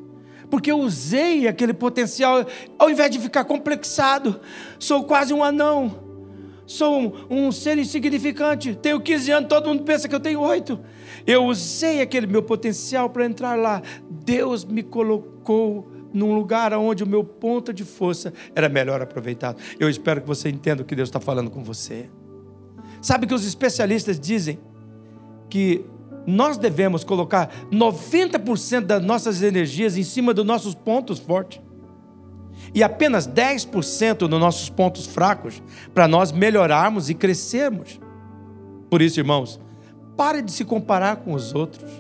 Porque 0.49 0.71
eu 0.71 0.81
usei 0.81 1.47
aquele 1.47 1.73
potencial, 1.73 2.45
ao 2.79 2.91
invés 2.91 3.11
de 3.11 3.19
ficar 3.19 3.45
complexado. 3.45 4.41
Sou 4.79 5.05
quase 5.05 5.33
um 5.33 5.45
anão. 5.45 6.10
Sou 6.71 7.01
um, 7.29 7.49
um 7.49 7.51
ser 7.51 7.79
insignificante. 7.79 8.77
Tenho 8.77 9.01
15 9.01 9.31
anos, 9.33 9.49
todo 9.49 9.67
mundo 9.67 9.83
pensa 9.83 10.09
que 10.09 10.15
eu 10.15 10.21
tenho 10.21 10.41
oito. 10.41 10.79
Eu 11.27 11.47
usei 11.47 12.01
aquele 12.01 12.29
meu 12.29 12.45
potencial 12.45 13.11
para 13.11 13.27
entrar 13.27 13.59
lá. 13.59 13.83
Deus 14.09 14.65
me 14.65 14.81
colocou 14.81 15.91
num 16.15 16.33
lugar 16.33 16.73
onde 16.75 17.03
o 17.03 17.07
meu 17.09 17.25
ponto 17.25 17.73
de 17.73 17.83
força 17.83 18.33
era 18.55 18.69
melhor 18.69 19.03
aproveitado. 19.03 19.61
Eu 19.81 19.91
espero 19.91 20.21
que 20.21 20.29
você 20.29 20.49
entenda 20.49 20.83
o 20.83 20.85
que 20.85 20.95
Deus 20.95 21.09
está 21.09 21.19
falando 21.19 21.51
com 21.51 21.65
você. 21.65 22.09
Sabe 23.03 23.27
que 23.27 23.35
os 23.35 23.45
especialistas 23.45 24.21
dizem 24.21 24.61
que 25.49 25.85
nós 26.25 26.57
devemos 26.57 27.03
colocar 27.03 27.51
90% 27.73 28.83
das 28.83 29.03
nossas 29.03 29.43
energias 29.43 29.97
em 29.97 30.05
cima 30.05 30.33
dos 30.33 30.47
nossos 30.47 30.73
pontos 30.73 31.19
fortes 31.19 31.61
e 32.75 32.83
apenas 32.83 33.27
10% 33.27 34.23
nos 34.23 34.41
nossos 34.41 34.69
pontos 34.69 35.07
fracos 35.07 35.63
para 35.95 36.07
nós 36.07 36.33
melhorarmos 36.33 37.11
e 37.11 37.15
crescermos. 37.15 38.01
Por 38.89 39.03
isso, 39.03 39.21
irmãos, 39.21 39.61
pare 40.17 40.43
de 40.43 40.53
se 40.53 40.65
comparar 40.65 41.17
com 41.17 41.33
os 41.33 41.55
outros 41.55 41.91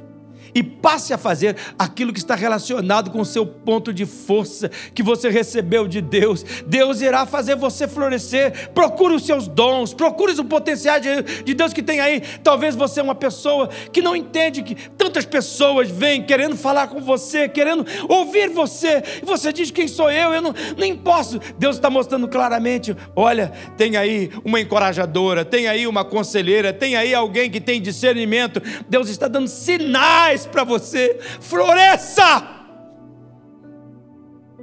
e 0.55 0.63
passe 0.63 1.13
a 1.13 1.19
fazer 1.19 1.57
aquilo 1.79 2.13
que 2.13 2.19
está 2.19 2.35
relacionado 2.35 3.11
com 3.11 3.21
o 3.21 3.25
seu 3.25 3.47
ponto 3.47 3.93
de 3.93 4.07
força 4.07 4.71
que 4.95 5.03
você 5.03 5.29
recebeu 5.29 5.87
de 5.87 6.01
Deus. 6.01 6.45
Deus 6.67 7.01
irá 7.01 7.27
fazer 7.27 7.57
você 7.57 7.87
florescer. 7.87 8.71
Procure 8.71 9.15
os 9.15 9.25
seus 9.25 9.47
dons, 9.47 9.95
procure 9.95 10.33
o 10.33 10.45
potencial 10.45 10.99
de 11.01 11.55
Deus 11.55 11.73
que 11.73 11.83
tem 11.83 12.01
aí. 12.01 12.21
Talvez 12.43 12.75
você 12.75 13.01
é 13.01 13.03
uma 13.03 13.15
pessoa 13.15 13.69
que 13.93 14.03
não 14.03 14.15
entende 14.15 14.63
que 14.63 14.75
tantas 14.75 15.25
pessoas 15.25 15.91
vêm 15.91 16.23
querendo 16.23 16.57
falar 16.57 16.89
com 16.89 17.01
você, 17.01 17.49
querendo 17.49 17.85
ouvir 18.09 18.49
você, 18.49 19.03
e 19.23 19.25
você 19.25 19.53
diz: 19.53 19.71
Quem 19.71 19.89
sou 19.89 20.11
eu? 20.11 20.33
Eu 20.33 20.43
não, 20.43 20.55
nem 20.77 20.97
posso. 20.97 21.41
Deus 21.59 21.77
está 21.77 21.91
mostrando 21.91 22.29
claramente: 22.29 22.97
olha, 23.15 23.53
tem 23.77 23.97
aí 23.97 24.31
uma 24.45 24.61
encorajadora, 24.61 25.45
tem 25.45 25.69
aí 25.69 25.87
uma 25.87 26.05
conselheira, 26.05 26.73
tem 26.73 26.97
aí 26.97 27.15
alguém 27.15 27.51
que 27.51 27.61
tem 27.61 27.81
discernimento. 27.81 28.63
Deus 28.89 29.09
está 29.09 29.29
dando 29.29 29.49
sinais 29.49 30.40
para 30.49 30.65
você. 30.65 31.19
Floresça! 31.41 32.23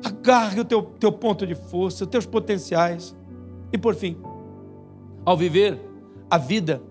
Agarre 0.03 0.59
o 0.59 0.65
teu, 0.65 0.83
teu 0.83 1.11
ponto 1.11 1.45
de 1.45 1.55
força, 1.55 2.03
os 2.03 2.09
teus 2.09 2.25
potenciais. 2.25 3.15
E 3.71 3.77
por 3.77 3.95
fim, 3.95 4.17
ao 5.25 5.35
viver 5.35 5.79
a 6.29 6.37
vida 6.37 6.81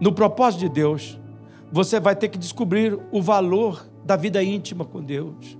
no 0.00 0.12
propósito 0.12 0.60
de 0.60 0.68
Deus, 0.68 1.18
você 1.70 1.98
vai 1.98 2.14
ter 2.14 2.28
que 2.28 2.38
descobrir 2.38 2.98
o 3.10 3.22
valor 3.22 3.88
da 4.04 4.16
vida 4.16 4.42
íntima 4.42 4.84
com 4.84 5.02
Deus. 5.02 5.58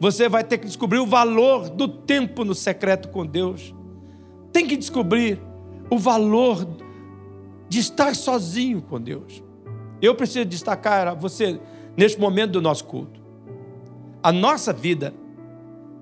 Você 0.00 0.28
vai 0.28 0.42
ter 0.42 0.58
que 0.58 0.66
descobrir 0.66 0.98
o 0.98 1.06
valor 1.06 1.70
do 1.70 1.86
tempo 1.86 2.44
no 2.44 2.54
secreto 2.54 3.08
com 3.08 3.24
Deus. 3.24 3.74
Tem 4.52 4.66
que 4.66 4.76
descobrir 4.76 5.40
o 5.88 5.98
valor 5.98 6.66
de 7.68 7.78
estar 7.78 8.14
sozinho 8.14 8.82
com 8.82 9.00
Deus. 9.00 9.42
Eu 10.02 10.14
preciso 10.14 10.44
destacar 10.44 11.16
você 11.16 11.60
neste 11.96 12.20
momento 12.20 12.52
do 12.52 12.62
nosso 12.62 12.84
culto. 12.84 13.20
A 14.22 14.32
nossa 14.32 14.72
vida, 14.72 15.14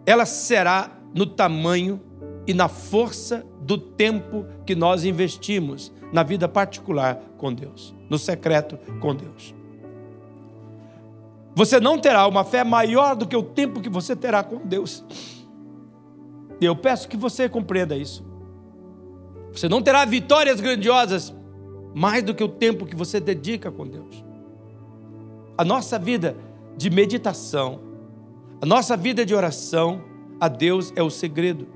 ela 0.07 0.25
será 0.25 0.91
no 1.15 1.27
tamanho 1.27 2.01
e 2.47 2.55
na 2.55 2.69
força 2.69 3.45
do 3.61 3.79
tempo 3.79 4.47
que 4.67 4.75
nós 4.75 5.05
investimos 5.05 5.93
na 6.13 6.23
vida 6.23 6.49
particular 6.49 7.21
com 7.39 7.53
Deus, 7.53 7.95
no 8.09 8.19
secreto 8.19 8.79
com 9.01 9.15
Deus. 9.15 9.55
Você 11.55 11.79
não 11.79 11.99
terá 11.99 12.27
uma 12.27 12.45
fé 12.45 12.65
maior 12.65 13.15
do 13.15 13.27
que 13.27 13.37
o 13.37 13.43
tempo 13.43 13.81
que 13.81 13.89
você 13.89 14.17
terá 14.17 14.43
com 14.43 14.57
Deus. 14.57 15.05
Eu 16.61 16.75
peço 16.75 17.09
que 17.09 17.17
você 17.17 17.49
compreenda 17.49 17.97
isso. 17.97 18.25
Você 19.53 19.69
não 19.69 19.83
terá 19.83 20.05
vitórias 20.05 20.61
grandiosas 20.61 21.35
mais 21.95 22.23
do 22.23 22.35
que 22.35 22.43
o 22.43 22.49
tempo 22.49 22.87
que 22.87 22.97
você 22.97 23.21
dedica 23.21 23.71
com 23.71 23.87
Deus. 23.87 24.25
A 25.57 25.65
nossa 25.65 25.99
vida 25.99 26.37
de 26.77 26.89
meditação, 26.89 27.81
a 28.61 28.65
nossa 28.65 28.97
vida 28.97 29.25
de 29.25 29.35
oração 29.35 30.03
a 30.41 30.49
Deus 30.49 30.93
é 30.97 31.03
o 31.03 31.11
segredo. 31.11 31.69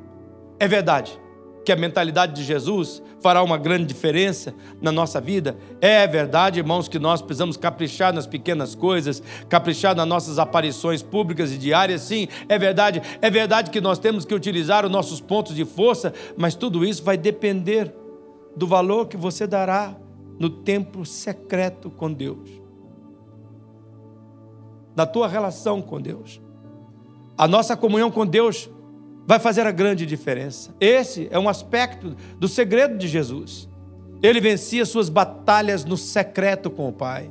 É 0.58 0.66
verdade 0.66 1.20
que 1.62 1.72
a 1.72 1.76
mentalidade 1.76 2.32
de 2.32 2.42
Jesus 2.42 3.02
fará 3.20 3.42
uma 3.42 3.58
grande 3.58 3.84
diferença 3.84 4.54
na 4.80 4.90
nossa 4.90 5.20
vida. 5.20 5.58
É 5.80 6.06
verdade, 6.06 6.60
irmãos, 6.60 6.88
que 6.88 6.98
nós 6.98 7.20
precisamos 7.20 7.56
caprichar 7.56 8.14
nas 8.14 8.26
pequenas 8.26 8.74
coisas, 8.74 9.22
caprichar 9.48 9.94
nas 9.94 10.06
nossas 10.06 10.38
aparições 10.38 11.02
públicas 11.02 11.52
e 11.52 11.58
diárias. 11.58 12.02
Sim, 12.02 12.28
é 12.48 12.58
verdade. 12.58 13.02
É 13.20 13.28
verdade 13.28 13.70
que 13.70 13.80
nós 13.80 13.98
temos 13.98 14.24
que 14.24 14.34
utilizar 14.34 14.86
os 14.86 14.90
nossos 14.90 15.20
pontos 15.20 15.54
de 15.54 15.64
força, 15.64 16.14
mas 16.36 16.54
tudo 16.54 16.84
isso 16.84 17.02
vai 17.02 17.18
depender 17.18 17.92
do 18.56 18.66
valor 18.66 19.06
que 19.06 19.16
você 19.16 19.46
dará 19.46 19.94
no 20.38 20.48
tempo 20.48 21.04
secreto 21.04 21.90
com 21.90 22.10
Deus 22.10 22.65
da 24.96 25.06
tua 25.06 25.28
relação 25.28 25.82
com 25.82 26.00
Deus. 26.00 26.40
A 27.36 27.46
nossa 27.46 27.76
comunhão 27.76 28.10
com 28.10 28.26
Deus 28.26 28.70
vai 29.26 29.38
fazer 29.38 29.66
a 29.66 29.70
grande 29.70 30.06
diferença. 30.06 30.74
Esse 30.80 31.28
é 31.30 31.38
um 31.38 31.50
aspecto 31.50 32.16
do 32.38 32.48
segredo 32.48 32.96
de 32.96 33.06
Jesus. 33.06 33.68
Ele 34.22 34.40
vencia 34.40 34.86
suas 34.86 35.10
batalhas 35.10 35.84
no 35.84 35.98
secreto 35.98 36.70
com 36.70 36.88
o 36.88 36.92
Pai. 36.92 37.30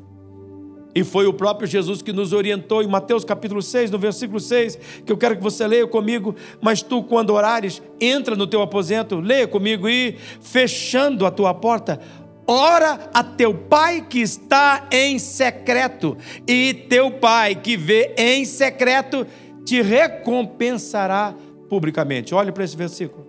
E 0.94 1.04
foi 1.04 1.26
o 1.26 1.34
próprio 1.34 1.68
Jesus 1.68 2.02
que 2.02 2.14
nos 2.14 2.32
orientou 2.32 2.82
em 2.84 2.88
Mateus 2.88 3.26
capítulo 3.26 3.62
6, 3.62 3.92
no 3.92 4.00
versículo 4.00 4.40
6, 4.40 4.80
que 5.06 5.12
eu 5.12 5.18
quero 5.18 5.36
que 5.36 5.44
você 5.44 5.68
leia 5.68 5.86
comigo. 5.88 6.36
Mas 6.62 6.82
tu, 6.82 7.04
quando 7.04 7.32
orares, 7.32 7.82
entra 8.00 8.36
no 8.36 8.48
teu 8.48 8.62
aposento, 8.62 9.20
leia 9.20 9.48
comigo 9.48 9.90
e, 9.90 10.16
fechando 10.40 11.26
a 11.26 11.32
tua 11.32 11.54
porta, 11.54 12.00
Ora 12.48 13.10
a 13.14 13.24
teu 13.24 13.54
pai 13.54 14.06
que 14.08 14.20
está 14.20 14.88
em 14.92 15.18
secreto, 15.18 16.16
e 16.48 16.74
teu 16.74 17.12
pai 17.12 17.56
que 17.56 17.76
vê 17.76 18.14
em 18.18 18.46
secreto 18.46 19.26
te 19.66 19.82
recompensará 19.82 21.34
publicamente. 21.68 22.36
Olhe 22.36 22.52
para 22.52 22.64
esse 22.64 22.78
versículo. 22.78 23.26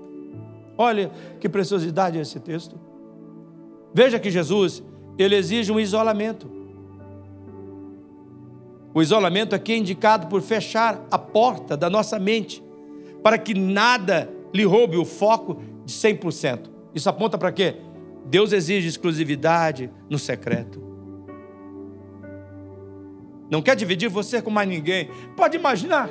Olha 0.76 1.10
que 1.40 1.48
preciosidade 1.48 2.18
é 2.18 2.20
esse 2.20 2.38
texto. 2.38 2.78
Veja 3.94 4.18
que 4.18 4.30
Jesus, 4.30 4.82
ele 5.18 5.34
exige 5.34 5.72
um 5.72 5.80
isolamento. 5.80 6.50
O 8.92 9.00
isolamento 9.00 9.54
aqui 9.54 9.72
é 9.72 9.76
indicado 9.76 10.26
por 10.26 10.42
fechar 10.42 11.06
a 11.10 11.18
porta 11.18 11.76
da 11.76 11.88
nossa 11.88 12.18
mente, 12.18 12.62
para 13.22 13.38
que 13.38 13.54
nada 13.54 14.30
lhe 14.52 14.64
roube 14.64 14.98
o 14.98 15.04
foco 15.04 15.62
de 15.84 15.92
100%. 15.92 16.70
Isso 16.94 17.08
aponta 17.08 17.38
para 17.38 17.52
quê? 17.52 17.76
Deus 18.26 18.52
exige 18.52 18.88
exclusividade 18.88 19.90
no 20.10 20.18
secreto. 20.18 20.82
Não 23.48 23.62
quer 23.62 23.76
dividir 23.76 24.08
você 24.08 24.42
com 24.42 24.50
mais 24.50 24.68
ninguém. 24.68 25.08
Pode 25.36 25.56
imaginar. 25.56 26.10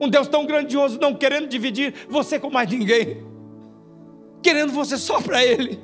Um 0.00 0.08
Deus 0.08 0.26
tão 0.26 0.46
grandioso 0.46 0.98
não 0.98 1.14
querendo 1.14 1.46
dividir 1.46 1.94
você 2.08 2.38
com 2.38 2.50
mais 2.50 2.68
ninguém. 2.68 3.24
Querendo 4.42 4.72
você 4.72 4.96
só 4.96 5.20
para 5.20 5.44
Ele. 5.44 5.78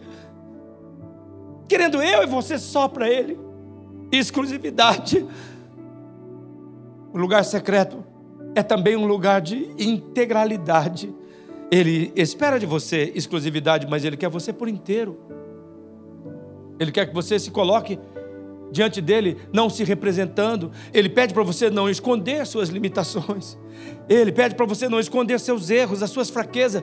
Querendo 1.68 2.02
eu 2.02 2.22
e 2.22 2.26
você 2.26 2.58
só 2.58 2.88
para 2.88 3.08
Ele. 3.08 3.38
Exclusividade. 4.10 5.24
O 7.12 7.18
lugar 7.18 7.44
secreto 7.44 8.04
é 8.54 8.62
também 8.62 8.96
um 8.96 9.06
lugar 9.06 9.40
de 9.40 9.70
integralidade. 9.78 11.14
Ele 11.70 12.12
espera 12.14 12.58
de 12.58 12.66
você 12.66 13.12
exclusividade, 13.14 13.86
mas 13.88 14.04
ele 14.04 14.16
quer 14.16 14.28
você 14.28 14.52
por 14.52 14.68
inteiro. 14.68 15.18
Ele 16.78 16.92
quer 16.92 17.06
que 17.06 17.14
você 17.14 17.38
se 17.38 17.50
coloque 17.50 17.98
diante 18.70 19.00
dele, 19.00 19.36
não 19.52 19.68
se 19.68 19.82
representando. 19.84 20.70
Ele 20.92 21.08
pede 21.08 21.32
para 21.34 21.42
você 21.42 21.70
não 21.70 21.88
esconder 21.88 22.46
suas 22.46 22.68
limitações. 22.68 23.58
Ele 24.08 24.32
pede 24.32 24.54
para 24.54 24.66
você 24.66 24.88
não 24.88 25.00
esconder 25.00 25.40
seus 25.40 25.70
erros, 25.70 26.02
as 26.02 26.10
suas 26.10 26.30
fraquezas. 26.30 26.82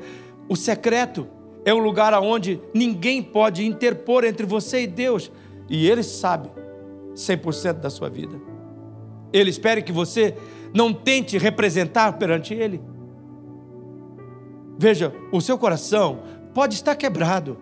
O 0.50 0.56
secreto 0.56 1.28
é 1.66 1.74
um 1.74 1.80
lugar 1.80 2.14
onde 2.22 2.60
ninguém 2.74 3.22
pode 3.22 3.66
interpor 3.66 4.24
entre 4.24 4.46
você 4.46 4.84
e 4.84 4.88
Deus. 4.88 5.32
E 5.70 5.88
ele 5.90 6.04
sabe 6.04 6.50
100% 7.16 7.74
da 7.74 7.90
sua 7.90 8.10
vida. 8.10 8.36
Ele 9.32 9.50
espera 9.50 9.82
que 9.82 9.92
você 9.92 10.36
não 10.74 10.94
tente 10.94 11.38
representar 11.38 12.14
perante 12.14 12.54
ele. 12.54 12.82
Veja, 14.84 15.14
o 15.32 15.40
seu 15.40 15.58
coração 15.58 16.24
pode 16.54 16.74
estar 16.76 16.94
quebrado, 16.94 17.58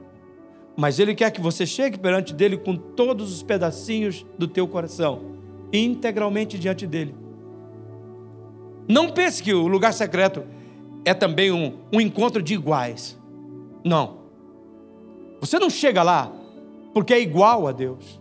Mas 0.76 0.98
Ele 0.98 1.14
quer 1.14 1.30
que 1.30 1.40
você 1.40 1.68
chegue 1.68 2.00
perante 2.00 2.34
dele 2.34 2.58
com 2.58 2.76
todos 2.76 3.32
os 3.32 3.44
pedacinhos 3.44 4.26
do 4.40 4.48
teu 4.48 4.68
coração, 4.68 5.22
integralmente 5.72 6.58
diante 6.58 6.88
dele. 6.88 7.14
Não 8.88 9.12
pense 9.12 9.44
que 9.44 9.54
o 9.54 9.68
lugar 9.68 9.94
secreto 9.94 10.44
é 11.06 11.14
também 11.14 11.52
um, 11.52 11.78
um 11.94 12.02
encontro 12.02 12.42
de 12.42 12.56
iguais. 12.56 13.20
Não. 13.86 14.22
Você 15.42 15.60
não 15.60 15.70
chega 15.70 16.02
lá 16.02 16.32
porque 16.92 17.14
é 17.14 17.22
igual 17.22 17.68
a 17.68 17.72
Deus. 17.72 18.20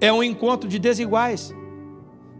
É 0.00 0.12
um 0.12 0.24
encontro 0.24 0.68
de 0.68 0.80
desiguais. 0.80 1.54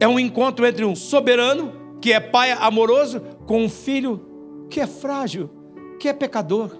É 0.01 0.09
um 0.09 0.19
encontro 0.19 0.67
entre 0.67 0.85
um 0.85 0.97
soberano, 0.97 1.73
que 2.01 2.13
é 2.13 2.19
pai 2.19 2.51
amoroso, 2.51 3.21
com 3.47 3.63
um 3.63 3.69
filho 3.69 4.26
que 4.71 4.81
é 4.81 4.87
frágil, 4.87 5.51
que 5.99 6.09
é 6.09 6.13
pecador. 6.13 6.77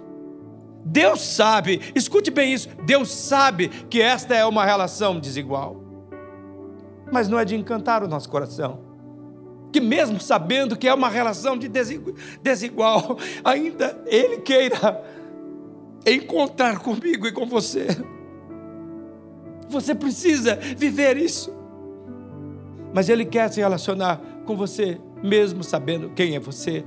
Deus 0.85 1.21
sabe, 1.21 1.81
escute 1.93 2.31
bem 2.31 2.53
isso, 2.53 2.69
Deus 2.85 3.11
sabe 3.11 3.67
que 3.67 4.01
esta 4.01 4.33
é 4.35 4.45
uma 4.45 4.63
relação 4.65 5.19
desigual. 5.19 5.83
Mas 7.11 7.27
não 7.27 7.39
é 7.39 7.45
de 7.45 7.55
encantar 7.55 8.03
o 8.03 8.07
nosso 8.07 8.29
coração. 8.29 8.79
Que 9.71 9.81
mesmo 9.81 10.19
sabendo 10.19 10.77
que 10.77 10.87
é 10.87 10.93
uma 10.93 11.09
relação 11.09 11.57
de 11.57 11.69
desigual, 12.41 13.17
ainda 13.43 14.01
Ele 14.05 14.37
queira 14.37 15.03
encontrar 16.05 16.79
comigo 16.79 17.27
e 17.27 17.31
com 17.31 17.45
você. 17.45 17.87
Você 19.69 19.93
precisa 19.93 20.55
viver 20.55 21.17
isso. 21.17 21.53
Mas 22.93 23.09
Ele 23.09 23.25
quer 23.25 23.51
se 23.51 23.59
relacionar 23.59 24.21
com 24.45 24.55
você, 24.55 24.99
mesmo 25.21 25.63
sabendo 25.63 26.09
quem 26.11 26.35
é 26.35 26.39
você. 26.39 26.85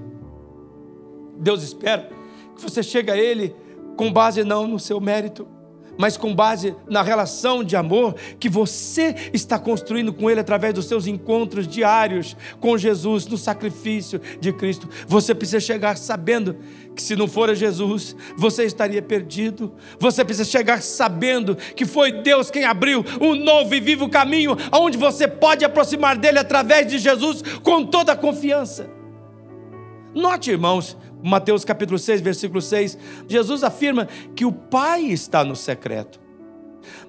Deus 1.40 1.62
espera 1.62 2.08
que 2.54 2.62
você 2.62 2.82
chegue 2.82 3.10
a 3.10 3.16
Ele 3.16 3.54
com 3.96 4.12
base 4.12 4.44
não 4.44 4.66
no 4.66 4.78
seu 4.78 5.00
mérito, 5.00 5.48
mas 5.98 6.16
com 6.16 6.34
base 6.34 6.74
na 6.88 7.02
relação 7.02 7.62
de 7.62 7.76
amor 7.76 8.14
que 8.38 8.48
você 8.48 9.14
está 9.34 9.58
construindo 9.58 10.12
com 10.12 10.30
Ele 10.30 10.40
através 10.40 10.72
dos 10.72 10.86
seus 10.86 11.06
encontros 11.06 11.68
diários 11.68 12.36
com 12.58 12.78
Jesus, 12.78 13.26
no 13.26 13.36
sacrifício 13.36 14.20
de 14.40 14.52
Cristo. 14.52 14.88
Você 15.06 15.34
precisa 15.34 15.60
chegar 15.60 15.98
sabendo 15.98 16.56
que 16.94 17.02
se 17.02 17.16
não 17.16 17.28
for 17.28 17.50
a 17.50 17.54
Jesus, 17.54 18.16
você 18.36 18.64
estaria 18.64 19.02
perdido. 19.02 19.74
Você 19.98 20.24
precisa 20.24 20.48
chegar 20.48 20.80
sabendo 20.82 21.54
que 21.54 21.84
foi 21.84 22.12
Deus 22.22 22.50
quem 22.50 22.64
abriu 22.64 23.04
um 23.20 23.34
novo 23.34 23.74
e 23.74 23.80
vivo 23.80 24.08
caminho, 24.08 24.56
onde 24.72 24.96
você 24.96 25.28
pode 25.28 25.64
aproximar 25.64 26.16
dele 26.16 26.38
através 26.38 26.86
de 26.86 26.98
Jesus 26.98 27.42
com 27.62 27.84
toda 27.84 28.12
a 28.12 28.16
confiança. 28.16 28.90
Note, 30.14 30.50
irmãos, 30.50 30.96
Mateus 31.22 31.64
capítulo 31.64 31.98
6, 31.98 32.20
versículo 32.20 32.62
6, 32.62 32.98
Jesus 33.28 33.62
afirma 33.62 34.08
que 34.34 34.44
o 34.44 34.52
Pai 34.52 35.04
está 35.04 35.44
no 35.44 35.54
secreto. 35.54 36.20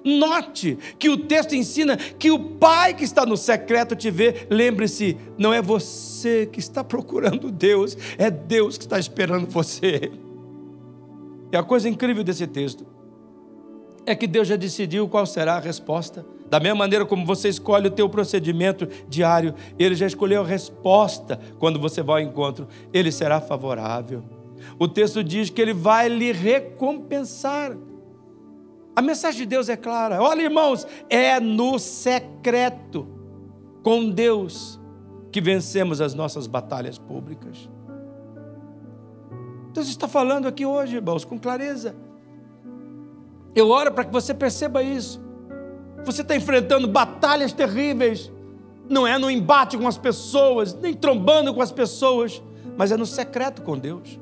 Note 0.04 0.78
que 0.98 1.08
o 1.08 1.16
texto 1.16 1.54
ensina 1.54 1.96
que 1.96 2.30
o 2.30 2.38
Pai 2.38 2.94
que 2.94 3.04
está 3.04 3.24
no 3.24 3.36
secreto 3.36 3.94
te 3.96 4.10
vê. 4.10 4.46
Lembre-se, 4.50 5.16
não 5.38 5.52
é 5.52 5.62
você 5.62 6.46
que 6.50 6.60
está 6.60 6.82
procurando 6.84 7.50
Deus, 7.50 7.96
é 8.18 8.30
Deus 8.30 8.76
que 8.76 8.84
está 8.84 8.98
esperando 8.98 9.46
você. 9.46 10.12
E 11.50 11.56
a 11.56 11.62
coisa 11.62 11.88
incrível 11.88 12.24
desse 12.24 12.46
texto 12.46 12.86
é 14.04 14.14
que 14.14 14.26
Deus 14.26 14.48
já 14.48 14.56
decidiu 14.56 15.08
qual 15.08 15.26
será 15.26 15.56
a 15.56 15.60
resposta. 15.60 16.24
Da 16.52 16.60
mesma 16.60 16.80
maneira 16.80 17.06
como 17.06 17.24
você 17.24 17.48
escolhe 17.48 17.88
o 17.88 17.90
teu 17.90 18.10
procedimento 18.10 18.86
diário, 19.08 19.54
Ele 19.78 19.94
já 19.94 20.06
escolheu 20.06 20.42
a 20.42 20.46
resposta 20.46 21.40
quando 21.58 21.80
você 21.80 22.02
vai 22.02 22.22
ao 22.22 22.28
encontro. 22.28 22.68
Ele 22.92 23.10
será 23.10 23.40
favorável. 23.40 24.22
O 24.78 24.86
texto 24.86 25.24
diz 25.24 25.48
que 25.48 25.62
Ele 25.62 25.72
vai 25.72 26.10
lhe 26.10 26.30
recompensar. 26.30 27.74
A 28.94 29.00
mensagem 29.00 29.40
de 29.40 29.46
Deus 29.46 29.70
é 29.70 29.78
clara. 29.78 30.22
Olha, 30.22 30.42
irmãos, 30.42 30.86
é 31.08 31.40
no 31.40 31.78
secreto, 31.78 33.08
com 33.82 34.10
Deus, 34.10 34.78
que 35.30 35.40
vencemos 35.40 36.02
as 36.02 36.12
nossas 36.12 36.46
batalhas 36.46 36.98
públicas. 36.98 37.66
Deus 39.72 39.88
está 39.88 40.06
falando 40.06 40.46
aqui 40.46 40.66
hoje, 40.66 40.96
irmãos, 40.96 41.24
com 41.24 41.38
clareza. 41.38 41.96
Eu 43.54 43.70
oro 43.70 43.90
para 43.90 44.04
que 44.04 44.12
você 44.12 44.34
perceba 44.34 44.82
isso. 44.82 45.31
Você 46.04 46.22
está 46.22 46.34
enfrentando 46.34 46.88
batalhas 46.88 47.52
terríveis. 47.52 48.30
Não 48.88 49.06
é 49.06 49.16
no 49.18 49.30
embate 49.30 49.78
com 49.78 49.86
as 49.86 49.96
pessoas, 49.96 50.74
nem 50.74 50.92
trombando 50.92 51.54
com 51.54 51.62
as 51.62 51.70
pessoas, 51.70 52.42
mas 52.76 52.90
é 52.92 52.96
no 52.96 53.06
secreto 53.06 53.62
com 53.62 53.78
Deus. 53.78 54.18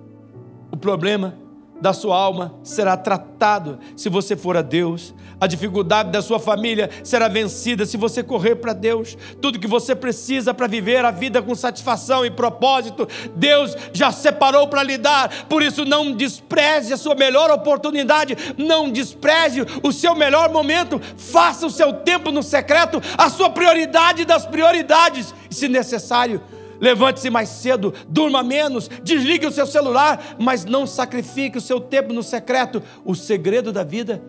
O 0.70 0.76
problema 0.76 1.35
da 1.81 1.93
sua 1.93 2.16
alma 2.16 2.55
será 2.62 2.97
tratado 2.97 3.78
se 3.97 4.09
você 4.09 4.37
for 4.37 4.57
a 4.57 4.62
Deus. 4.62 5.14
A 5.41 5.47
dificuldade 5.47 6.11
da 6.11 6.20
sua 6.20 6.39
família 6.39 6.91
será 7.03 7.26
vencida 7.26 7.87
se 7.87 7.97
você 7.97 8.22
correr 8.22 8.57
para 8.57 8.74
Deus. 8.74 9.16
Tudo 9.41 9.59
que 9.59 9.66
você 9.66 9.95
precisa 9.95 10.53
para 10.53 10.66
viver 10.66 11.03
a 11.03 11.11
vida 11.11 11.41
com 11.41 11.55
satisfação 11.55 12.26
e 12.26 12.31
propósito, 12.31 13.09
Deus 13.35 13.74
já 13.93 14.12
separou 14.12 14.68
para 14.68 14.83
lhe 14.83 14.99
dar. 14.99 15.47
Por 15.49 15.62
isso, 15.62 15.87
não 15.87 16.12
despreze 16.12 16.93
a 16.93 16.99
sua 16.99 17.14
melhor 17.14 17.51
oportunidade, 17.51 18.37
não 18.59 18.91
despreze 18.91 19.64
o 19.83 19.91
seu 19.91 20.14
melhor 20.14 20.51
momento. 20.51 21.01
Faça 21.16 21.66
o 21.66 21.70
seu 21.70 21.95
tempo 21.95 22.31
no 22.31 22.43
secreto 22.43 23.01
a 23.16 23.31
sua 23.31 23.49
prioridade 23.49 24.26
das 24.26 24.45
prioridades. 24.45 25.35
E, 25.51 25.55
se 25.55 25.68
necessário, 25.68 26.43
Levante-se 26.81 27.28
mais 27.28 27.49
cedo, 27.51 27.93
durma 28.09 28.43
menos, 28.43 28.89
desligue 29.03 29.47
o 29.47 29.53
seu 29.53 29.66
celular, 29.66 30.37
mas 30.39 30.64
não 30.64 30.87
sacrifique 30.87 31.59
o 31.59 31.61
seu 31.61 31.78
tempo 31.81 32.12
no 32.12 32.22
secreto. 32.22 32.83
O 33.05 33.14
segredo 33.14 33.70
da 33.70 33.85
vida 33.85 34.22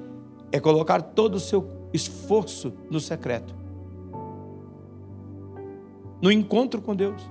é 0.51 0.59
colocar 0.59 1.01
todo 1.01 1.35
o 1.35 1.39
seu 1.39 1.89
esforço 1.93 2.73
no 2.89 2.99
secreto. 2.99 3.55
No 6.21 6.31
encontro 6.31 6.81
com 6.81 6.95
Deus, 6.95 7.21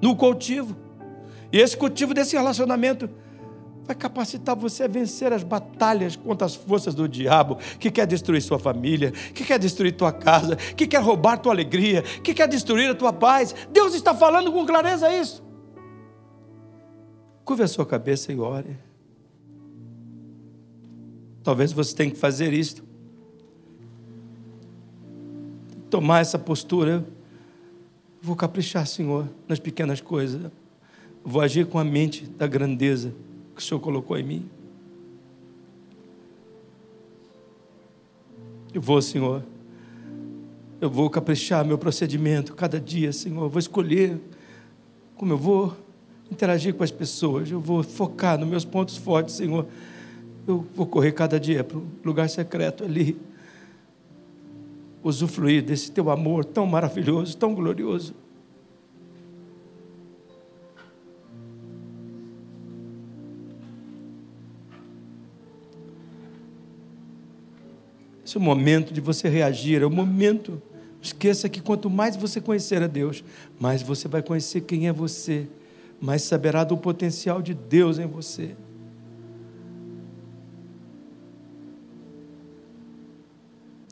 no 0.00 0.14
cultivo. 0.14 0.76
E 1.52 1.58
esse 1.58 1.76
cultivo 1.76 2.14
desse 2.14 2.36
relacionamento 2.36 3.10
vai 3.86 3.94
capacitar 3.94 4.56
você 4.56 4.84
a 4.84 4.88
vencer 4.88 5.32
as 5.32 5.42
batalhas 5.42 6.16
contra 6.16 6.46
as 6.46 6.54
forças 6.54 6.94
do 6.94 7.08
diabo, 7.08 7.58
que 7.78 7.90
quer 7.90 8.06
destruir 8.06 8.40
sua 8.40 8.58
família, 8.58 9.10
que 9.10 9.44
quer 9.44 9.58
destruir 9.58 9.92
tua 9.92 10.12
casa, 10.12 10.56
que 10.56 10.86
quer 10.86 11.02
roubar 11.02 11.38
tua 11.38 11.52
alegria, 11.52 12.02
que 12.02 12.32
quer 12.32 12.48
destruir 12.48 12.90
a 12.90 12.94
tua 12.94 13.12
paz. 13.12 13.54
Deus 13.70 13.94
está 13.94 14.14
falando 14.14 14.50
com 14.50 14.64
clareza 14.64 15.12
isso. 15.12 15.42
Curve 17.44 17.64
a 17.64 17.68
sua 17.68 17.84
cabeça 17.84 18.32
e 18.32 18.38
ore. 18.38 18.78
Talvez 21.42 21.70
você 21.72 21.94
tenha 21.94 22.10
que 22.10 22.16
fazer 22.16 22.54
isto. 22.54 22.82
Tomar 25.90 26.20
essa 26.20 26.38
postura. 26.38 27.06
Vou 28.22 28.34
caprichar, 28.34 28.86
Senhor, 28.86 29.28
nas 29.46 29.58
pequenas 29.58 30.00
coisas. 30.00 30.50
Vou 31.22 31.42
agir 31.42 31.66
com 31.66 31.78
a 31.78 31.84
mente 31.84 32.26
da 32.26 32.46
grandeza 32.46 33.12
que 33.54 33.60
o 33.60 33.64
Senhor 33.64 33.80
colocou 33.80 34.18
em 34.18 34.22
mim. 34.22 34.50
Eu 38.72 38.80
vou, 38.80 39.00
Senhor. 39.00 39.44
Eu 40.80 40.90
vou 40.90 41.08
caprichar 41.08 41.64
meu 41.64 41.78
procedimento 41.78 42.54
cada 42.54 42.80
dia, 42.80 43.12
Senhor. 43.12 43.44
Eu 43.44 43.48
vou 43.48 43.60
escolher 43.60 44.20
como 45.14 45.32
eu 45.32 45.38
vou 45.38 45.76
interagir 46.30 46.74
com 46.74 46.82
as 46.82 46.90
pessoas. 46.90 47.50
Eu 47.50 47.60
vou 47.60 47.82
focar 47.82 48.38
nos 48.38 48.48
meus 48.48 48.64
pontos 48.64 48.96
fortes, 48.96 49.36
Senhor. 49.36 49.66
Eu 50.46 50.66
vou 50.74 50.86
correr 50.86 51.12
cada 51.12 51.38
dia 51.38 51.62
para 51.62 51.78
um 51.78 51.86
lugar 52.04 52.28
secreto 52.28 52.84
ali. 52.84 53.16
Usufruir 55.02 55.62
desse 55.62 55.92
teu 55.92 56.10
amor 56.10 56.44
tão 56.44 56.66
maravilhoso, 56.66 57.36
tão 57.36 57.54
glorioso. 57.54 58.14
Esse 68.34 68.38
é 68.38 68.40
o 68.40 68.44
momento 68.44 68.92
de 68.92 69.00
você 69.00 69.28
reagir, 69.28 69.80
é 69.80 69.86
o 69.86 69.90
momento. 69.90 70.60
Esqueça 71.00 71.48
que 71.48 71.60
quanto 71.60 71.88
mais 71.88 72.16
você 72.16 72.40
conhecer 72.40 72.82
a 72.82 72.88
Deus, 72.88 73.22
mais 73.60 73.80
você 73.80 74.08
vai 74.08 74.24
conhecer 74.24 74.62
quem 74.62 74.88
é 74.88 74.92
você, 74.92 75.46
mais 76.00 76.22
saberá 76.22 76.64
do 76.64 76.76
potencial 76.76 77.40
de 77.40 77.54
Deus 77.54 77.96
em 77.96 78.08
você. 78.08 78.56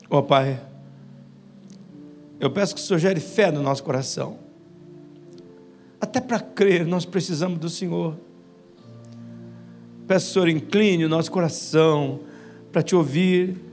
Ó 0.09 0.19
oh, 0.19 0.23
Pai, 0.23 0.59
eu 2.37 2.51
peço 2.51 2.75
que 2.75 2.81
o 2.81 2.83
Senhor 2.83 2.99
gere 2.99 3.21
fé 3.21 3.49
no 3.49 3.61
nosso 3.61 3.81
coração. 3.81 4.39
Até 6.01 6.19
para 6.19 6.41
crer, 6.41 6.85
nós 6.85 7.05
precisamos 7.05 7.59
do 7.59 7.69
Senhor. 7.69 8.17
Peço, 10.05 10.33
Senhor, 10.33 10.49
incline 10.49 11.05
o 11.05 11.09
nosso 11.09 11.31
coração 11.31 12.19
para 12.73 12.83
te 12.83 12.93
ouvir 12.93 13.71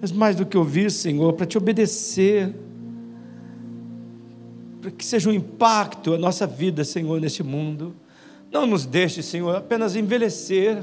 mas 0.00 0.10
mais 0.10 0.36
do 0.36 0.46
que 0.46 0.56
ouvir, 0.56 0.90
Senhor, 0.90 1.32
para 1.34 1.44
te 1.44 1.58
obedecer, 1.58 2.54
para 4.80 4.90
que 4.90 5.04
seja 5.04 5.28
um 5.28 5.32
impacto 5.32 6.14
a 6.14 6.18
nossa 6.18 6.46
vida, 6.46 6.84
Senhor, 6.84 7.20
neste 7.20 7.42
mundo. 7.42 7.94
Não 8.50 8.66
nos 8.66 8.86
deixe, 8.86 9.22
Senhor, 9.22 9.54
apenas 9.54 9.94
envelhecer, 9.94 10.82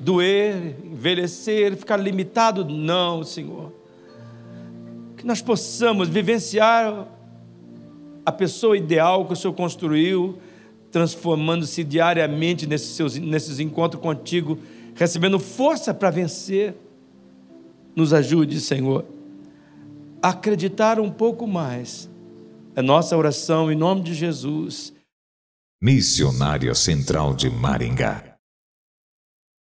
doer, 0.00 0.76
envelhecer, 0.84 1.76
ficar 1.76 1.96
limitado. 1.96 2.64
Não, 2.64 3.22
Senhor. 3.22 3.72
Que 5.16 5.24
nós 5.24 5.40
possamos 5.40 6.08
vivenciar 6.08 7.06
a 8.26 8.32
pessoa 8.32 8.76
ideal 8.76 9.24
que 9.26 9.32
o 9.32 9.36
Senhor 9.36 9.54
construiu, 9.54 10.38
transformando-se 10.90 11.84
diariamente 11.84 12.66
nesses, 12.66 12.90
seus, 12.90 13.16
nesses 13.16 13.60
encontros 13.60 14.02
contigo, 14.02 14.58
recebendo 14.94 15.38
força 15.38 15.94
para 15.94 16.10
vencer. 16.10 16.74
Nos 17.94 18.12
ajude, 18.12 18.60
Senhor, 18.60 19.04
a 20.22 20.30
acreditar 20.30 21.00
um 21.00 21.10
pouco 21.10 21.46
mais. 21.46 22.08
É 22.74 22.82
nossa 22.82 23.16
oração 23.16 23.70
em 23.72 23.76
nome 23.76 24.02
de 24.02 24.14
Jesus. 24.14 24.92
Missionária 25.80 26.74
Central 26.74 27.34
de 27.34 27.50
Maringá 27.50 28.27